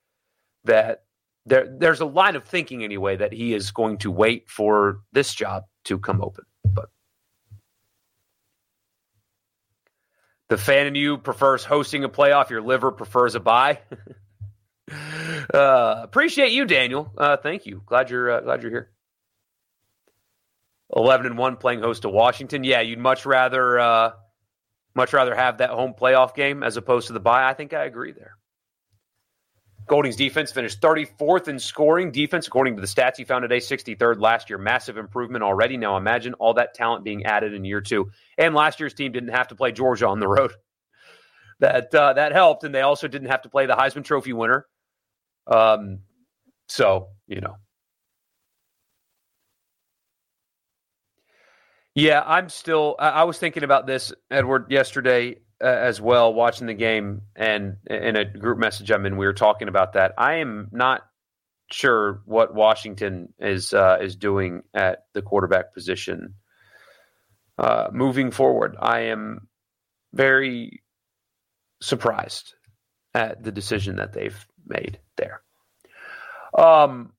that 0.66 1.04
there 1.46 1.68
there's 1.80 2.02
a 2.02 2.06
line 2.06 2.36
of 2.36 2.44
thinking 2.44 2.84
anyway 2.84 3.16
that 3.16 3.34
he 3.34 3.54
is 3.54 3.72
going 3.72 4.00
to 4.00 4.12
wait 4.12 4.50
for 4.50 5.02
this 5.14 5.34
job 5.34 5.64
to 5.86 5.98
come 5.98 6.22
open. 6.22 6.46
But 6.66 6.90
the 10.50 10.58
fan 10.58 10.88
in 10.88 10.96
you 10.96 11.18
prefers 11.18 11.64
hosting 11.64 12.04
a 12.04 12.10
playoff. 12.10 12.50
Your 12.50 12.62
liver 12.62 12.92
prefers 12.92 13.36
a 13.36 13.40
bye. 13.40 13.80
Uh, 14.90 16.02
appreciate 16.04 16.52
you, 16.52 16.66
Daniel. 16.66 17.12
Uh, 17.18 17.38
thank 17.38 17.66
you. 17.66 17.82
Glad 17.86 18.10
you're 18.10 18.32
uh, 18.32 18.42
glad 18.42 18.62
you're 18.62 18.72
here. 18.72 18.92
Eleven 20.96 21.26
and 21.26 21.38
one, 21.38 21.58
playing 21.58 21.82
host 21.82 22.04
to 22.04 22.10
Washington. 22.10 22.64
Yeah, 22.64 22.82
you'd 22.82 23.00
much 23.00 23.26
rather 23.26 23.80
uh, 23.80 24.12
much 24.96 25.14
rather 25.14 25.36
have 25.36 25.58
that 25.58 25.70
home 25.72 25.94
playoff 26.00 26.36
game 26.36 26.64
as 26.64 26.78
opposed 26.78 27.08
to 27.08 27.14
the 27.14 27.20
bye. 27.20 27.48
I 27.48 27.54
think 27.54 27.74
I 27.74 27.86
agree 27.86 28.14
there. 28.14 28.38
Golding's 29.88 30.18
defense 30.18 30.52
finished 30.52 30.82
34th 30.82 31.48
in 31.48 31.60
scoring 31.60 32.12
defense, 32.12 32.46
according 32.48 32.76
to 32.76 32.82
the 32.82 32.88
stats 32.88 33.16
he 33.16 33.24
found 33.24 33.44
today, 33.44 33.60
63rd 33.60 34.20
last 34.20 34.50
year. 34.50 34.60
Massive 34.60 34.98
improvement 34.98 35.46
already. 35.46 35.78
Now 35.78 35.96
imagine 35.96 36.34
all 36.34 36.56
that 36.56 36.74
talent 36.74 37.06
being 37.06 37.26
added 37.26 37.54
in 37.54 37.64
year 37.64 37.80
two. 37.80 38.12
And 38.38 38.54
last 38.54 38.82
year's 38.82 38.94
team 38.94 39.14
didn't 39.14 39.30
have 39.30 39.48
to 39.48 39.56
play 39.56 39.72
Georgia 39.72 40.08
on 40.08 40.20
the 40.20 40.28
road. 40.28 40.52
That 41.60 41.92
uh, 41.96 42.14
that 42.14 42.34
helped, 42.34 42.66
and 42.66 42.76
they 42.76 42.82
also 42.82 43.08
didn't 43.08 43.30
have 43.30 43.42
to 43.42 43.50
play 43.50 43.66
the 43.66 43.74
Heisman 43.74 44.04
Trophy 44.04 44.32
winner 44.32 44.68
um, 45.48 46.00
so, 46.68 47.10
you 47.28 47.42
know. 47.42 47.56
Yeah, 51.96 52.22
I'm 52.24 52.50
still. 52.50 52.96
I, 53.00 53.24
was 53.24 53.40
thinking 53.40 53.64
about 53.64 53.88
this, 53.88 54.14
Edward, 54.30 54.68
yesterday 54.70 55.38
uh, 55.64 55.68
as 55.68 56.00
well, 56.00 56.32
watching 56.32 56.68
the 56.68 56.76
game, 56.76 57.22
and 57.36 57.78
in 57.90 58.16
a 58.16 58.24
group 58.24 58.60
message 58.60 58.92
I'm 58.92 59.08
in, 59.08 59.18
we 59.18 59.26
were 59.26 59.34
talking 59.34 59.68
about 59.68 59.94
that. 59.94 60.14
I 60.16 60.36
am 60.36 60.70
not 60.72 61.02
sure 61.72 62.22
what 62.26 62.54
Washington 62.54 63.34
is 63.40 63.74
uh, 63.74 63.98
is 64.00 64.16
doing 64.16 64.62
at 64.76 65.06
the 65.16 65.24
quarterback 65.24 65.74
position 65.74 66.36
uh, 67.58 67.88
moving 67.92 68.30
forward. 68.30 68.76
I 68.80 69.00
am 69.06 69.48
very 70.14 70.84
surprised 71.82 72.54
at 73.14 73.44
the 73.44 73.52
decision 73.52 73.96
that 73.96 74.14
they've 74.14 74.48
made 74.68 75.00
there. 75.16 75.42
Um, 76.58 77.14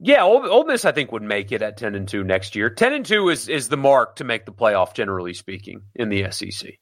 yeah, 0.00 0.22
Ole, 0.22 0.48
Ole 0.48 0.64
Miss 0.64 0.84
I 0.84 0.92
think 0.92 1.12
would 1.12 1.22
make 1.22 1.52
it 1.52 1.62
at 1.62 1.76
ten 1.76 1.94
and 1.94 2.08
two 2.08 2.24
next 2.24 2.56
year. 2.56 2.70
Ten 2.70 2.92
and 2.92 3.06
two 3.06 3.28
is 3.28 3.48
is 3.48 3.68
the 3.68 3.76
mark 3.76 4.16
to 4.16 4.24
make 4.24 4.44
the 4.44 4.52
playoff, 4.52 4.94
generally 4.94 5.34
speaking, 5.34 5.82
in 5.94 6.08
the 6.08 6.30
SEC. 6.30 6.78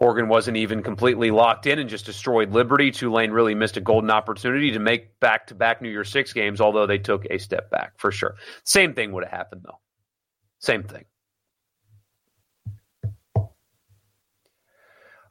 Oregon 0.00 0.28
wasn't 0.28 0.56
even 0.56 0.84
completely 0.84 1.32
locked 1.32 1.66
in 1.66 1.80
and 1.80 1.90
just 1.90 2.06
destroyed 2.06 2.52
Liberty. 2.52 2.92
Tulane 2.92 3.32
really 3.32 3.56
missed 3.56 3.76
a 3.76 3.80
golden 3.80 4.10
opportunity 4.12 4.70
to 4.72 4.78
make 4.78 5.18
back 5.18 5.48
to 5.48 5.56
back 5.56 5.82
New 5.82 5.88
Year's 5.88 6.08
Six 6.08 6.32
games, 6.32 6.60
although 6.60 6.86
they 6.86 6.98
took 6.98 7.24
a 7.28 7.38
step 7.38 7.68
back 7.68 7.94
for 7.98 8.12
sure. 8.12 8.36
Same 8.64 8.94
thing 8.94 9.10
would 9.12 9.24
have 9.24 9.32
happened, 9.32 9.62
though. 9.64 9.80
Same 10.60 10.84
thing. 10.84 11.04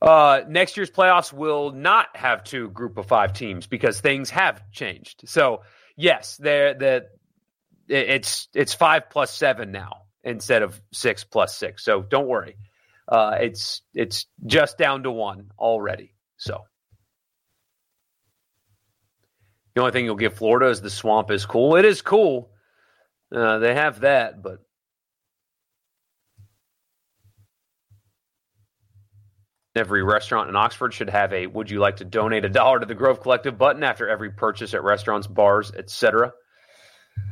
Uh, 0.02 0.42
next 0.48 0.78
year's 0.78 0.92
playoffs 0.92 1.34
will 1.34 1.72
not 1.72 2.16
have 2.16 2.44
two 2.44 2.70
group 2.70 2.98
of 2.98 3.08
five 3.08 3.34
teams 3.34 3.68
because 3.68 4.00
things 4.00 4.30
have 4.30 4.62
changed. 4.72 5.24
So 5.26 5.64
yes, 5.96 6.38
there 6.38 6.74
that 6.76 7.10
it's 7.88 8.48
it's 8.54 8.74
five 8.74 9.10
plus 9.10 9.34
seven 9.34 9.72
now 9.72 10.04
instead 10.24 10.62
of 10.62 10.80
six 10.94 11.24
plus 11.24 11.58
six. 11.58 11.84
So 11.84 12.02
don't 12.02 12.28
worry, 12.28 12.58
uh, 13.08 13.38
it's 13.42 13.82
it's 13.94 14.28
just 14.46 14.78
down 14.78 15.04
to 15.04 15.12
one 15.12 15.52
already. 15.58 16.14
So 16.38 16.66
the 19.74 19.82
only 19.82 19.94
thing 19.94 20.06
you'll 20.06 20.16
give 20.16 20.36
Florida 20.36 20.70
is 20.70 20.82
the 20.82 20.90
swamp 20.90 21.32
is 21.32 21.46
cool. 21.46 21.76
It 21.76 21.86
is 21.86 22.02
cool. 22.02 22.52
Uh, 23.34 23.58
they 23.60 23.74
have 23.74 24.02
that, 24.02 24.42
but 24.42 24.60
Every 29.78 30.04
restaurant 30.04 30.50
in 30.50 30.56
Oxford 30.56 30.94
should 30.94 31.10
have 31.10 31.32
a 31.34 31.46
"Would 31.46 31.70
you 31.70 31.80
like 31.80 31.98
to 31.98 32.06
donate 32.06 32.46
a 32.46 32.50
dollar 32.50 32.80
to 32.80 32.86
the 32.86 32.96
Grove 32.96 33.22
Collective?" 33.22 33.58
button 33.58 33.84
after 33.84 34.10
every 34.10 34.32
purchase 34.32 34.74
at 34.74 34.84
restaurants, 34.84 35.28
bars, 35.28 35.72
etc. 35.72 36.34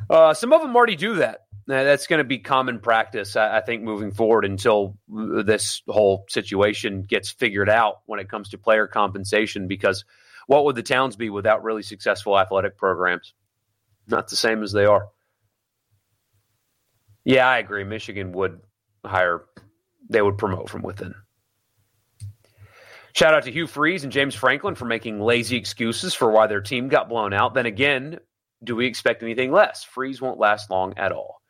Uh, 0.09 0.33
some 0.33 0.53
of 0.53 0.61
them 0.61 0.75
already 0.75 0.95
do 0.95 1.15
that. 1.15 1.41
That's 1.67 2.05
going 2.05 2.19
to 2.19 2.23
be 2.23 2.37
common 2.37 2.79
practice, 2.79 3.35
I, 3.35 3.57
I 3.57 3.61
think, 3.61 3.81
moving 3.81 4.11
forward 4.11 4.45
until 4.45 4.97
this 5.07 5.81
whole 5.87 6.25
situation 6.29 7.01
gets 7.01 7.31
figured 7.31 7.69
out 7.69 8.01
when 8.05 8.19
it 8.19 8.29
comes 8.29 8.49
to 8.49 8.59
player 8.59 8.85
compensation. 8.85 9.67
Because 9.67 10.05
what 10.45 10.65
would 10.65 10.75
the 10.75 10.83
towns 10.83 11.15
be 11.15 11.31
without 11.31 11.63
really 11.63 11.81
successful 11.81 12.37
athletic 12.37 12.77
programs? 12.77 13.33
Not 14.07 14.27
the 14.27 14.35
same 14.35 14.61
as 14.61 14.71
they 14.71 14.85
are. 14.85 15.09
Yeah, 17.23 17.47
I 17.47 17.57
agree. 17.57 17.83
Michigan 17.83 18.31
would 18.33 18.61
hire; 19.03 19.45
they 20.07 20.21
would 20.21 20.37
promote 20.37 20.69
from 20.69 20.83
within. 20.83 21.15
Shout 23.15 23.33
out 23.33 23.43
to 23.43 23.51
Hugh 23.51 23.65
Freeze 23.65 24.03
and 24.03 24.11
James 24.11 24.35
Franklin 24.35 24.75
for 24.75 24.83
making 24.83 25.21
lazy 25.21 25.55
excuses 25.55 26.13
for 26.13 26.29
why 26.29 26.47
their 26.47 26.59
team 26.59 26.89
got 26.89 27.07
blown 27.07 27.31
out. 27.31 27.53
Then 27.53 27.65
again, 27.65 28.19
do 28.61 28.75
we 28.75 28.87
expect 28.87 29.23
anything 29.23 29.53
less? 29.53 29.85
Freeze 29.85 30.19
won't 30.21 30.37
last 30.37 30.69
long 30.69 30.97
at 30.97 31.13
all. 31.13 31.41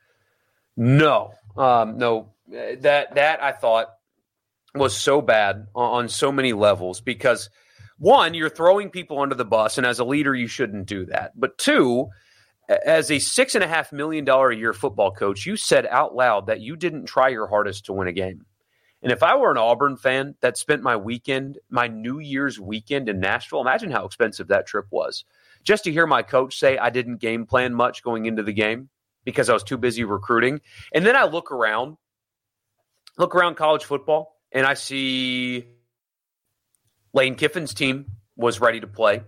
No, 0.78 1.32
um, 1.58 1.98
no, 1.98 2.34
that 2.50 3.16
that 3.16 3.42
I 3.42 3.52
thought 3.52 3.88
was 4.76 4.96
so 4.96 5.24
bad 5.24 5.66
on, 5.74 6.04
on 6.04 6.10
so 6.10 6.32
many 6.32 6.54
levels 6.54 7.02
because 7.02 7.50
one, 7.98 8.36
you're 8.36 8.50
throwing 8.50 8.92
people 8.92 9.20
under 9.20 9.34
the 9.34 9.44
bus, 9.44 9.80
and 9.80 9.88
as 9.88 9.98
a 9.98 10.06
leader, 10.06 10.36
you 10.36 10.48
shouldn't 10.48 10.86
do 10.86 11.06
that. 11.08 11.32
But 11.36 11.58
two, 11.58 12.10
as 12.70 13.10
a 13.10 13.18
six 13.18 13.56
and 13.56 13.64
a 13.64 13.68
half 13.68 13.92
million 13.92 14.24
dollar 14.24 14.52
a 14.52 14.56
year 14.56 14.74
football 14.74 15.12
coach, 15.12 15.48
you 15.48 15.56
said 15.56 15.88
out 15.88 16.14
loud 16.14 16.46
that 16.46 16.62
you 16.62 16.76
didn't 16.76 17.06
try 17.06 17.30
your 17.30 17.48
hardest 17.48 17.86
to 17.86 17.94
win 17.94 18.08
a 18.08 18.14
game. 18.14 18.46
And 19.06 19.12
if 19.12 19.22
I 19.22 19.36
were 19.36 19.52
an 19.52 19.58
Auburn 19.60 19.98
fan 19.98 20.34
that 20.42 20.58
spent 20.58 20.82
my 20.82 20.96
weekend, 20.96 21.60
my 21.70 21.88
New 21.88 22.18
Year's 22.18 22.60
weekend 22.60 23.08
in 23.08 23.20
Nashville, 23.20 23.62
imagine 23.62 23.92
how 23.92 24.04
expensive 24.04 24.48
that 24.48 24.66
trip 24.66 24.88
was. 24.90 25.26
Just 25.64 25.84
to 25.84 25.92
hear 25.92 26.08
my 26.08 26.24
coach 26.24 26.58
say 26.58 26.80
I 26.80 26.90
didn't 26.90 27.18
game 27.18 27.46
plan 27.46 27.76
much 27.76 28.02
going 28.02 28.26
into 28.26 28.42
the 28.42 28.52
game 28.52 28.90
because 29.24 29.48
I 29.48 29.54
was 29.54 29.62
too 29.62 29.78
busy 29.78 30.06
recruiting. 30.06 30.60
And 30.92 31.06
then 31.06 31.16
I 31.16 31.26
look 31.26 31.52
around, 31.52 31.98
look 33.16 33.36
around 33.36 33.58
college 33.58 33.84
football, 33.86 34.40
and 34.52 34.66
I 34.66 34.74
see 34.74 35.66
Lane 37.14 37.36
Kiffin's 37.36 37.76
team 37.76 38.08
was 38.36 38.60
ready 38.60 38.80
to 38.80 38.88
play. 38.88 39.22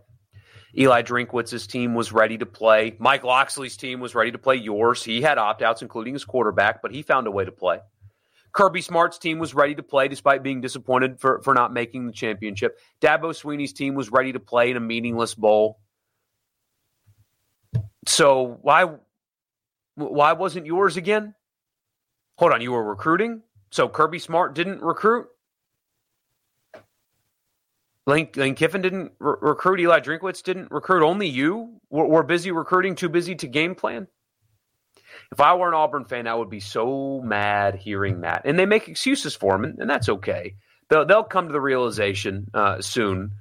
Eli 0.75 1.03
Drinkwitz's 1.03 1.67
team 1.67 1.93
was 1.93 2.11
ready 2.11 2.39
to 2.39 2.47
play. 2.47 2.95
Mike 2.97 3.23
Locksley's 3.23 3.77
team 3.77 3.99
was 3.99 4.15
ready 4.15 4.31
to 4.31 4.39
play 4.39 4.55
yours. 4.55 5.03
He 5.03 5.21
had 5.21 5.37
opt 5.37 5.61
outs, 5.61 5.83
including 5.83 6.13
his 6.13 6.25
quarterback, 6.25 6.81
but 6.81 6.91
he 6.91 7.03
found 7.03 7.27
a 7.27 7.31
way 7.31 7.45
to 7.45 7.51
play. 7.51 7.77
Kirby 8.57 8.81
Smart's 8.81 9.19
team 9.19 9.37
was 9.37 9.53
ready 9.53 9.75
to 9.75 9.83
play 9.83 10.07
despite 10.07 10.41
being 10.41 10.61
disappointed 10.61 11.19
for, 11.19 11.43
for 11.43 11.53
not 11.53 11.71
making 11.71 12.07
the 12.07 12.11
championship. 12.11 12.79
Dabo 12.99 13.31
Swinney's 13.31 13.71
team 13.71 13.93
was 13.93 14.11
ready 14.11 14.33
to 14.33 14.39
play 14.39 14.71
in 14.71 14.77
a 14.77 14.79
meaningless 14.79 15.35
bowl. 15.35 15.79
So 18.07 18.57
why 18.63 18.95
why 19.93 20.33
wasn't 20.33 20.65
yours 20.65 20.97
again? 20.97 21.35
Hold 22.39 22.51
on, 22.51 22.61
you 22.61 22.71
were 22.71 22.83
recruiting? 22.83 23.43
So 23.69 23.87
Kirby 23.87 24.17
Smart 24.17 24.55
didn't 24.55 24.81
recruit? 24.81 25.27
Lane, 28.07 28.25
Kiffin 28.25 28.81
didn't 28.81 29.11
re- 29.19 29.35
recruit. 29.39 29.81
Eli 29.81 29.99
Drinkwitz 29.99 30.41
didn't 30.41 30.71
recruit. 30.71 31.05
Only 31.05 31.27
you 31.27 31.79
were, 31.91 32.07
were 32.07 32.23
busy 32.23 32.49
recruiting, 32.49 32.95
too 32.95 33.09
busy 33.09 33.35
to 33.35 33.47
game 33.47 33.75
plan. 33.75 34.07
If 35.31 35.41
I 35.41 35.55
were 35.55 35.67
an 35.67 35.73
Auburn 35.73 36.05
fan, 36.05 36.27
I 36.27 36.35
would 36.35 36.49
be 36.49 36.59
so 36.59 37.21
mad 37.23 37.75
hearing 37.75 38.21
that. 38.21 38.43
And 38.45 38.57
they 38.57 38.65
make 38.65 38.87
excuses 38.87 39.35
for 39.35 39.55
him, 39.55 39.65
and, 39.65 39.79
and 39.79 39.89
that's 39.89 40.09
okay. 40.09 40.55
They'll, 40.89 41.05
they'll 41.05 41.23
come 41.23 41.47
to 41.47 41.53
the 41.53 41.61
realization 41.61 42.49
uh, 42.53 42.81
soon. 42.81 43.33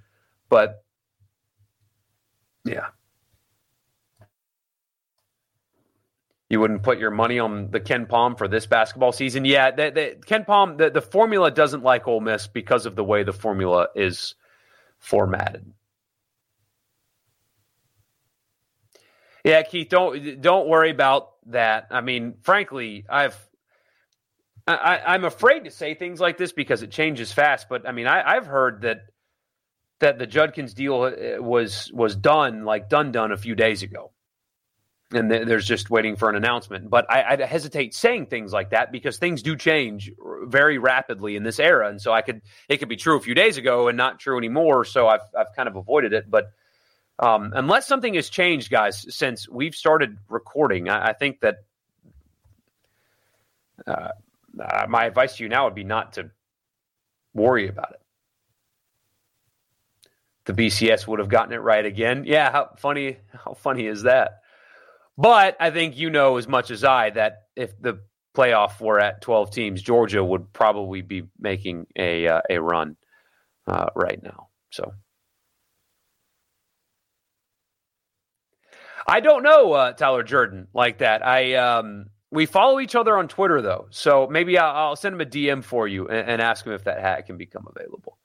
But 0.49 0.83
yeah. 2.65 2.89
You 6.49 6.61
wouldn't 6.61 6.85
put 6.85 6.99
your 6.99 7.11
money 7.11 7.41
on 7.41 7.71
the 7.73 7.81
KenPom 7.81 8.39
for 8.39 8.47
this 8.47 8.67
basketball 8.67 9.11
season? 9.11 9.45
Yeah, 9.45 9.73
the, 9.73 9.91
the, 9.91 10.17
KenPom, 10.27 10.79
the, 10.79 10.91
the 10.91 11.01
formula 11.01 11.51
doesn't 11.51 11.83
like 11.83 12.07
Ole 12.07 12.21
Miss 12.21 12.47
because 12.47 12.87
of 12.87 12.95
the 12.95 13.03
way 13.03 13.25
the 13.25 13.33
formula 13.33 13.89
is 13.97 14.37
formatted. 14.99 15.73
Yeah, 19.45 19.63
Keith, 19.63 19.89
don't 19.89 20.41
don't 20.41 20.69
worry 20.69 20.91
about 20.91 21.31
that. 21.47 21.89
I 21.91 22.01
mean, 22.01 22.35
frankly, 22.43 23.05
I've 23.09 23.37
I, 24.67 25.01
I'm 25.07 25.25
afraid 25.25 25.65
to 25.65 25.71
say 25.71 25.95
things 25.95 26.21
like 26.21 26.39
this 26.39 26.53
because 26.53 26.83
it 26.83 26.91
changes 26.91 27.33
fast. 27.33 27.69
But 27.69 27.89
I 27.89 27.93
mean, 27.93 28.07
I, 28.07 28.37
I've 28.37 28.47
heard 28.47 28.83
that 28.83 29.03
that 30.01 30.19
the 30.19 30.27
Judkins 30.27 30.75
deal 30.75 31.03
uh, 31.03 31.43
was 31.43 31.91
was 31.93 32.17
done 32.17 32.65
like 32.65 32.89
done 32.89 33.13
done 33.13 33.33
a 33.33 33.37
few 33.37 33.55
days 33.55 33.83
ago, 33.85 34.13
and 35.13 35.31
th- 35.31 35.47
there's 35.47 35.67
just 35.67 35.89
waiting 35.89 36.17
for 36.17 36.29
an 36.29 36.35
announcement. 36.35 36.91
But 36.91 37.09
I, 37.11 37.37
I 37.37 37.47
hesitate 37.47 37.95
saying 37.95 38.27
things 38.27 38.53
like 38.53 38.71
that 38.71 38.91
because 38.91 39.19
things 39.19 39.43
do 39.43 39.57
change 39.57 40.11
very 40.45 40.79
rapidly 40.79 41.37
in 41.37 41.45
this 41.45 41.61
era, 41.61 41.89
and 41.89 42.03
so 42.03 42.13
I 42.13 42.23
could 42.23 42.43
it 42.69 42.79
could 42.79 42.89
be 42.89 42.97
true 42.97 43.17
a 43.17 43.21
few 43.21 43.35
days 43.35 43.59
ago 43.59 43.87
and 43.89 43.97
not 43.97 44.19
true 44.19 44.37
anymore. 44.37 44.85
So 44.85 45.07
I've 45.07 45.21
I've 45.39 45.55
kind 45.55 45.69
of 45.69 45.77
avoided 45.77 46.13
it, 46.13 46.31
but. 46.31 46.51
Um, 47.19 47.53
unless 47.55 47.89
something 47.89 48.15
has 48.15 48.29
changed, 48.29 48.71
guys, 48.71 49.07
since 49.15 49.49
we've 49.49 49.75
started 49.75 50.19
recording, 50.29 50.89
I, 50.89 51.09
I 51.09 51.13
think 51.15 51.41
that 51.41 51.57
uh, 53.87 54.09
uh, 54.61 54.87
my 54.89 55.05
advice 55.07 55.37
to 55.37 55.43
you 55.43 55.49
now 55.49 55.65
would 55.65 55.75
be 55.75 55.85
not 55.85 56.15
to 56.15 56.31
worry 57.33 57.69
about 57.69 57.93
it. 57.93 58.01
The 60.45 60.53
BCS 60.53 61.07
would 61.07 61.19
have 61.19 61.29
gotten 61.29 61.53
it 61.53 61.63
right 61.63 61.85
again. 61.85 62.25
Yeah, 62.27 62.53
how 62.53 62.71
funny! 62.79 63.19
How 63.33 63.55
funny 63.55 63.87
is 63.87 64.03
that? 64.05 64.43
But 65.19 65.57
I 65.59 65.71
think 65.71 65.97
you 65.97 66.11
know 66.11 66.37
as 66.37 66.47
much 66.47 66.71
as 66.71 66.85
I 66.85 67.11
that 67.11 67.49
if 67.57 67.81
the 67.81 68.01
playoff 68.37 68.81
were 68.81 69.01
at 69.01 69.23
twelve 69.23 69.51
teams, 69.51 69.83
Georgia 69.83 70.23
would 70.23 70.53
probably 70.53 71.03
be 71.03 71.25
making 71.41 71.87
a 71.97 72.29
uh, 72.29 72.43
a 72.49 72.59
run 72.59 72.97
uh, 73.67 73.87
right 73.97 74.23
now. 74.23 74.49
So. 74.71 74.93
I 79.07 79.21
don't 79.21 79.43
know 79.43 79.73
uh, 79.73 79.93
Tyler 79.93 80.23
Jordan 80.23 80.69
like 80.75 80.99
that. 80.99 81.25
I 81.25 81.55
um, 81.55 82.07
we 82.31 82.47
follow 82.47 82.81
each 82.81 82.95
other 82.95 83.17
on 83.17 83.29
Twitter 83.29 83.63
though, 83.63 83.87
so 83.91 84.27
maybe 84.29 84.59
I'll, 84.59 84.75
I'll 84.75 84.97
send 84.97 85.15
him 85.15 85.21
a 85.21 85.27
DM 85.27 85.63
for 85.63 85.87
you 85.87 86.09
and, 86.09 86.29
and, 86.29 86.43
ask 86.43 86.67
him 86.67 86.73
if 86.73 86.85
that 86.85 87.01
hat 87.01 87.27
can 87.27 87.37
become 87.37 87.67
available. 87.69 88.19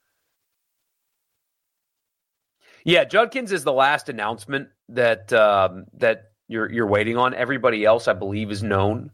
Yeah, 2.84 3.04
Judkins 3.04 3.52
is 3.52 3.64
the 3.64 3.74
last 3.74 4.10
announcement 4.10 4.70
that 4.90 5.32
um, 5.34 5.86
that 5.94 6.32
you're 6.48 6.72
you're 6.72 6.88
waiting 6.88 7.16
on. 7.16 7.36
Everybody 7.36 7.86
else, 7.86 8.08
I 8.08 8.14
believe, 8.14 8.50
is 8.50 8.64
known. 8.64 9.12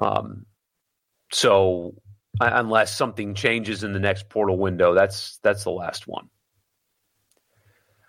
Um, 0.00 0.46
so 1.32 1.94
unless 2.40 2.96
something 2.96 3.34
changes 3.34 3.82
in 3.82 3.92
the 3.92 3.98
next 3.98 4.28
portal 4.28 4.56
window, 4.56 4.94
that's 4.94 5.38
that's 5.42 5.64
the 5.64 5.70
last 5.70 6.06
one. 6.06 6.28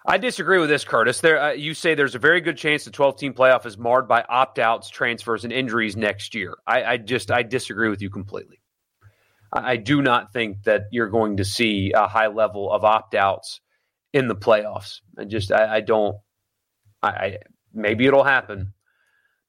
I 0.09 0.17
disagree 0.17 0.57
with 0.57 0.69
this, 0.69 0.85
Curtis. 0.85 1.19
There, 1.19 1.37
uh, 1.37 1.51
you 1.51 1.73
say 1.73 1.93
there's 1.93 2.15
a 2.15 2.19
very 2.19 2.39
good 2.39 2.55
chance 2.55 2.85
the 2.85 2.91
12 2.91 3.17
team 3.17 3.33
playoff 3.33 3.65
is 3.65 3.77
marred 3.77 4.07
by 4.07 4.23
opt 4.29 4.57
outs, 4.57 4.89
transfers, 4.89 5.43
and 5.43 5.51
injuries 5.51 5.97
next 5.97 6.33
year. 6.33 6.55
I, 6.65 6.83
I, 6.83 6.97
just 6.97 7.29
I 7.29 7.43
disagree 7.43 7.89
with 7.89 8.01
you 8.01 8.09
completely. 8.09 8.61
I, 9.51 9.71
I 9.71 9.75
do 9.75 10.01
not 10.01 10.31
think 10.31 10.63
that 10.63 10.83
you're 10.91 11.09
going 11.09 11.35
to 11.37 11.45
see 11.45 11.91
a 11.93 12.07
high 12.07 12.27
level 12.27 12.71
of 12.71 12.85
opt 12.85 13.15
outs 13.15 13.59
in 14.13 14.29
the 14.29 14.35
playoffs. 14.35 15.01
I 15.17 15.25
just 15.25 15.51
I, 15.51 15.75
I 15.75 15.81
don't. 15.81 16.15
I, 17.03 17.09
I 17.09 17.37
maybe 17.73 18.05
it'll 18.05 18.23
happen, 18.23 18.73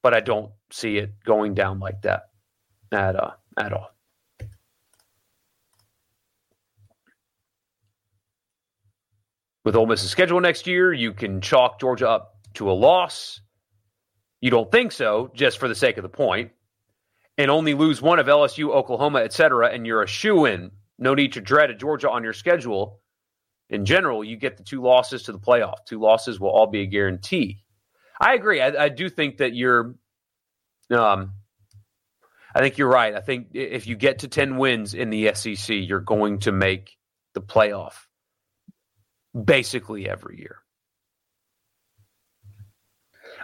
but 0.02 0.12
I 0.12 0.20
don't 0.20 0.50
see 0.72 0.98
it 0.98 1.12
going 1.24 1.54
down 1.54 1.78
like 1.78 2.02
that 2.02 2.22
at 2.90 3.14
uh, 3.14 3.30
at 3.56 3.72
all. 3.72 3.90
With 9.68 9.76
Ole 9.76 9.84
Miss's 9.84 10.10
schedule 10.10 10.40
next 10.40 10.66
year, 10.66 10.94
you 10.94 11.12
can 11.12 11.42
chalk 11.42 11.78
Georgia 11.78 12.08
up 12.08 12.38
to 12.54 12.70
a 12.70 12.72
loss. 12.72 13.42
You 14.40 14.50
don't 14.50 14.72
think 14.72 14.92
so, 14.92 15.30
just 15.34 15.58
for 15.58 15.68
the 15.68 15.74
sake 15.74 15.98
of 15.98 16.02
the 16.02 16.08
point, 16.08 16.52
and 17.36 17.50
only 17.50 17.74
lose 17.74 18.00
one 18.00 18.18
of 18.18 18.28
LSU, 18.28 18.70
Oklahoma, 18.70 19.18
etc., 19.18 19.68
and 19.68 19.86
you're 19.86 20.02
a 20.02 20.06
shoe 20.06 20.46
in. 20.46 20.70
No 20.98 21.12
need 21.12 21.34
to 21.34 21.42
dread 21.42 21.68
a 21.68 21.74
Georgia 21.74 22.10
on 22.10 22.24
your 22.24 22.32
schedule. 22.32 23.02
In 23.68 23.84
general, 23.84 24.24
you 24.24 24.36
get 24.36 24.56
the 24.56 24.62
two 24.62 24.80
losses 24.80 25.24
to 25.24 25.32
the 25.32 25.38
playoff. 25.38 25.84
Two 25.84 26.00
losses 26.00 26.40
will 26.40 26.48
all 26.48 26.68
be 26.68 26.80
a 26.80 26.86
guarantee. 26.86 27.62
I 28.18 28.32
agree. 28.36 28.62
I, 28.62 28.84
I 28.84 28.88
do 28.88 29.10
think 29.10 29.36
that 29.36 29.54
you're. 29.54 29.96
Um, 30.90 31.34
I 32.54 32.60
think 32.60 32.78
you're 32.78 32.88
right. 32.88 33.14
I 33.14 33.20
think 33.20 33.48
if 33.52 33.86
you 33.86 33.96
get 33.96 34.20
to 34.20 34.28
ten 34.28 34.56
wins 34.56 34.94
in 34.94 35.10
the 35.10 35.34
SEC, 35.34 35.68
you're 35.68 36.00
going 36.00 36.38
to 36.40 36.52
make 36.52 36.96
the 37.34 37.42
playoff 37.42 38.07
basically 39.44 40.08
every 40.08 40.38
year. 40.38 40.56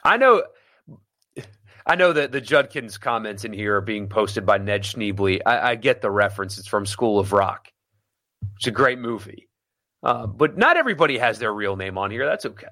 I 0.04 0.16
know 0.16 0.42
I 1.86 1.96
know 1.96 2.12
that 2.14 2.32
the 2.32 2.40
Judkins 2.40 2.96
comments 2.96 3.44
in 3.44 3.52
here 3.52 3.76
are 3.76 3.82
being 3.82 4.08
posted 4.08 4.46
by 4.46 4.58
Ned 4.58 4.82
Schneebly. 4.82 5.40
I, 5.44 5.72
I 5.72 5.74
get 5.74 6.00
the 6.00 6.10
reference. 6.10 6.58
It's 6.58 6.66
from 6.66 6.86
School 6.86 7.18
of 7.18 7.32
Rock. 7.32 7.68
It's 8.56 8.66
a 8.66 8.70
great 8.70 8.98
movie. 8.98 9.48
Uh, 10.02 10.26
but 10.26 10.56
not 10.56 10.76
everybody 10.76 11.18
has 11.18 11.38
their 11.38 11.52
real 11.52 11.76
name 11.76 11.98
on 11.98 12.10
here. 12.10 12.26
That's 12.26 12.46
okay. 12.46 12.66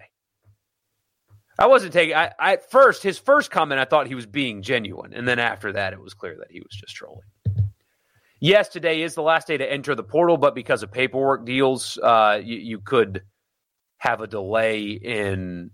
I 1.58 1.66
wasn't 1.66 1.92
taking. 1.92 2.14
I, 2.14 2.32
I, 2.38 2.52
at 2.54 2.70
first, 2.70 3.02
his 3.02 3.18
first 3.18 3.50
comment, 3.50 3.80
I 3.80 3.84
thought 3.84 4.06
he 4.06 4.14
was 4.14 4.26
being 4.26 4.62
genuine, 4.62 5.12
and 5.12 5.28
then 5.28 5.38
after 5.38 5.72
that, 5.72 5.92
it 5.92 6.00
was 6.00 6.14
clear 6.14 6.36
that 6.38 6.50
he 6.50 6.60
was 6.60 6.74
just 6.74 6.94
trolling. 6.94 7.20
Yes, 8.44 8.68
today 8.70 9.02
is 9.02 9.14
the 9.14 9.22
last 9.22 9.46
day 9.46 9.56
to 9.56 9.72
enter 9.72 9.94
the 9.94 10.02
portal, 10.02 10.36
but 10.36 10.52
because 10.56 10.82
of 10.82 10.90
paperwork 10.90 11.46
deals, 11.46 11.96
uh, 12.02 12.40
you, 12.42 12.56
you 12.56 12.80
could 12.80 13.22
have 13.98 14.20
a 14.20 14.26
delay 14.26 14.86
in 14.90 15.70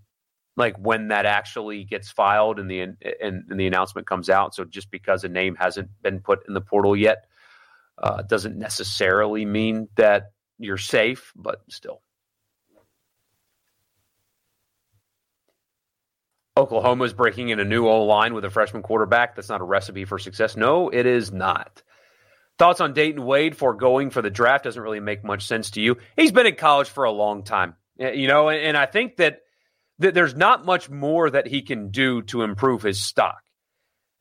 like 0.55 0.77
when 0.77 1.09
that 1.09 1.25
actually 1.25 1.85
gets 1.85 2.11
filed 2.11 2.59
and 2.59 2.71
the 2.71 2.81
and, 2.81 2.97
and 3.23 3.59
the 3.59 3.67
announcement 3.67 4.07
comes 4.07 4.29
out. 4.29 4.55
So 4.55 4.67
just 4.67 4.91
because 4.91 5.25
a 5.25 5.31
name 5.31 5.55
hasn't 5.55 5.89
been 6.03 6.21
put 6.21 6.47
in 6.47 6.53
the 6.53 6.61
portal 6.61 6.95
yet 6.95 7.25
uh, 7.97 8.21
doesn't 8.21 8.59
necessarily 8.59 9.47
mean 9.47 9.89
that 9.97 10.33
you're 10.59 10.77
safe, 10.77 11.33
but 11.35 11.63
still. 11.71 12.03
Oklahoma 16.59 17.05
is 17.05 17.15
breaking 17.15 17.49
in 17.49 17.61
a 17.61 17.65
new 17.65 17.89
O 17.89 18.05
line 18.05 18.35
with 18.35 18.45
a 18.45 18.51
freshman 18.51 18.83
quarterback. 18.83 19.37
That's 19.37 19.49
not 19.49 19.63
a 19.63 19.65
recipe 19.65 20.05
for 20.05 20.19
success. 20.19 20.55
No, 20.55 20.91
it 20.91 21.07
is 21.07 21.33
not. 21.33 21.83
Thoughts 22.59 22.81
on 22.81 22.93
Dayton 22.93 23.25
Wade 23.25 23.57
for 23.57 23.75
going 23.75 24.11
for 24.11 24.21
the 24.21 24.31
draft 24.31 24.65
doesn't 24.65 24.83
really 24.83 25.01
make 25.01 25.25
much 25.25 25.47
sense 25.47 25.71
to 25.73 25.81
you. 25.81 25.97
He's 26.17 26.33
been 26.33 26.47
in 26.47 26.57
college 26.57 26.89
for 26.89 27.05
a 27.05 27.13
long 27.13 27.45
time, 27.45 27.77
you 27.99 28.27
know, 28.27 28.51
and 28.51 28.77
I 28.77 28.87
think 28.87 29.17
that, 29.19 29.41
that 30.01 30.15
there's 30.15 30.35
not 30.35 30.67
much 30.67 30.91
more 30.91 31.31
that 31.31 31.47
he 31.47 31.63
can 31.63 31.91
do 31.91 32.23
to 32.23 32.43
improve 32.43 32.83
his 32.83 33.01
stock. 33.01 33.43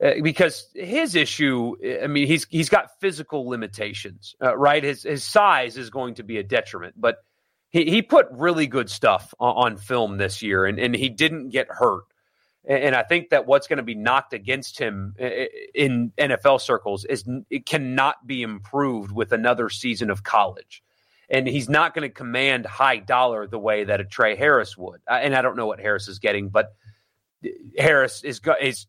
Uh, 0.04 0.12
because 0.22 0.70
his 0.76 1.16
issue, 1.16 1.76
I 2.04 2.06
mean, 2.06 2.28
he's 2.28 2.46
he's 2.52 2.70
got 2.70 3.00
physical 3.00 3.50
limitations, 3.50 4.36
uh, 4.40 4.56
right? 4.56 4.84
His 4.84 5.02
his 5.02 5.24
size 5.24 5.76
is 5.76 5.90
going 5.90 6.16
to 6.16 6.24
be 6.24 6.38
a 6.38 6.44
detriment, 6.44 6.94
but 6.96 7.18
he, 7.70 7.86
he 7.86 8.04
put 8.04 8.28
really 8.32 8.68
good 8.68 8.92
stuff 8.92 9.34
on, 9.40 9.74
on 9.74 9.78
film 9.78 10.18
this 10.18 10.44
year, 10.44 10.66
and, 10.66 10.78
and 10.78 10.96
he 10.96 11.10
didn't 11.10 11.50
get 11.50 11.68
hurt. 11.70 12.04
And 12.68 12.94
I 12.96 13.04
think 13.04 13.30
that 13.30 13.48
what's 13.48 13.68
going 13.68 13.78
to 13.78 13.84
be 13.84 13.96
knocked 13.96 14.34
against 14.34 14.78
him 14.78 15.16
in 15.74 16.12
NFL 16.18 16.60
circles 16.60 17.06
is 17.06 17.24
it 17.50 17.66
cannot 17.66 18.28
be 18.28 18.42
improved 18.42 19.12
with 19.14 19.32
another 19.32 19.70
season 19.70 20.10
of 20.10 20.24
college. 20.24 20.84
And 21.30 21.48
he's 21.48 21.70
not 21.70 21.94
going 21.94 22.08
to 22.08 22.14
command 22.14 22.66
high 22.66 22.98
dollar 22.98 23.48
the 23.48 23.60
way 23.60 23.86
that 23.86 24.02
a 24.02 24.04
Tre 24.04 24.36
Harris 24.36 24.78
would. 24.78 25.00
And 25.08 25.34
I 25.34 25.42
don't 25.42 25.56
know 25.56 25.66
what 25.66 25.80
Harris 25.80 26.10
is 26.10 26.20
getting, 26.20 26.50
but 26.50 26.74
eh, 27.44 27.50
Harris 27.78 28.24
is 28.24 28.42
is 28.62 28.88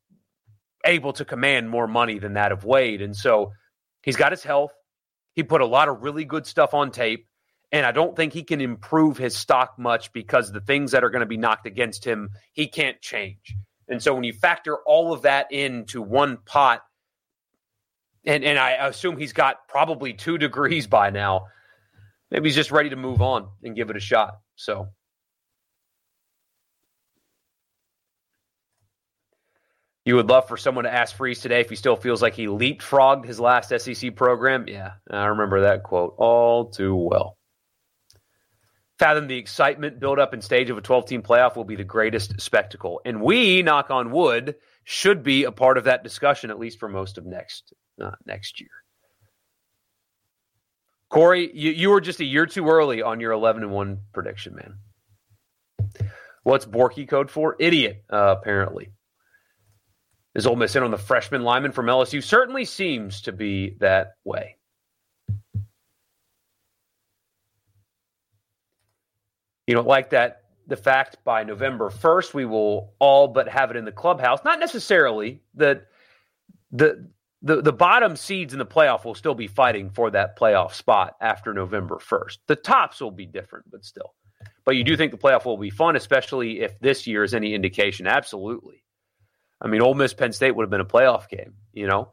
able 0.85 1.13
to 1.13 1.25
command 1.25 1.71
more 1.71 1.87
money 1.87 2.19
than 2.19 2.35
that 2.35 2.51
of 2.51 2.65
Wade. 2.65 3.01
And 3.01 3.17
so 3.17 3.53
he's 4.03 4.17
got 4.17 4.33
his 4.33 4.43
health. 4.43 4.73
He 5.35 5.45
put 5.45 5.61
a 5.61 5.67
lot 5.67 5.89
of 5.89 6.03
really 6.03 6.25
good 6.25 6.47
stuff 6.47 6.75
on 6.75 6.91
tape. 6.91 7.29
And 7.71 7.85
I 7.87 7.93
don't 7.93 8.17
think 8.17 8.33
he 8.33 8.43
can 8.43 8.61
improve 8.61 9.19
his 9.19 9.37
stock 9.37 9.79
much 9.79 10.13
because 10.13 10.51
the 10.51 10.61
things 10.61 10.93
that 10.93 11.05
are 11.05 11.11
going 11.11 11.21
to 11.21 11.27
be 11.27 11.37
knocked 11.37 11.67
against 11.67 12.05
him, 12.05 12.31
he 12.53 12.67
can't 12.67 13.01
change. 13.01 13.57
And 13.89 14.03
so 14.03 14.15
when 14.15 14.25
you 14.25 14.33
factor 14.33 14.77
all 14.87 15.13
of 15.13 15.23
that 15.23 15.51
into 15.51 16.03
one 16.03 16.39
pot, 16.45 16.83
and, 18.25 18.45
and 18.45 18.59
I 18.59 18.73
assume 18.89 19.17
he's 19.17 19.33
got 19.33 19.67
probably 19.69 20.13
two 20.13 20.37
degrees 20.37 20.87
by 20.87 21.11
now, 21.11 21.47
maybe 22.31 22.49
he's 22.49 22.57
just 22.57 22.71
ready 22.71 22.91
to 22.91 22.97
move 22.97 23.23
on 23.23 23.49
and 23.63 23.75
give 23.75 23.91
it 23.91 23.97
a 23.97 24.01
shot. 24.01 24.39
So. 24.57 24.89
You 30.05 30.17
would 30.17 30.29
love 30.31 30.49
for 30.49 30.57
someone 30.57 30.85
to 30.85 30.93
ask 30.95 31.17
Freeze 31.17 31.41
today 31.41 31.61
if 31.61 31.69
he 31.69 31.77
still 31.77 31.97
feels 31.97 32.23
like 32.23 32.33
he 32.33 32.47
leapfrogged 32.47 33.27
his 33.27 33.39
last 33.39 33.69
SEC 33.79 34.17
program. 34.17 34.67
Yeah, 34.67 34.93
I 35.11 35.27
remember 35.27 35.61
that 35.61 35.83
quote 35.83 36.15
all 36.17 36.71
too 36.71 36.97
well. 36.97 37.38
Fathom 38.99 39.29
the 39.29 39.37
excitement, 39.37 40.01
build 40.01 40.19
up, 40.19 40.33
and 40.33 40.43
stage 40.43 40.71
of 40.71 40.79
a 40.79 40.81
12 40.81 41.07
team 41.07 41.23
playoff 41.23 41.55
will 41.55 41.65
be 41.65 41.77
the 41.77 41.85
greatest 41.85 42.41
spectacle. 42.41 43.01
And 43.05 43.23
we, 43.23 43.63
knock 43.63 43.91
on 43.91 44.11
wood, 44.11 44.57
should 44.85 45.23
be 45.23 45.45
a 45.45 45.53
part 45.53 45.79
of 45.79 45.85
that 45.85 46.03
discussion, 46.03 46.51
at 46.51 46.59
least 46.59 46.81
for 46.81 46.89
most 46.89 47.17
of 47.17 47.25
next 47.25 47.73
uh, 48.03 48.13
next 48.27 48.61
year. 48.61 48.71
Corey, 51.11 51.51
you, 51.55 51.71
you 51.71 51.91
were 51.91 52.01
just 52.01 52.21
a 52.21 52.25
year 52.25 52.45
too 52.45 52.69
early 52.69 53.01
on 53.01 53.21
your 53.21 53.33
11 53.33 53.63
and 53.63 53.73
1 53.73 53.99
prediction, 54.13 54.57
man. 54.57 56.11
What's 56.43 56.67
Borky 56.67 57.09
code 57.09 57.31
for? 57.31 57.57
Idiot, 57.59 58.05
uh, 58.11 58.35
apparently. 58.39 58.91
Is 60.35 60.47
Ole 60.47 60.57
Miss 60.57 60.77
in 60.77 60.83
on 60.83 60.91
the 60.91 60.99
freshman 60.99 61.43
lineman 61.43 61.73
from 61.73 61.87
LSU? 61.87 62.23
Certainly 62.23 62.67
seems 62.67 63.23
to 63.23 63.33
be 63.33 63.77
that 63.81 64.13
way. 64.25 64.58
You 69.69 69.75
don't 69.75 69.87
like 69.87 70.09
that 70.11 70.45
the 70.67 70.77
fact 70.77 71.19
by 71.25 71.45
November 71.45 71.91
1st 71.91 72.33
we 72.33 72.47
will 72.47 72.95
all 72.99 73.29
but 73.29 73.49
have 73.49 73.71
it 73.71 73.77
in 73.77 73.85
the 73.85 73.93
clubhouse. 73.93 74.41
Not 74.43 74.59
necessarily 74.59 75.43
that 75.55 75.87
the 76.73 77.11
the 77.43 77.61
the 77.61 77.73
bottom 77.73 78.17
seeds 78.17 78.55
in 78.55 78.59
the 78.59 78.67
playoff 78.67 79.05
will 79.05 79.15
still 79.15 79.35
be 79.35 79.47
fighting 79.47 79.91
for 79.91 80.11
that 80.11 80.39
playoff 80.39 80.73
spot 80.73 81.17
after 81.21 81.53
November 81.53 81.97
1st. 81.97 82.39
The 82.47 82.57
tops 82.57 82.99
will 83.03 83.11
be 83.11 83.27
different, 83.27 83.71
but 83.71 83.85
still. 83.85 84.15
But 84.65 84.77
you 84.77 84.85
do 84.85 84.97
think 84.97 85.13
the 85.13 85.19
playoff 85.19 85.45
will 85.45 85.59
be 85.59 85.71
fun, 85.71 85.97
especially 85.97 86.61
if 86.61 86.79
this 86.81 87.07
year 87.07 87.23
is 87.23 87.35
any 87.35 87.53
indication. 87.53 88.07
Absolutely. 88.07 88.83
I 89.61 89.69
mean, 89.69 89.83
Ole 89.83 89.95
Miss 89.95 90.15
Penn 90.15 90.33
State 90.33 90.57
would 90.57 90.63
have 90.63 90.71
been 90.71 90.81
a 90.81 90.87
playoff 90.87 91.29
game. 91.29 91.53
You 91.75 91.89
know, 91.89 92.09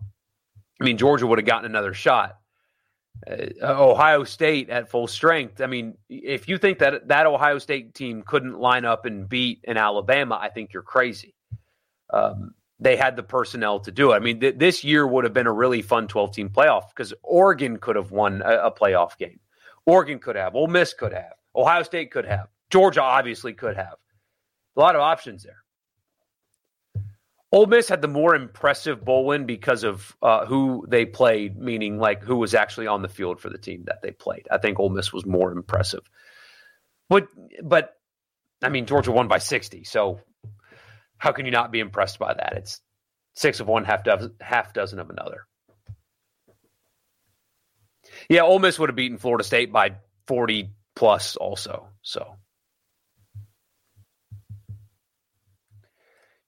I 0.82 0.84
mean, 0.84 0.98
Georgia 0.98 1.26
would 1.26 1.40
have 1.40 1.48
gotten 1.48 1.72
another 1.72 1.94
shot. 1.94 2.38
Uh, 3.30 3.46
Ohio 3.64 4.24
State 4.24 4.70
at 4.70 4.90
full 4.90 5.08
strength. 5.08 5.62
I 5.62 5.68
mean, 5.68 5.98
if 6.10 6.48
you 6.48 6.58
think 6.58 6.80
that 6.80 7.08
that 7.08 7.26
Ohio 7.26 7.58
State 7.58 7.94
team 7.94 8.24
couldn't 8.24 8.60
line 8.60 8.86
up 8.86 9.06
and 9.06 9.28
beat 9.28 9.62
an 9.68 9.78
Alabama, 9.78 10.38
I 10.40 10.50
think 10.50 10.74
you're 10.74 10.84
crazy. 10.84 11.34
Um, 12.12 12.54
they 12.80 12.96
had 12.96 13.16
the 13.16 13.24
personnel 13.24 13.80
to 13.80 13.92
do 13.92 14.12
it. 14.12 14.16
I 14.16 14.20
mean, 14.20 14.40
th- 14.40 14.56
this 14.58 14.84
year 14.84 15.08
would 15.08 15.24
have 15.24 15.34
been 15.34 15.48
a 15.48 15.54
really 15.54 15.82
fun 15.82 16.08
12 16.08 16.34
team 16.34 16.50
playoff 16.50 16.90
because 16.90 17.14
Oregon 17.24 17.78
could 17.78 17.96
have 17.96 18.12
won 18.12 18.42
a, 18.44 18.68
a 18.68 18.72
playoff 18.72 19.18
game. 19.18 19.40
Oregon 19.86 20.20
could 20.20 20.36
have. 20.36 20.56
Ole 20.56 20.68
Miss 20.68 20.94
could 20.94 21.14
have. 21.14 21.34
Ohio 21.56 21.84
State 21.84 22.12
could 22.12 22.26
have. 22.26 22.48
Georgia 22.70 23.02
obviously 23.02 23.54
could 23.54 23.78
have. 23.78 23.96
A 24.76 24.80
lot 24.80 24.96
of 24.96 25.02
options 25.02 25.44
there. 25.44 25.64
Ole 27.56 27.68
Miss 27.68 27.88
had 27.88 28.02
the 28.02 28.10
more 28.10 28.36
impressive 28.36 29.06
bowl 29.06 29.28
win 29.28 29.46
because 29.46 29.86
of 29.86 30.14
uh, 30.22 30.46
who 30.46 30.86
they 30.90 31.06
played, 31.06 31.58
meaning 31.58 31.98
like 31.98 32.22
who 32.22 32.36
was 32.36 32.54
actually 32.54 32.88
on 32.88 33.02
the 33.02 33.08
field 33.08 33.40
for 33.40 33.50
the 33.50 33.58
team 33.58 33.86
that 33.86 34.02
they 34.02 34.12
played. 34.12 34.46
I 34.52 34.58
think 34.58 34.78
Ole 34.78 34.90
Miss 34.90 35.14
was 35.14 35.26
more 35.26 35.54
impressive. 35.54 36.02
But 37.08 37.30
but 37.64 37.96
I 38.62 38.68
mean 38.68 38.88
Georgia 38.88 39.14
won 39.14 39.30
by 39.30 39.38
sixty, 39.38 39.86
so 39.86 40.20
how 41.18 41.32
can 41.32 41.46
you 41.46 41.52
not 41.52 41.72
be 41.72 41.80
impressed 41.80 42.20
by 42.20 42.34
that? 42.34 42.56
It's 42.58 42.82
six 43.36 43.62
of 43.62 43.70
one, 43.70 43.86
half 43.86 44.04
dozen, 44.04 44.34
half 44.42 44.74
dozen 44.74 45.00
of 45.00 45.10
another. 45.10 45.48
Yeah, 48.30 48.42
Ole 48.42 48.60
Miss 48.60 48.78
would 48.78 48.90
have 48.90 48.98
beaten 48.98 49.18
Florida 49.18 49.46
State 49.46 49.72
by 49.72 49.96
forty 50.28 50.72
plus, 50.94 51.38
also. 51.38 51.88
So 52.02 52.36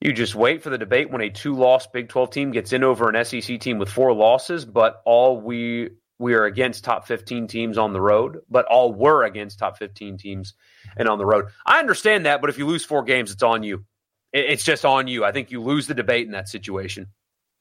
You 0.07 0.13
just 0.13 0.35
wait 0.35 0.63
for 0.63 0.69
the 0.69 0.77
debate 0.77 1.11
when 1.11 1.19
a 1.19 1.29
two-loss 1.29 1.87
Big 1.87 2.07
12 2.07 2.29
team 2.29 2.51
gets 2.51 2.71
in 2.71 2.85
over 2.85 3.09
an 3.09 3.25
SEC 3.25 3.59
team 3.59 3.77
with 3.77 3.89
four 3.89 4.13
losses, 4.13 4.63
but 4.63 5.01
all 5.03 5.41
we 5.41 5.89
we 6.17 6.33
are 6.33 6.45
against 6.45 6.85
top 6.85 7.05
15 7.05 7.47
teams 7.47 7.77
on 7.77 7.91
the 7.91 7.99
road, 7.99 8.39
but 8.49 8.65
all 8.67 8.93
were 8.93 9.25
against 9.25 9.59
top 9.59 9.77
15 9.77 10.17
teams 10.17 10.53
and 10.95 11.09
on 11.09 11.17
the 11.17 11.25
road. 11.25 11.47
I 11.65 11.79
understand 11.79 12.25
that, 12.25 12.39
but 12.39 12.49
if 12.49 12.57
you 12.57 12.65
lose 12.65 12.85
four 12.85 13.03
games, 13.03 13.33
it's 13.33 13.43
on 13.43 13.63
you. 13.63 13.83
It's 14.31 14.63
just 14.63 14.85
on 14.85 15.09
you. 15.09 15.25
I 15.25 15.33
think 15.33 15.51
you 15.51 15.61
lose 15.61 15.87
the 15.87 15.93
debate 15.93 16.25
in 16.25 16.31
that 16.31 16.47
situation. 16.47 17.07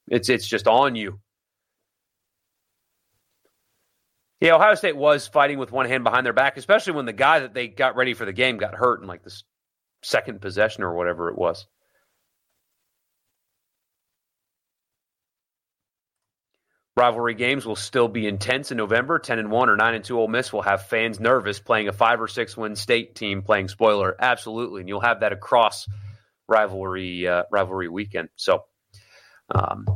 It's 0.06 0.28
it's 0.28 0.46
just 0.46 0.68
on 0.68 0.94
you. 0.94 1.18
Yeah, 4.40 4.54
Ohio 4.54 4.76
State 4.76 4.96
was 4.96 5.26
fighting 5.26 5.58
with 5.58 5.72
one 5.72 5.86
hand 5.86 6.04
behind 6.04 6.24
their 6.24 6.32
back, 6.32 6.56
especially 6.58 6.92
when 6.92 7.06
the 7.06 7.12
guy 7.12 7.40
that 7.40 7.54
they 7.54 7.66
got 7.66 7.96
ready 7.96 8.14
for 8.14 8.24
the 8.24 8.32
game 8.32 8.56
got 8.56 8.76
hurt 8.76 9.02
in 9.02 9.08
like 9.08 9.24
the 9.24 9.34
second 10.04 10.40
possession 10.40 10.84
or 10.84 10.94
whatever 10.94 11.28
it 11.28 11.36
was. 11.36 11.66
Rivalry 16.96 17.34
games 17.34 17.66
will 17.66 17.76
still 17.76 18.08
be 18.08 18.26
intense 18.26 18.70
in 18.70 18.78
November. 18.78 19.18
10 19.18 19.38
and 19.38 19.50
1 19.50 19.68
or 19.68 19.76
9 19.76 19.94
and 19.94 20.02
2 20.02 20.18
Ole 20.18 20.28
Miss 20.28 20.50
will 20.50 20.62
have 20.62 20.86
fans 20.86 21.20
nervous 21.20 21.60
playing 21.60 21.88
a 21.88 21.92
5 21.92 22.22
or 22.22 22.28
6 22.28 22.56
win 22.56 22.74
state 22.74 23.14
team 23.14 23.42
playing 23.42 23.68
spoiler. 23.68 24.16
Absolutely. 24.18 24.80
And 24.80 24.88
you'll 24.88 25.00
have 25.00 25.20
that 25.20 25.32
across 25.32 25.86
rivalry 26.48 27.28
uh, 27.28 27.42
rivalry 27.50 27.88
weekend. 27.88 28.30
So 28.36 28.64
um, 29.54 29.86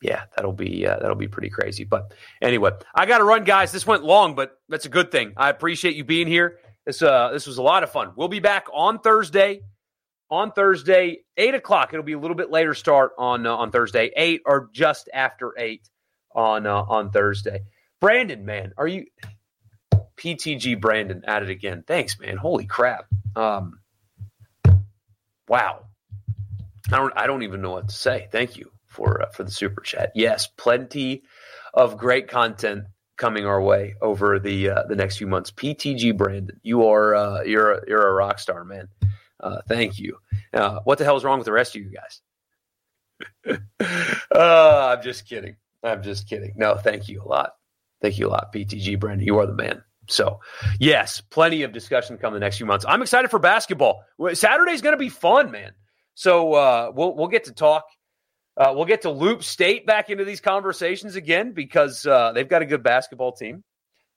yeah, 0.00 0.24
that'll 0.36 0.52
be 0.52 0.86
uh, 0.86 0.98
that'll 1.00 1.16
be 1.16 1.26
pretty 1.26 1.50
crazy. 1.50 1.82
But 1.82 2.12
anyway, 2.40 2.70
I 2.94 3.06
got 3.06 3.18
to 3.18 3.24
run 3.24 3.42
guys. 3.42 3.72
This 3.72 3.86
went 3.86 4.04
long, 4.04 4.36
but 4.36 4.56
that's 4.68 4.86
a 4.86 4.90
good 4.90 5.10
thing. 5.10 5.32
I 5.36 5.50
appreciate 5.50 5.96
you 5.96 6.04
being 6.04 6.28
here. 6.28 6.58
This 6.84 7.02
uh 7.02 7.30
this 7.32 7.48
was 7.48 7.58
a 7.58 7.62
lot 7.62 7.82
of 7.82 7.90
fun. 7.90 8.12
We'll 8.14 8.28
be 8.28 8.40
back 8.40 8.68
on 8.72 9.00
Thursday. 9.00 9.62
On 10.28 10.50
Thursday, 10.52 11.18
eight 11.36 11.54
o'clock. 11.54 11.92
It'll 11.92 12.04
be 12.04 12.12
a 12.12 12.18
little 12.18 12.36
bit 12.36 12.50
later 12.50 12.74
start 12.74 13.12
on 13.18 13.46
uh, 13.46 13.54
on 13.54 13.72
Thursday, 13.72 14.12
eight 14.16 14.42
or 14.44 14.70
just 14.72 15.08
after 15.12 15.52
eight 15.58 15.88
on 16.36 16.66
uh, 16.66 16.82
on 16.82 17.10
Thursday. 17.10 17.62
Brandon, 18.00 18.44
man, 18.44 18.72
are 18.76 18.86
you 18.86 19.06
PTG 20.16 20.80
Brandon 20.80 21.24
at 21.26 21.42
it 21.42 21.50
again? 21.50 21.82
Thanks, 21.86 22.20
man. 22.20 22.36
Holy 22.36 22.66
crap. 22.66 23.06
Um, 23.34 23.80
wow. 25.48 25.86
I 26.92 26.96
don't 26.98 27.12
I 27.16 27.26
don't 27.26 27.42
even 27.42 27.60
know 27.62 27.72
what 27.72 27.88
to 27.88 27.94
say. 27.94 28.28
Thank 28.30 28.56
you 28.56 28.70
for 28.86 29.22
uh, 29.22 29.30
for 29.30 29.42
the 29.42 29.50
super 29.50 29.80
chat. 29.80 30.12
Yes, 30.14 30.46
plenty 30.46 31.24
of 31.74 31.96
great 31.96 32.28
content 32.28 32.84
coming 33.16 33.46
our 33.46 33.60
way 33.60 33.94
over 34.00 34.38
the 34.38 34.70
uh, 34.70 34.82
the 34.84 34.94
next 34.94 35.16
few 35.16 35.26
months. 35.26 35.50
PTG 35.50 36.16
Brandon, 36.16 36.60
you 36.62 36.86
are 36.86 37.14
uh, 37.14 37.42
you're 37.42 37.72
a, 37.72 37.80
you're 37.88 38.06
a 38.06 38.12
rock 38.12 38.38
star, 38.38 38.64
man. 38.64 38.88
Uh, 39.40 39.60
thank 39.68 39.98
you. 39.98 40.16
Uh, 40.52 40.80
what 40.84 40.98
the 40.98 41.04
hell 41.04 41.16
is 41.16 41.24
wrong 41.24 41.38
with 41.38 41.46
the 41.46 41.52
rest 41.52 41.74
of 41.74 41.82
you 41.82 41.90
guys? 41.90 43.58
uh, 44.34 44.96
I'm 44.96 45.02
just 45.02 45.28
kidding. 45.28 45.56
I'm 45.82 46.02
just 46.02 46.28
kidding. 46.28 46.52
No, 46.56 46.76
thank 46.76 47.08
you 47.08 47.22
a 47.22 47.28
lot. 47.28 47.52
Thank 48.02 48.18
you 48.18 48.28
a 48.28 48.30
lot, 48.30 48.52
PTG 48.52 48.98
Brandon. 48.98 49.26
You 49.26 49.38
are 49.38 49.46
the 49.46 49.54
man. 49.54 49.82
So, 50.08 50.40
yes, 50.78 51.20
plenty 51.20 51.62
of 51.62 51.72
discussion 51.72 52.16
come 52.18 52.32
the 52.32 52.40
next 52.40 52.58
few 52.58 52.66
months. 52.66 52.84
I'm 52.88 53.02
excited 53.02 53.30
for 53.30 53.38
basketball. 53.38 54.02
Saturday's 54.34 54.82
going 54.82 54.92
to 54.92 54.98
be 54.98 55.08
fun, 55.08 55.50
man. 55.50 55.72
So 56.14 56.54
uh, 56.54 56.92
we'll 56.94 57.14
we'll 57.14 57.28
get 57.28 57.44
to 57.44 57.52
talk. 57.52 57.84
Uh, 58.56 58.72
we'll 58.74 58.86
get 58.86 59.02
to 59.02 59.10
loop 59.10 59.44
State 59.44 59.86
back 59.86 60.08
into 60.08 60.24
these 60.24 60.40
conversations 60.40 61.14
again 61.14 61.52
because 61.52 62.06
uh, 62.06 62.32
they've 62.32 62.48
got 62.48 62.62
a 62.62 62.66
good 62.66 62.82
basketball 62.82 63.32
team, 63.32 63.62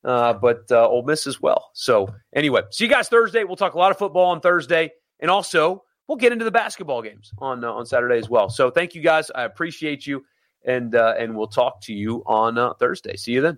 uh, 0.06 0.34
but 0.34 0.64
uh, 0.72 0.88
Ole 0.88 1.04
Miss 1.04 1.28
as 1.28 1.42
well. 1.42 1.72
So 1.74 2.14
anyway, 2.34 2.62
see 2.72 2.86
you 2.86 2.90
guys 2.90 3.10
Thursday. 3.10 3.44
We'll 3.44 3.58
talk 3.58 3.74
a 3.74 3.78
lot 3.78 3.92
of 3.92 3.98
football 3.98 4.28
on 4.28 4.40
Thursday, 4.40 4.92
and 5.20 5.30
also 5.30 5.84
we'll 6.08 6.18
get 6.18 6.32
into 6.32 6.46
the 6.46 6.52
basketball 6.52 7.02
games 7.02 7.34
on 7.40 7.66
uh, 7.66 7.72
on 7.72 7.86
Saturday 7.86 8.18
as 8.18 8.30
well. 8.30 8.50
So 8.50 8.72
thank 8.72 8.96
you 8.96 9.02
guys. 9.02 9.30
I 9.36 9.44
appreciate 9.44 10.08
you 10.08 10.24
and 10.66 10.96
uh, 10.96 11.16
and 11.18 11.36
we'll 11.36 11.48
talk 11.48 11.82
to 11.82 11.94
you 11.94 12.24
on 12.26 12.58
uh, 12.58 12.74
Thursday. 12.74 13.16
See 13.16 13.34
you 13.34 13.42
then. 13.42 13.58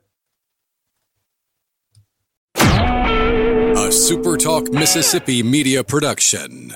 A 2.55 3.93
SuperTalk 3.93 4.71
Mississippi 4.73 5.43
media 5.43 5.83
production. 5.83 6.73